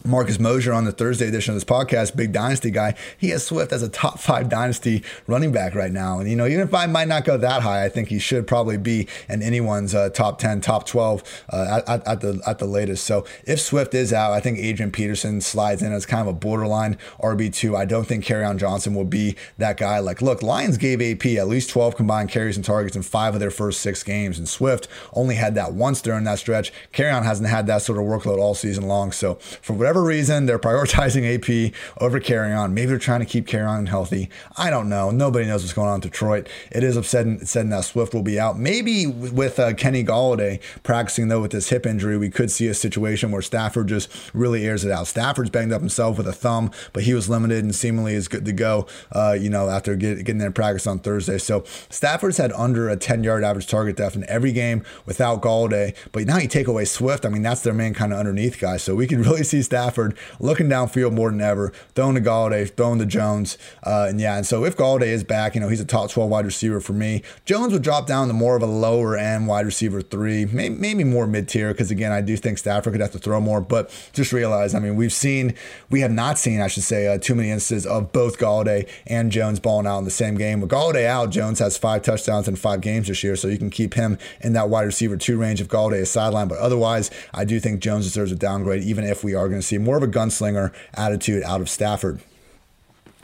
Marcus 0.09 0.40
Mosher 0.40 0.73
on 0.73 0.87
the 0.87 0.92
Thursday 0.92 1.29
edition 1.29 1.55
of 1.55 1.57
this 1.57 1.64
podcast, 1.64 2.16
big 2.16 2.33
dynasty 2.33 2.71
guy. 2.71 2.94
He 3.18 3.29
has 3.29 3.47
Swift 3.47 3.73
as 3.73 3.83
a 3.83 3.90
top 3.90 4.18
five 4.18 4.49
dynasty 4.49 5.05
running 5.27 5.53
back 5.53 5.75
right 5.75 5.92
now. 5.92 6.18
And, 6.18 6.31
you 6.31 6.35
know, 6.35 6.47
even 6.47 6.66
if 6.66 6.73
I 6.73 6.87
might 6.87 7.09
not 7.09 7.25
go 7.25 7.37
that 7.37 7.62
high, 7.62 7.85
I 7.85 7.90
think 7.90 8.09
he 8.09 8.18
should 8.18 8.47
probably 8.47 8.79
be 8.79 9.07
in 9.29 9.42
anyone's 9.42 9.94
uh, 9.94 10.09
top 10.09 10.38
10, 10.38 10.62
top 10.62 10.87
12 10.87 11.44
uh, 11.53 11.83
at, 11.87 12.07
at, 12.07 12.21
the 12.23 12.40
at 12.47 12.59
the 12.59 12.64
latest. 12.64 13.05
So 13.05 13.27
if 13.44 13.61
Swift 13.61 13.92
is 13.94 14.12
out, 14.12 14.33
I 14.33 14.40
think 14.40 14.59
Adrian 14.59 14.90
Peterson 14.90 15.42
slides 15.42 15.83
in 15.83 15.92
as 15.92 16.07
kind 16.07 16.23
of 16.23 16.29
a 16.29 16.38
borderline 16.38 16.97
RB2. 17.21 17.77
I 17.77 17.85
don't 17.85 18.07
think 18.07 18.25
Kerryon 18.25 18.57
Johnson 18.57 18.94
will 18.94 19.05
be 19.05 19.37
that 19.59 19.77
guy. 19.77 19.99
Like, 19.99 20.23
look, 20.23 20.42
Lions 20.42 20.79
gave 20.79 21.03
AP 21.03 21.27
at 21.38 21.49
least 21.49 21.68
12 21.68 21.97
combined 21.97 22.31
carries 22.31 22.57
and 22.57 22.64
targets 22.64 22.97
in 22.97 23.03
five 23.03 23.35
of 23.35 23.40
their 23.40 23.51
first 23.51 23.81
six 23.81 24.03
games. 24.03 24.38
And 24.38 24.49
Swift 24.49 24.88
only 25.12 25.35
had 25.35 25.55
that 25.57 25.75
once 25.75 26.01
during 26.01 26.25
that 26.25 26.38
stretch. 26.38 26.73
Kerryon 26.94 27.25
hasn't 27.25 27.49
had 27.51 27.66
that 27.66 27.83
sort 27.83 27.99
of 27.99 28.05
workload 28.05 28.38
all 28.38 28.55
season 28.55 28.88
long. 28.88 29.12
So 29.12 29.35
for 29.35 29.75
whatever 29.75 29.97
whatever 29.98 30.08
reason, 30.08 30.46
they're 30.46 30.58
prioritizing 30.58 31.24
AP 31.26 31.74
over 32.00 32.20
Kerryon. 32.20 32.72
Maybe 32.72 32.87
they're 32.87 32.98
trying 32.98 33.20
to 33.20 33.26
keep 33.26 33.46
Kerryon 33.46 33.88
healthy. 33.88 34.30
I 34.56 34.70
don't 34.70 34.88
know. 34.88 35.11
Nobody 35.11 35.46
knows 35.46 35.62
what's 35.62 35.72
going 35.72 35.88
on 35.88 35.96
in 35.96 36.00
Detroit. 36.00 36.48
It 36.70 36.84
is 36.84 36.96
upsetting 36.96 37.44
said 37.44 37.70
that 37.70 37.84
Swift 37.84 38.14
will 38.14 38.22
be 38.22 38.38
out. 38.38 38.58
Maybe 38.58 39.06
with 39.06 39.58
uh, 39.58 39.74
Kenny 39.74 40.04
Golladay 40.04 40.61
practicing 40.82 41.28
though 41.28 41.40
with 41.40 41.50
this 41.50 41.68
hip 41.70 41.84
injury, 41.84 42.16
we 42.16 42.30
could 42.30 42.50
see 42.50 42.68
a 42.68 42.74
situation 42.74 43.32
where 43.32 43.42
Stafford 43.42 43.88
just 43.88 44.08
really 44.32 44.66
airs 44.66 44.84
it 44.84 44.92
out. 44.92 45.06
Stafford's 45.06 45.50
banged 45.50 45.72
up 45.72 45.80
himself 45.80 46.16
with 46.16 46.28
a 46.28 46.32
thumb, 46.32 46.70
but 46.92 47.02
he 47.02 47.14
was 47.14 47.28
limited 47.28 47.64
and 47.64 47.74
seemingly 47.74 48.14
is 48.14 48.28
good 48.28 48.44
to 48.44 48.52
go. 48.52 48.87
Uh, 49.12 49.37
you 49.38 49.50
know, 49.50 49.68
after 49.68 49.96
get, 49.96 50.18
getting 50.18 50.38
there 50.38 50.50
practice 50.50 50.87
on 50.87 50.98
Thursday. 50.98 51.38
So 51.38 51.64
Stafford's 51.88 52.37
had 52.37 52.52
under 52.52 52.88
a 52.88 52.96
10 52.96 53.24
yard 53.24 53.42
average 53.42 53.66
target 53.66 53.96
depth 53.96 54.16
in 54.16 54.24
every 54.28 54.52
game 54.52 54.84
without 55.06 55.42
Golladay. 55.42 55.94
But 56.12 56.26
now 56.26 56.38
you 56.38 56.48
take 56.48 56.68
away 56.68 56.84
Swift. 56.84 57.26
I 57.26 57.28
mean, 57.28 57.42
that's 57.42 57.62
their 57.62 57.74
main 57.74 57.94
kind 57.94 58.12
of 58.12 58.18
underneath 58.18 58.61
guy. 58.61 58.76
So 58.76 58.94
we 58.94 59.06
can 59.06 59.22
really 59.22 59.44
see 59.44 59.62
Stafford 59.62 59.78
Stafford 59.79 60.19
looking 60.41 60.69
downfield 60.69 61.12
more 61.12 61.31
than 61.31 61.41
ever, 61.41 61.73
throwing 61.95 62.17
to 62.17 62.21
Golladay, 62.21 62.69
throwing 62.69 62.99
to 62.99 63.07
Jones. 63.07 63.57
Uh, 63.85 64.07
and 64.09 64.21
yeah, 64.21 64.37
and 64.37 64.45
so 64.45 64.64
if 64.64 64.77
Golladay 64.77 65.07
is 65.07 65.23
back, 65.23 65.55
you 65.55 65.61
know, 65.61 65.69
he's 65.69 65.81
a 65.81 65.85
top 65.85 66.11
12 66.11 66.29
wide 66.29 66.45
receiver 66.45 66.81
for 66.81 66.95
me. 66.95 67.23
Jones 67.45 67.73
would 67.73 67.83
drop 67.83 68.09
down 68.09 68.27
to 68.27 68.35
more 68.35 68.57
of 68.57 68.62
a 68.62 68.67
lower 68.67 69.17
end 69.17 69.47
wide 69.47 69.64
receiver 69.64 70.03
three, 70.03 70.47
maybe, 70.47 70.75
maybe 70.75 71.05
more 71.05 71.29
mid 71.29 71.49
tier, 71.49 71.73
because 71.73 71.93
again, 71.93 72.11
I 72.11 72.23
do 72.23 72.37
think 72.37 72.59
Stafford 72.59 72.93
could 72.93 73.01
have 73.01 73.12
to 73.12 73.21
throw 73.21 73.41
more. 73.41 73.61
But 73.61 73.91
just 74.12 74.33
realize, 74.33 74.75
I 74.75 74.81
mean, 74.81 74.97
we've 74.97 75.12
seen, 75.12 75.55
we 75.91 76.01
have 76.01 76.11
not 76.11 76.38
seen, 76.38 76.61
I 76.61 76.67
should 76.67 76.83
say, 76.83 77.07
uh, 77.07 77.19
too 77.19 77.37
many 77.37 77.51
instances 77.51 77.87
of 77.87 78.11
both 78.12 78.37
Golladay 78.37 78.88
and 79.07 79.31
Jones 79.31 79.61
balling 79.61 79.87
out 79.87 79.99
in 79.99 80.05
the 80.05 80.11
same 80.11 80.35
game. 80.35 80.61
With 80.61 80.71
Golladay 80.71 81.07
out, 81.07 81.31
Jones 81.31 81.61
has 81.61 81.79
five 81.79 82.03
touchdowns 82.03 82.49
in 82.49 82.57
five 82.57 82.81
games 82.81 83.07
this 83.07 83.23
year, 83.23 83.37
so 83.37 83.47
you 83.47 83.59
can 83.59 83.71
keep 83.71 83.95
him 83.95 84.19
in 84.41 84.55
that 84.55 84.69
wide 84.71 84.87
receiver 84.87 85.17
two 85.17 85.38
range 85.38 85.61
if 85.61 85.69
Golladay 85.69 86.01
is 86.01 86.11
sidelined. 86.11 86.49
But 86.49 86.59
otherwise, 86.59 87.12
I 87.33 87.45
do 87.45 87.61
think 87.61 87.79
Jones 87.79 88.07
deserves 88.07 88.33
a 88.33 88.37
downgrade, 88.37 88.83
even 88.83 89.05
if 89.05 89.23
we 89.23 89.35
are 89.35 89.49
going 89.49 89.61
to 89.61 89.67
see 89.68 89.78
more 89.78 89.96
of 89.96 90.02
a 90.02 90.09
gunslinger 90.09 90.72
attitude 90.94 91.42
out 91.44 91.61
of 91.61 91.68
Stafford. 91.68 92.20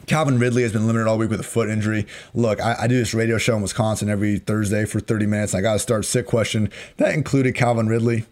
Calvin 0.07 0.39
Ridley 0.39 0.63
has 0.63 0.73
been 0.73 0.87
limited 0.87 1.09
all 1.09 1.17
week 1.17 1.31
with 1.31 1.41
a 1.41 1.45
foot 1.45 1.71
injury. 1.71 2.07
Look, 2.35 2.61
I, 2.61 2.77
I, 2.81 2.87
do 2.87 2.97
this 2.97 3.15
radio 3.15 3.39
show 3.39 3.57
in 3.57 3.63
Wisconsin 3.63 4.11
every 4.11 4.39
Thursday 4.39 4.85
for 4.85 5.01
30 5.01 5.27
minutes. 5.27 5.55
I 5.55 5.63
got 5.63 5.75
to 5.75 5.79
start 5.79 6.05
sick 6.05 6.27
question. 6.27 6.71
That 6.99 7.15
included 7.15 7.55
Calvin 7.55 7.89
Ridley. 7.89 8.27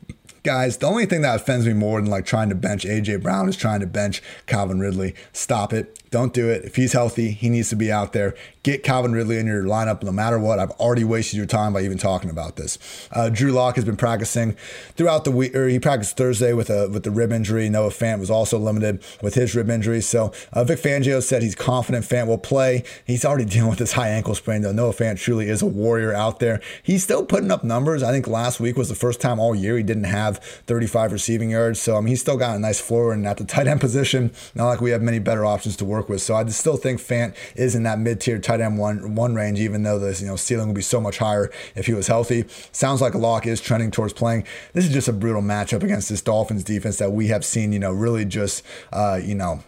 Guys, 0.45 0.79
the 0.79 0.87
only 0.87 1.07
thing 1.07 1.23
that 1.23 1.37
offends 1.37 1.67
me 1.67 1.73
more 1.73 2.01
than 2.01 2.11
like 2.11 2.27
trying 2.27 2.49
to 2.49 2.55
bench 2.57 2.85
AJ 2.85 3.23
Brown 3.23 3.49
is 3.49 3.57
trying 3.57 3.79
to 3.79 3.87
bench 3.87 4.21
Calvin 4.47 4.81
Ridley. 4.81 5.15
Stop 5.33 5.73
it. 5.73 6.01
Don't 6.11 6.35
do 6.35 6.51
it. 6.51 6.65
If 6.65 6.77
he's 6.77 6.93
healthy, 6.93 7.31
he 7.31 7.49
needs 7.49 7.71
to 7.71 7.77
be 7.77 7.91
out 7.91 8.13
there. 8.13 8.35
Get 8.63 8.83
Calvin 8.83 9.13
Ridley 9.13 9.39
in 9.39 9.47
your 9.47 9.63
lineup 9.63 10.03
no 10.03 10.13
matter 10.13 10.39
what. 10.39 10.59
I've 10.59 10.73
already 10.73 11.05
wasted 11.05 11.39
your 11.39 11.47
time 11.47 11.73
by 11.73 11.81
even 11.83 11.97
talking 11.97 12.29
about 12.29 12.57
this. 12.57 12.79
Uh, 13.13 13.29
Drew 13.29 13.51
Lock 13.51 13.77
has 13.77 13.85
been 13.85 13.97
practicing 13.97 14.53
throughout 14.95 15.25
the 15.25 15.31
week, 15.31 15.55
or 15.55 15.69
he 15.69 15.79
practiced 15.79 16.17
Thursday 16.17 16.53
with 16.53 16.71
a 16.71 16.89
with 16.89 17.05
the 17.05 17.11
rib 17.11 17.33
injury. 17.33 17.69
Noah 17.71 17.91
Fant 17.91 18.21
was 18.21 18.31
also 18.31 18.59
limited 18.59 19.03
with 19.23 19.35
his 19.35 19.55
rib 19.55 19.71
injury. 19.71 20.01
So 20.01 20.33
uh, 20.53 20.65
Vic 20.65 20.81
Fangio 20.81 21.23
said 21.23 21.43
he's 21.43 21.55
confident 21.55 22.05
Fant 22.05 22.27
will 22.27 22.37
play. 22.37 22.85
He's 23.07 23.25
already 23.25 23.45
dealing 23.47 23.71
with 23.71 23.79
this 23.79 23.93
high 23.93 24.09
ankle 24.09 24.35
sprain, 24.35 24.63
though. 24.63 24.73
Noah 24.73 24.93
Fant 24.93 25.19
truly 25.19 25.49
is 25.49 25.63
a 25.63 25.67
warrior 25.67 26.13
out 26.13 26.41
there. 26.41 26.61
He's 26.83 27.03
still 27.03 27.25
putting 27.25 27.51
up 27.51 27.65
numbers. 27.65 28.03
I 28.03 28.13
think 28.13 28.27
last 28.27 28.61
week 28.61 28.77
was 28.77 28.89
the 28.89 28.95
first 28.95 29.21
time 29.21 29.41
all 29.41 29.55
year 29.55 29.77
he 29.77 29.83
didn't 29.83 30.05
have 30.05 30.32
have 30.33 30.43
35 30.43 31.13
receiving 31.13 31.51
yards. 31.51 31.81
So 31.81 31.97
I 31.97 32.01
mean, 32.01 32.09
he's 32.09 32.21
still 32.21 32.37
got 32.37 32.57
a 32.57 32.59
nice 32.59 32.81
floor, 32.81 33.13
and 33.13 33.27
at 33.27 33.37
the 33.37 33.45
tight 33.53 33.67
end 33.67 33.81
position, 33.81 34.33
not 34.55 34.67
like 34.67 34.81
we 34.81 34.91
have 34.91 35.03
many 35.03 35.19
better 35.19 35.45
options 35.45 35.77
to 35.77 35.85
work 35.85 36.09
with. 36.09 36.23
So 36.23 36.35
I 36.35 36.45
still 36.47 36.77
think 36.77 37.01
Fant 37.01 37.35
is 37.55 37.75
in 37.75 37.83
that 37.85 37.99
mid-tier 37.99 38.39
tight 38.39 38.61
end 38.61 38.79
one 38.79 39.15
one 39.15 39.35
range, 39.35 39.61
even 39.61 39.83
though 39.83 39.99
the 39.99 40.19
you 40.21 40.27
know 40.27 40.37
ceiling 40.37 40.69
would 40.69 40.77
be 40.77 40.83
so 40.83 41.01
much 41.01 41.19
higher 41.19 41.51
if 41.75 41.87
he 41.87 41.95
was 41.95 42.07
healthy. 42.07 42.45
Sounds 42.73 43.01
like 43.01 43.15
Lock 43.15 43.47
is 43.47 43.61
trending 43.61 43.91
towards 43.91 44.13
playing. 44.13 44.45
This 44.73 44.85
is 44.85 44.93
just 44.93 45.09
a 45.09 45.13
brutal 45.13 45.43
matchup 45.43 45.83
against 45.83 46.09
this 46.09 46.23
Dolphins 46.23 46.65
defense 46.65 46.99
that 46.99 47.13
we 47.13 47.29
have 47.29 47.45
seen, 47.45 47.73
you 47.73 47.79
know, 47.79 47.93
really 47.93 48.25
just 48.25 48.65
uh, 48.93 49.21
you 49.23 49.35
know 49.35 49.63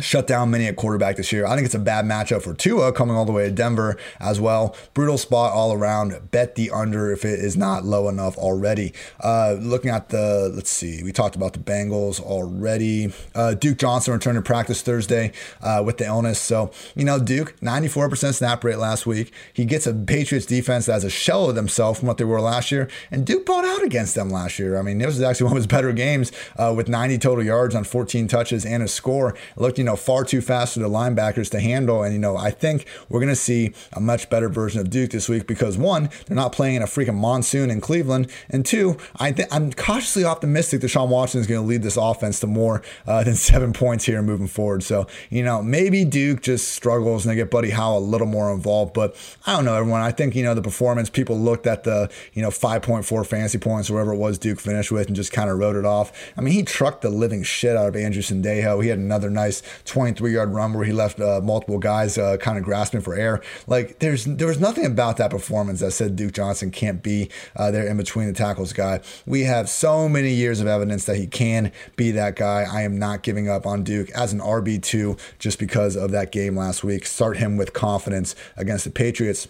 shut 0.00 0.26
down 0.26 0.50
many 0.50 0.66
a 0.66 0.72
quarterback 0.72 1.16
this 1.16 1.32
year. 1.32 1.46
I 1.46 1.54
think 1.54 1.66
it's 1.66 1.74
a 1.74 1.78
bad 1.78 2.04
matchup 2.04 2.42
for 2.42 2.54
Tua 2.54 2.92
coming 2.92 3.16
all 3.16 3.24
the 3.24 3.32
way 3.32 3.44
to 3.44 3.50
Denver 3.50 3.96
as 4.18 4.40
well. 4.40 4.76
Brutal 4.94 5.18
spot 5.18 5.52
all 5.52 5.72
around. 5.72 6.30
Bet 6.30 6.54
the 6.54 6.70
under 6.70 7.12
if 7.12 7.24
it 7.24 7.38
is 7.38 7.56
not 7.56 7.84
low 7.84 8.08
enough 8.08 8.36
already. 8.36 8.92
Uh, 9.22 9.56
looking 9.58 9.90
at 9.90 10.08
the, 10.08 10.50
let's 10.54 10.70
see, 10.70 11.02
we 11.02 11.12
talked 11.12 11.36
about 11.36 11.52
the 11.52 11.58
Bengals 11.58 12.20
already. 12.20 13.12
Uh, 13.34 13.54
Duke 13.54 13.78
Johnson 13.78 14.14
returned 14.14 14.36
to 14.36 14.42
practice 14.42 14.82
Thursday 14.82 15.32
uh, 15.62 15.82
with 15.84 15.98
the 15.98 16.06
illness. 16.06 16.40
So, 16.40 16.70
you 16.94 17.04
know, 17.04 17.18
Duke, 17.18 17.58
94% 17.60 18.34
snap 18.34 18.64
rate 18.64 18.78
last 18.78 19.06
week. 19.06 19.32
He 19.52 19.64
gets 19.64 19.86
a 19.86 19.94
Patriots 19.94 20.46
defense 20.46 20.86
that 20.86 20.94
has 20.94 21.04
a 21.04 21.10
shell 21.10 21.48
of 21.48 21.54
themselves 21.54 21.98
from 21.98 22.08
what 22.08 22.18
they 22.18 22.24
were 22.24 22.40
last 22.40 22.72
year. 22.72 22.88
And 23.10 23.26
Duke 23.26 23.46
bought 23.46 23.64
out 23.64 23.82
against 23.82 24.14
them 24.14 24.30
last 24.30 24.58
year. 24.58 24.78
I 24.78 24.82
mean, 24.82 24.98
this 24.98 25.06
was 25.06 25.22
actually 25.22 25.44
one 25.50 25.52
of 25.52 25.58
his 25.58 25.66
better 25.66 25.92
games 25.92 26.32
uh, 26.56 26.72
with 26.76 26.88
90 26.88 27.18
total 27.18 27.44
yards 27.44 27.74
on 27.74 27.84
14 27.84 28.28
touches 28.28 28.64
and 28.64 28.82
a 28.82 28.88
score. 28.88 29.30
It 29.30 29.60
looked, 29.60 29.78
you 29.78 29.84
know, 29.84 29.89
far 29.96 30.24
too 30.24 30.40
fast 30.40 30.74
for 30.74 30.80
the 30.80 30.88
linebackers 30.88 31.50
to 31.50 31.60
handle. 31.60 32.02
And, 32.02 32.12
you 32.12 32.18
know, 32.18 32.36
I 32.36 32.50
think 32.50 32.86
we're 33.08 33.20
going 33.20 33.28
to 33.28 33.36
see 33.36 33.72
a 33.92 34.00
much 34.00 34.30
better 34.30 34.48
version 34.48 34.80
of 34.80 34.90
Duke 34.90 35.10
this 35.10 35.28
week 35.28 35.46
because 35.46 35.76
one, 35.78 36.10
they're 36.26 36.36
not 36.36 36.52
playing 36.52 36.76
in 36.76 36.82
a 36.82 36.86
freaking 36.86 37.16
monsoon 37.16 37.70
in 37.70 37.80
Cleveland. 37.80 38.30
And 38.48 38.64
two, 38.64 38.96
I 39.16 39.32
think 39.32 39.48
I'm 39.52 39.72
cautiously 39.72 40.24
optimistic 40.24 40.80
that 40.80 40.88
Deshaun 40.88 41.08
Watson 41.08 41.40
is 41.40 41.46
going 41.46 41.60
to 41.60 41.66
lead 41.66 41.82
this 41.82 41.96
offense 41.96 42.40
to 42.40 42.46
more 42.46 42.82
uh, 43.06 43.24
than 43.24 43.34
seven 43.50 43.72
points 43.72 44.04
here 44.04 44.22
moving 44.22 44.48
forward. 44.48 44.82
So, 44.82 45.06
you 45.30 45.42
know, 45.42 45.62
maybe 45.62 46.04
Duke 46.04 46.42
just 46.42 46.72
struggles 46.72 47.24
and 47.24 47.32
they 47.32 47.36
get 47.36 47.50
Buddy 47.50 47.70
Howell 47.70 47.98
a 47.98 48.00
little 48.00 48.26
more 48.26 48.52
involved. 48.52 48.94
But 48.94 49.16
I 49.46 49.54
don't 49.54 49.64
know, 49.64 49.74
everyone. 49.74 50.00
I 50.00 50.12
think, 50.12 50.34
you 50.34 50.42
know, 50.42 50.54
the 50.54 50.62
performance, 50.62 51.10
people 51.10 51.38
looked 51.38 51.66
at 51.66 51.84
the, 51.84 52.10
you 52.32 52.42
know, 52.42 52.50
5.4 52.50 53.26
fantasy 53.26 53.58
points, 53.58 53.90
or 53.90 53.94
whatever 53.94 54.12
it 54.12 54.18
was 54.18 54.38
Duke 54.38 54.60
finished 54.60 54.90
with, 54.92 55.06
and 55.06 55.16
just 55.16 55.32
kind 55.32 55.50
of 55.50 55.58
wrote 55.58 55.76
it 55.76 55.84
off. 55.84 56.12
I 56.36 56.40
mean, 56.40 56.54
he 56.54 56.62
trucked 56.62 57.02
the 57.02 57.10
living 57.10 57.42
shit 57.42 57.76
out 57.76 57.88
of 57.88 57.96
Andrew 57.96 58.22
Sendejo. 58.22 58.82
He 58.82 58.88
had 58.88 58.98
another 58.98 59.30
nice 59.30 59.62
23 59.84 60.32
yard 60.32 60.52
run 60.52 60.72
where 60.72 60.84
he 60.84 60.92
left 60.92 61.20
uh, 61.20 61.40
multiple 61.42 61.78
guys 61.78 62.18
uh, 62.18 62.36
kind 62.36 62.58
of 62.58 62.64
grasping 62.64 63.00
for 63.00 63.14
air. 63.14 63.42
Like 63.66 63.98
there's 63.98 64.24
there 64.24 64.46
was 64.46 64.60
nothing 64.60 64.86
about 64.86 65.16
that 65.18 65.30
performance 65.30 65.80
that 65.80 65.92
said 65.92 66.16
Duke 66.16 66.32
Johnson 66.32 66.70
can't 66.70 67.02
be 67.02 67.30
uh, 67.56 67.70
there 67.70 67.86
in 67.86 67.96
between 67.96 68.26
the 68.26 68.32
tackles 68.32 68.72
guy. 68.72 69.00
We 69.26 69.44
have 69.44 69.68
so 69.68 70.08
many 70.08 70.30
years 70.30 70.60
of 70.60 70.66
evidence 70.66 71.04
that 71.06 71.16
he 71.16 71.26
can 71.26 71.72
be 71.96 72.10
that 72.12 72.36
guy. 72.36 72.66
I 72.70 72.82
am 72.82 72.98
not 72.98 73.22
giving 73.22 73.48
up 73.48 73.66
on 73.66 73.84
Duke 73.84 74.10
as 74.10 74.32
an 74.32 74.40
RB 74.40 74.82
two 74.82 75.16
just 75.38 75.58
because 75.58 75.96
of 75.96 76.10
that 76.12 76.32
game 76.32 76.56
last 76.56 76.84
week. 76.84 77.06
Start 77.06 77.36
him 77.38 77.56
with 77.56 77.72
confidence 77.72 78.34
against 78.56 78.84
the 78.84 78.90
Patriots. 78.90 79.48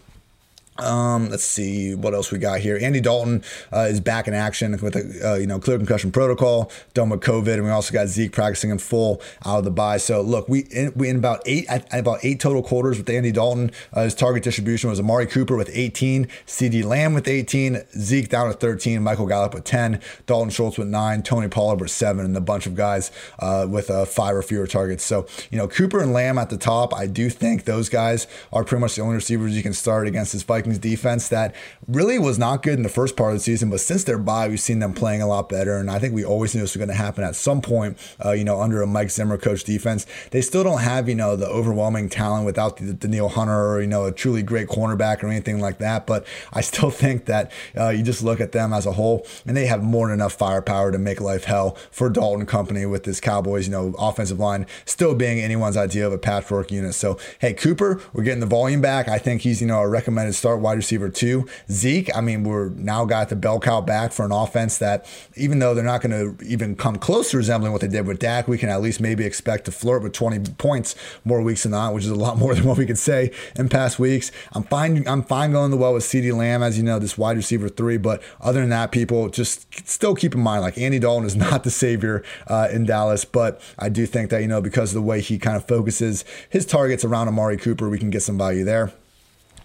Um, 0.79 1.29
let's 1.29 1.45
see 1.45 1.95
what 1.95 2.15
else 2.15 2.31
we 2.31 2.39
got 2.39 2.61
here. 2.61 2.79
Andy 2.81 3.01
Dalton 3.01 3.43
uh, 3.73 3.81
is 3.81 4.01
back 4.01 4.27
in 4.27 4.35
action 4.35 4.73
with 4.81 4.97
a 4.97 5.33
uh, 5.33 5.35
you 5.35 5.47
know 5.47 5.59
clear 5.59 5.77
concussion 5.77 6.11
protocol, 6.11 6.71
done 6.95 7.11
with 7.11 7.21
COVID, 7.21 7.55
and 7.55 7.65
we 7.65 7.71
also 7.71 7.93
got 7.93 8.09
Zeke 8.09 8.33
practicing 8.33 8.71
in 8.71 8.79
full 8.79 9.21
out 9.45 9.59
of 9.59 9.65
the 9.65 9.71
bye. 9.71 9.99
So 9.99 10.23
look, 10.23 10.49
we 10.49 10.61
in, 10.71 10.93
we 10.95 11.09
in 11.09 11.17
about 11.17 11.43
eight 11.45 11.67
about 11.93 12.21
eight 12.23 12.41
total 12.41 12.63
quarters 12.63 12.99
with 12.99 13.11
Andy 13.11 13.33
Dalton. 13.33 13.73
Uh, 13.93 14.05
his 14.05 14.15
target 14.15 14.43
distribution 14.43 14.89
was 14.89 14.99
Amari 14.99 15.27
Cooper 15.27 15.57
with 15.57 15.71
18, 15.73 16.27
CeeDee 16.47 16.85
Lamb 16.85 17.15
with 17.15 17.29
18, 17.29 17.83
Zeke 17.93 18.29
down 18.29 18.47
to 18.47 18.55
13, 18.55 19.03
Michael 19.03 19.27
Gallup 19.27 19.55
with 19.55 19.65
10, 19.65 20.01
Dalton 20.27 20.51
Schultz 20.51 20.79
with 20.79 20.89
nine, 20.89 21.23
Tony 21.23 21.49
Pollard 21.49 21.81
with 21.81 21.91
seven, 21.91 22.25
and 22.25 22.37
a 22.37 22.41
bunch 22.41 22.67
of 22.67 22.75
guys 22.75 23.11
uh, 23.39 23.67
with 23.69 23.91
uh, 23.91 24.05
five 24.05 24.35
or 24.35 24.43
fewer 24.43 24.67
targets. 24.67 25.05
So 25.05 25.27
you 25.51 25.59
know 25.59 25.69
Cooper 25.69 26.01
and 26.01 26.13
Lamb 26.13 26.39
at 26.39 26.49
the 26.49 26.59
top. 26.59 26.95
I 26.95 27.07
do 27.07 27.29
think 27.29 27.65
those 27.65 27.89
guys 27.89 28.27
are 28.53 28.65
pretty 28.65 28.81
much 28.81 28.97
the 28.97 29.03
only 29.03 29.17
receivers 29.17 29.55
you 29.55 29.63
can 29.63 29.75
start 29.75 30.07
against 30.07 30.33
this 30.33 30.43
Vikings 30.43 30.60
defense 30.65 31.29
that 31.29 31.55
really 31.87 32.19
was 32.19 32.39
not 32.39 32.63
good 32.63 32.75
in 32.75 32.83
the 32.83 32.89
first 32.89 33.17
part 33.17 33.33
of 33.33 33.37
the 33.37 33.43
season, 33.43 33.71
but 33.71 33.81
since 33.81 34.05
their 34.05 34.19
bye, 34.19 34.49
we've 34.49 34.61
seen 34.61 34.79
them 34.79 34.93
playing 34.93 35.23
a 35.23 35.27
lot 35.27 35.49
better. 35.49 35.77
And 35.77 35.91
I 35.91 35.99
think 35.99 36.15
we 36.15 36.25
always 36.25 36.55
knew 36.55 36.61
this 36.61 36.75
was 36.75 36.79
going 36.79 36.89
to 36.89 36.95
happen 36.95 37.25
at 37.25 37.37
some 37.37 37.61
point, 37.61 37.99
uh, 38.25 38.33
you 38.33 38.45
know, 38.45 38.61
under 38.61 38.83
a 38.83 38.87
Mike 38.87 39.11
Zimmer 39.11 39.37
coach 39.37 39.65
defense. 39.65 40.07
They 40.31 40.41
still 40.41 40.65
don't 40.65 40.81
have, 40.81 41.09
you 41.09 41.15
know, 41.15 41.37
the 41.37 41.49
overwhelming 41.49 42.09
talent 42.09 42.47
without 42.47 42.77
the, 42.77 42.93
Danielle 42.93 43.29
Hunter 43.29 43.69
or, 43.69 43.81
you 43.81 43.87
know, 43.87 44.05
a 44.05 44.13
truly 44.13 44.43
great 44.43 44.69
cornerback 44.69 45.23
or 45.23 45.29
anything 45.29 45.61
like 45.61 45.79
that. 45.79 46.07
But 46.07 46.27
I 46.53 46.61
still 46.61 46.91
think 47.01 47.27
that 47.27 47.53
uh, 47.77 47.89
you 47.91 48.03
just 48.03 48.23
look 48.23 48.41
at 48.41 48.53
them 48.53 48.73
as 48.73 48.87
a 48.87 48.93
whole 48.93 49.27
and 49.47 49.57
they 49.57 49.67
have 49.67 49.83
more 49.83 50.09
than 50.09 50.15
enough 50.15 50.35
firepower 50.35 50.93
to 50.93 50.99
make 50.99 51.21
life 51.21 51.45
hell 51.45 51.77
for 51.91 52.09
Dalton 52.09 52.47
Company 52.47 52.87
with 52.87 53.05
this 53.05 53.21
Cowboys, 53.21 53.67
you 53.67 53.73
know, 53.73 53.95
offensive 53.99 54.39
line 54.39 54.67
still 54.85 55.15
being 55.15 55.41
anyone's 55.41 55.77
idea 55.77 56.07
of 56.07 56.13
a 56.13 56.19
patchwork 56.19 56.71
unit. 56.71 56.95
So, 56.95 57.19
hey, 57.39 57.55
Cooper, 57.55 58.01
we're 58.13 58.25
getting 58.25 58.41
the 58.41 58.47
volume 58.47 58.81
back. 58.81 59.09
I 59.09 59.19
think 59.19 59.43
he's, 59.43 59.61
you 59.61 59.67
know, 59.67 59.81
a 59.81 59.89
recommended 59.89 60.35
start 60.51 60.63
wide 60.63 60.77
receiver 60.77 61.09
two. 61.09 61.47
Zeke, 61.71 62.11
I 62.17 62.21
mean, 62.21 62.43
we're 62.43 62.71
now 62.71 63.05
got 63.05 63.29
the 63.29 63.37
bell 63.37 63.61
cow 63.61 63.81
back 63.81 64.11
for 64.11 64.25
an 64.25 64.33
offense 64.33 64.79
that, 64.79 65.07
even 65.37 65.61
though 65.61 65.75
they're 65.75 65.85
not 65.85 66.01
going 66.01 66.11
to 66.11 66.45
even 66.45 66.75
come 66.75 66.97
close 66.97 67.31
to 67.31 67.37
resembling 67.37 67.71
what 67.71 67.81
they 67.83 67.87
did 67.87 68.05
with 68.05 68.19
Dak, 68.19 68.49
we 68.49 68.59
can 68.59 68.69
at 68.69 68.83
least 68.83 69.01
maybe 69.01 69.25
expect 69.25 69.67
to 69.67 69.71
flirt 69.71 70.03
with 70.03 70.13
20 70.13 70.51
points 70.55 70.97
more 71.25 71.41
weeks 71.41 71.63
than 71.63 71.71
not, 71.71 71.95
which 71.95 72.03
is 72.03 72.11
a 72.11 72.17
lot 72.17 72.37
more 72.43 72.53
than 72.57 72.65
what 72.65 72.79
we 72.79 72.85
could 72.85 72.99
say 72.99 73.31
in 73.55 73.69
past 73.69 74.01
weeks. 74.01 74.33
I'm 74.53 74.65
fine. 74.65 75.07
I'm 75.07 75.23
fine 75.23 75.53
going 75.53 75.71
the 75.71 75.77
well 75.77 75.95
with 75.95 76.03
CeeDee 76.03 76.37
Lamb, 76.37 76.65
as 76.65 76.77
you 76.77 76.83
know, 76.83 76.99
this 76.99 77.17
wide 77.17 77.37
receiver 77.37 77.69
three. 77.69 77.97
But 77.97 78.21
other 78.41 78.61
than 78.61 78.71
that, 78.71 78.91
people 78.91 79.29
just 79.29 79.89
still 79.89 80.17
keep 80.17 80.35
in 80.35 80.41
mind, 80.41 80.63
like 80.63 80.77
Andy 80.79 80.99
Dalton 80.99 81.27
is 81.27 81.37
not 81.51 81.63
the 81.63 81.71
savior 81.71 82.25
uh, 82.49 82.69
in 82.73 82.87
Dallas, 82.87 83.25
but 83.25 83.61
I 83.79 83.89
do 83.89 84.05
think 84.05 84.31
that 84.31 84.43
you 84.43 84.49
know 84.49 84.61
because 84.61 84.91
of 84.91 84.95
the 84.95 85.07
way 85.07 85.21
he 85.21 85.39
kind 85.39 85.57
of 85.57 85.69
focuses 85.69 86.25
his 86.49 86.67
targets 86.67 87.05
around 87.05 87.29
Amari 87.29 87.57
Cooper, 87.57 87.89
we 87.89 87.99
can 87.99 88.11
get 88.11 88.23
some 88.23 88.37
value 88.37 88.65
there. 88.65 88.93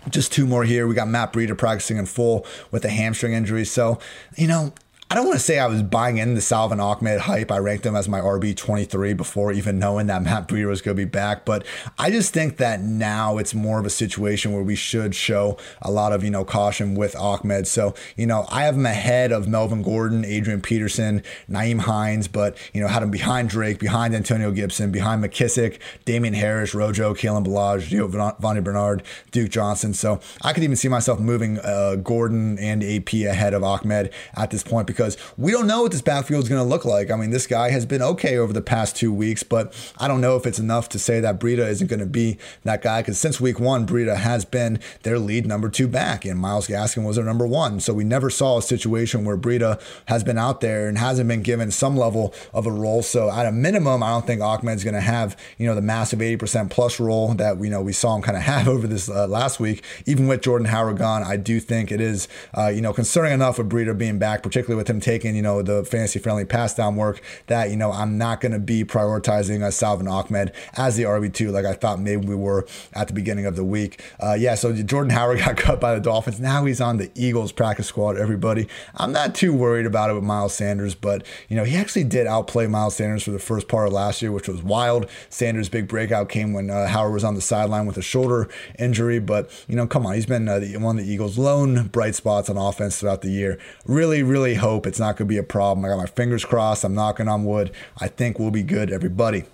Just 0.10 0.32
two 0.32 0.46
more 0.46 0.64
here. 0.64 0.88
We 0.88 0.96
got 0.96 1.08
Matt 1.08 1.34
Breida 1.34 1.58
practicing 1.58 1.98
in 1.98 2.06
full 2.06 2.46
with 2.72 2.86
a 2.86 2.90
hamstring 2.90 3.34
injury. 3.34 3.66
So, 3.66 4.00
you 4.38 4.48
know, 4.48 4.74
I 5.08 5.14
don't 5.14 5.28
want 5.28 5.38
to 5.38 5.46
say 5.46 5.60
I 5.60 5.68
was 5.68 5.84
buying 5.84 6.18
in 6.18 6.34
the 6.34 6.42
Salvon 6.42 6.80
Ahmed 6.80 7.20
hype. 7.20 7.52
I 7.52 7.60
ranked 7.60 7.86
him 7.86 7.96
as 7.96 8.10
my 8.10 8.20
RB 8.20 8.58
23 8.58 9.14
before 9.14 9.52
even 9.52 9.78
knowing 9.78 10.08
that 10.08 10.24
Matt 10.24 10.48
Breida 10.48 10.68
was 10.68 10.82
going 10.82 10.98
to 10.98 11.02
be 11.02 11.08
back. 11.08 11.46
But 11.46 11.64
I 12.00 12.10
just 12.10 12.34
think 12.34 12.58
that 12.58 12.82
now 12.82 13.38
it's 13.38 13.54
more 13.54 13.80
of 13.80 13.86
a 13.86 13.92
situation 13.92 14.52
where 14.52 14.64
we 14.64 14.76
should 14.76 15.14
show 15.14 15.58
a 15.84 15.92
lot 15.92 16.12
of, 16.12 16.24
you 16.24 16.32
know, 16.32 16.44
caution 16.44 16.96
with 16.96 17.16
Ahmed. 17.16 17.68
So, 17.68 17.94
you 18.18 18.26
know, 18.26 18.48
I 18.50 18.64
have 18.64 18.78
him 18.78 18.88
ahead 18.88 19.32
of 19.32 19.48
Melvin 19.48 19.84
Gordon, 19.84 20.26
Adrian 20.26 20.60
Peterson, 20.60 21.22
Nyheim 21.48 21.82
Hines, 21.82 22.28
but, 22.28 22.58
you 22.74 22.82
know, 22.82 22.88
had 22.88 23.04
him 23.04 23.12
behind 23.12 23.50
Drake, 23.50 23.78
behind 23.78 24.16
Antonio 24.16 24.50
Gibson, 24.50 24.92
behind 24.92 25.24
McKissic, 25.24 25.78
Damien 26.06 26.34
Harris, 26.34 26.74
Rojo, 26.74 27.14
Kalen 27.14 27.46
Ballage, 27.46 27.90
Giovani 27.90 28.64
Bernard, 28.64 29.04
Duke 29.30 29.52
Johnson. 29.52 29.94
So 29.94 30.20
I 30.42 30.52
could 30.52 30.64
even 30.64 30.76
see 30.76 30.88
myself 30.88 31.20
moving 31.20 31.60
uh, 31.60 31.98
Gordon 31.98 32.58
and 32.58 32.84
AP 32.84 33.14
ahead 33.14 33.54
of 33.54 33.64
Ahmed 33.64 34.12
at 34.34 34.50
this 34.50 34.64
point 34.64 34.88
because 34.96 35.18
we 35.38 35.52
don't 35.52 35.68
know 35.68 35.84
what 35.84 35.92
this 35.92 36.02
backfield 36.02 36.44
is 36.44 36.50
going 36.50 36.62
to 36.62 36.68
look 36.68 36.86
like. 36.86 37.12
I 37.12 37.16
mean, 37.16 37.32
this 37.32 37.48
guy 37.48 37.70
has 37.70 37.86
been 37.86 38.02
okay 38.02 38.38
over 38.38 38.54
the 38.54 38.62
past 38.62 38.96
two 38.96 39.14
weeks, 39.14 39.44
but 39.44 39.74
I 39.98 40.08
don't 40.08 40.22
know 40.22 40.36
if 40.36 40.46
it's 40.46 40.60
enough 40.60 40.90
to 40.90 41.00
say 41.00 41.20
that 41.20 41.40
Breida 41.40 41.68
isn't 41.70 41.88
going 41.88 42.00
to 42.00 42.06
be 42.06 42.38
that 42.64 42.82
guy 42.82 43.02
because 43.02 43.20
since 43.20 43.42
week 43.42 43.60
one, 43.60 43.86
Breida 43.86 44.16
has 44.16 44.46
been 44.46 44.80
their 45.04 45.20
lead 45.20 45.46
number 45.46 45.70
two 45.70 45.88
back, 45.88 46.26
and 46.26 46.40
Myles 46.40 46.68
Gaskin 46.68 47.06
was 47.06 47.18
their 47.18 47.26
number 47.26 47.46
one. 47.46 47.80
So 47.80 47.94
we 47.94 48.04
never 48.04 48.30
saw 48.30 48.58
a 48.58 48.62
situation 48.62 49.26
where 49.26 49.38
Breida 49.38 49.82
has 50.06 50.24
been 50.24 50.38
out 50.38 50.62
there 50.62 50.88
and 50.88 50.98
hasn't 50.98 51.28
been 51.28 51.42
given 51.42 51.72
some 51.72 51.98
level 51.98 52.34
of 52.54 52.66
a 52.66 52.72
role. 52.72 53.04
So 53.04 53.30
at 53.30 53.46
a 53.46 53.52
minimum, 53.52 54.04
I 54.04 54.10
don't 54.10 54.26
think 54.26 54.42
Ahmed's 54.42 54.84
going 54.84 54.94
to 54.94 55.02
have 55.02 55.38
you 55.58 55.68
know 55.68 55.76
the 55.76 55.82
massive 55.82 56.20
80% 56.20 56.70
plus 56.70 57.00
role 57.00 57.34
that 57.36 57.58
we 57.58 57.70
know 57.70 57.82
we 57.82 57.94
saw 57.94 58.16
him 58.16 58.22
kind 58.22 58.38
of 58.38 58.44
have 58.44 58.68
over 58.76 58.88
this 58.88 59.10
uh, 59.10 59.28
last 59.28 59.60
week. 59.60 59.84
Even 60.06 60.28
with 60.28 60.42
Jordan 60.42 60.68
Howard 60.68 60.98
gone, 60.98 61.24
I 61.24 61.38
do 61.38 61.60
think 61.60 61.92
it 61.92 62.02
is 62.02 62.28
uh, 62.58 62.68
you 62.68 62.82
know 62.82 62.94
concerning 62.94 63.34
enough 63.34 63.58
with 63.58 63.70
Breida 63.70 63.98
being 63.98 64.20
back, 64.20 64.44
particularly 64.44 64.78
with 64.78 64.85
him 64.90 65.00
taking, 65.00 65.36
you 65.36 65.42
know, 65.42 65.62
the 65.62 65.84
fantasy 65.84 66.20
friendly 66.20 66.46
pass 66.46 66.74
down 66.74 66.96
work 66.96 67.22
that, 67.48 67.70
you 67.70 67.76
know, 67.76 67.92
I'm 67.92 68.18
not 68.18 68.42
going 68.42 68.52
to 68.52 68.60
be 68.60 68.84
prioritizing 68.84 69.64
uh, 69.64 69.72
Salvon 69.72 70.08
Ahmed 70.08 70.52
as 70.74 70.96
the 70.96 71.04
RB2 71.04 71.52
like 71.52 71.66
I 71.66 71.74
thought 71.74 72.00
maybe 72.00 72.26
we 72.26 72.36
were 72.36 72.66
at 72.94 73.08
the 73.08 73.14
beginning 73.14 73.46
of 73.46 73.56
the 73.56 73.64
week. 73.64 74.02
Uh, 74.20 74.34
yeah, 74.34 74.56
so 74.56 74.74
Jordan 74.74 75.12
Howard 75.12 75.40
got 75.46 75.58
cut 75.58 75.80
by 75.80 75.96
the 75.96 76.02
Dolphins. 76.02 76.40
Now 76.40 76.66
he's 76.66 76.82
on 76.82 76.98
the 76.98 77.12
Eagles 77.16 77.52
practice 77.52 77.88
squad, 77.88 78.18
everybody. 78.18 78.68
I'm 78.96 79.12
not 79.12 79.36
too 79.36 79.54
worried 79.54 79.86
about 79.86 80.10
it 80.10 80.14
with 80.14 80.24
Miles 80.24 80.54
Sanders, 80.54 80.96
but, 80.96 81.26
you 81.50 81.56
know, 81.56 81.64
he 81.64 81.76
actually 81.76 82.04
did 82.04 82.28
outplay 82.28 82.68
Miles 82.68 82.96
Sanders 82.96 83.24
for 83.24 83.32
the 83.32 83.40
first 83.40 83.68
part 83.68 83.88
of 83.88 83.94
last 83.94 84.22
year, 84.22 84.32
which 84.32 84.48
was 84.48 84.62
wild. 84.62 85.08
Sanders' 85.30 85.70
big 85.70 85.88
breakout 85.88 86.30
came 86.30 86.54
when 86.54 86.70
uh, 86.70 86.88
Howard 86.88 87.14
was 87.14 87.24
on 87.24 87.36
the 87.36 87.42
sideline 87.42 87.86
with 87.86 87.98
a 87.98 88.02
shoulder 88.02 88.50
injury, 88.78 89.20
but, 89.20 89.50
you 89.68 89.76
know, 89.76 89.88
come 89.88 90.06
on, 90.06 90.14
he's 90.14 90.26
been 90.26 90.48
uh, 90.48 90.60
one 90.80 91.00
of 91.00 91.06
the 91.06 91.12
Eagles' 91.12 91.38
lone 91.38 91.88
bright 91.88 92.16
spots 92.16 92.50
on 92.50 92.58
offense 92.58 93.00
throughout 93.00 93.22
the 93.22 93.30
year. 93.30 93.58
Really, 93.86 94.24
really 94.24 94.56
hope 94.56 94.75
it's 94.84 95.00
not 95.00 95.18
going 95.18 95.28
to 95.28 95.34
be 95.34 95.38
a 95.38 95.44
problem. 95.44 95.86
I 95.86 95.90
got 95.90 95.98
my 95.98 96.06
fingers 96.06 96.44
crossed. 96.44 96.84
I'm 96.84 96.94
knocking 96.94 97.28
on 97.28 97.46
wood. 97.46 97.72
I 98.00 98.08
think 98.08 98.40
we'll 98.40 98.52
be 98.52 98.64
good, 98.64 98.92
everybody. 98.92 99.46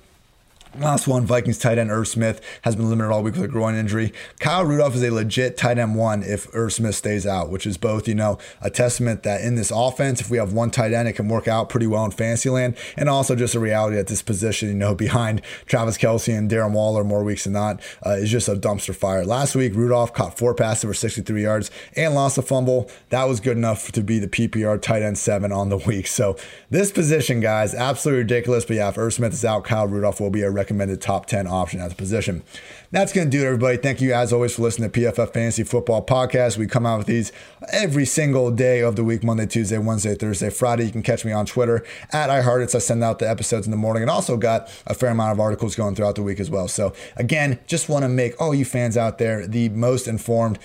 Last 0.80 1.06
one, 1.06 1.26
Vikings 1.26 1.58
tight 1.58 1.78
end 1.78 1.92
Irv 1.92 2.08
Smith 2.08 2.40
has 2.62 2.78
been 2.78 2.90
limited 2.90 3.12
all 3.12 3.24
week 3.24 3.36
with 3.36 3.44
a 3.44 3.50
groin 3.50 3.76
injury. 3.76 4.14
Kyle 4.40 4.64
Rudolph 4.64 4.96
is 4.96 5.04
a 5.04 5.12
legit 5.12 5.58
tight 5.58 5.78
end 5.78 5.96
one 5.96 6.24
if 6.24 6.48
Irv 6.54 6.72
Smith 6.72 6.96
stays 6.96 7.28
out, 7.28 7.50
which 7.50 7.68
is 7.68 7.78
both, 7.78 8.08
you 8.08 8.16
know, 8.16 8.38
a 8.62 8.70
testament 8.70 9.24
that 9.24 9.42
in 9.42 9.56
this 9.56 9.70
offense, 9.70 10.22
if 10.22 10.30
we 10.30 10.38
have 10.38 10.54
one 10.54 10.72
tight 10.72 10.94
end, 10.94 11.10
it 11.10 11.14
can 11.14 11.28
work 11.28 11.46
out 11.46 11.68
pretty 11.68 11.88
well 11.88 12.06
in 12.06 12.12
fantasy 12.12 12.50
land, 12.50 12.78
and 12.96 13.10
also 13.10 13.36
just 13.36 13.54
a 13.54 13.60
reality 13.60 13.98
that 13.98 14.08
this 14.08 14.22
position, 14.22 14.70
you 14.70 14.74
know, 14.74 14.96
behind 15.02 15.42
Travis 15.66 15.98
Kelce 15.98 16.38
and 16.38 16.50
Darren 16.50 16.72
Waller 16.72 17.04
more 17.04 17.22
weeks 17.22 17.44
than 17.44 17.54
not, 17.54 17.82
uh, 18.06 18.12
is 18.12 18.32
just 18.32 18.48
a 18.48 18.56
dumpster 18.56 18.96
fire. 18.96 19.26
Last 19.26 19.56
week, 19.56 19.76
Rudolph 19.76 20.14
caught 20.14 20.38
four 20.38 20.56
passes 20.56 20.86
for 20.86 20.94
63 20.94 21.44
yards 21.44 21.70
and 21.98 22.16
lost 22.16 22.38
a 22.38 22.42
fumble. 22.42 22.90
That 23.10 23.26
was 23.26 23.42
good 23.42 23.58
enough 23.58 23.92
to 23.92 24.02
be 24.02 24.20
the 24.20 24.28
PPR 24.30 24.82
tight 24.82 25.02
end 25.02 25.18
seven 25.18 25.52
on 25.52 25.68
the 25.68 25.78
week. 25.86 26.08
So 26.08 26.38
this 26.70 26.94
position, 26.94 27.42
guys, 27.42 27.76
absolutely 27.76 28.20
ridiculous. 28.20 28.64
But 28.64 28.78
yeah, 28.78 28.88
if 28.88 28.98
Irv 28.98 29.14
Smith 29.14 29.34
is 29.34 29.44
out, 29.44 29.66
Kyle 29.66 29.86
Rudolph 29.86 30.22
will 30.22 30.30
be 30.30 30.44
a 30.44 30.61
recommended 30.62 31.02
top 31.02 31.26
10 31.26 31.48
option 31.48 31.80
at 31.80 31.90
the 31.90 31.96
position. 31.96 32.44
That's 32.92 33.12
going 33.12 33.32
to 33.32 33.36
do 33.36 33.44
it, 33.44 33.48
everybody. 33.48 33.78
Thank 33.78 34.00
you, 34.00 34.14
as 34.14 34.32
always, 34.32 34.56
for 34.56 34.62
listening 34.62 34.92
to 34.92 35.00
PFF 35.00 35.34
Fantasy 35.34 35.64
Football 35.64 36.06
Podcast. 36.06 36.56
We 36.56 36.68
come 36.68 36.86
out 36.86 37.00
with 37.00 37.08
these 37.08 37.32
every 37.72 38.06
single 38.06 38.52
day 38.52 38.82
of 38.82 38.96
the 38.96 39.04
week 39.04 39.24
Monday, 39.24 39.48
Tuesday, 39.48 39.80
Wednesday, 39.80 40.14
Thursday, 40.14 40.52
Friday. 40.52 40.86
You 40.86 40.92
can 40.92 41.02
catch 41.02 41.26
me 41.26 41.32
on 41.32 41.48
Twitter 41.48 41.84
at 42.12 42.30
Ian 42.30 42.44
Hartitz. 42.44 42.76
I 42.76 42.78
send 42.78 43.04
out 43.04 43.18
the 43.18 43.28
episodes 43.28 43.66
in 43.66 43.72
the 43.72 43.78
morning 43.78 44.04
and 44.04 44.10
also 44.12 44.38
got 44.38 44.70
a 44.86 44.94
fair 44.94 45.10
amount 45.10 45.32
of 45.32 45.40
articles 45.40 45.76
going 45.76 45.96
throughout 45.96 46.14
the 46.14 46.22
week 46.22 46.40
as 46.40 46.52
well. 46.52 46.68
So, 46.68 46.94
again, 47.16 47.60
just 47.66 47.90
want 47.90 48.04
to 48.04 48.10
make 48.10 48.40
all 48.40 48.54
you 48.54 48.66
fans 48.66 48.98
out 48.98 49.18
there 49.18 49.48
the 49.48 49.70
most 49.70 50.08
informed 50.08 50.60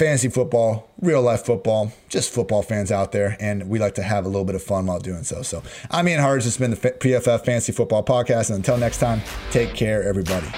fantasy 0.00 0.30
football, 0.30 0.88
real 1.02 1.20
life 1.20 1.44
football, 1.44 1.92
just 2.08 2.32
football 2.32 2.62
fans 2.62 2.90
out 2.90 3.12
there, 3.12 3.36
and 3.38 3.68
we 3.68 3.78
like 3.78 3.94
to 3.94 4.02
have 4.02 4.24
a 4.24 4.28
little 4.28 4.46
bit 4.46 4.54
of 4.54 4.62
fun 4.62 4.86
while 4.86 4.98
doing 4.98 5.22
so. 5.22 5.42
So 5.42 5.62
I'm 5.90 6.08
Ian 6.08 6.22
Hartitz. 6.22 6.46
It's 6.46 6.56
been 6.56 6.70
the 6.70 6.76
PFF 6.78 7.44
Fantasy 7.44 7.72
Football 7.72 8.02
Podcast, 8.02 8.48
and 8.48 8.56
until 8.56 8.78
next 8.78 8.96
time, 8.96 9.20
take 9.50 9.74
care, 9.74 10.02
everybody. 10.02 10.48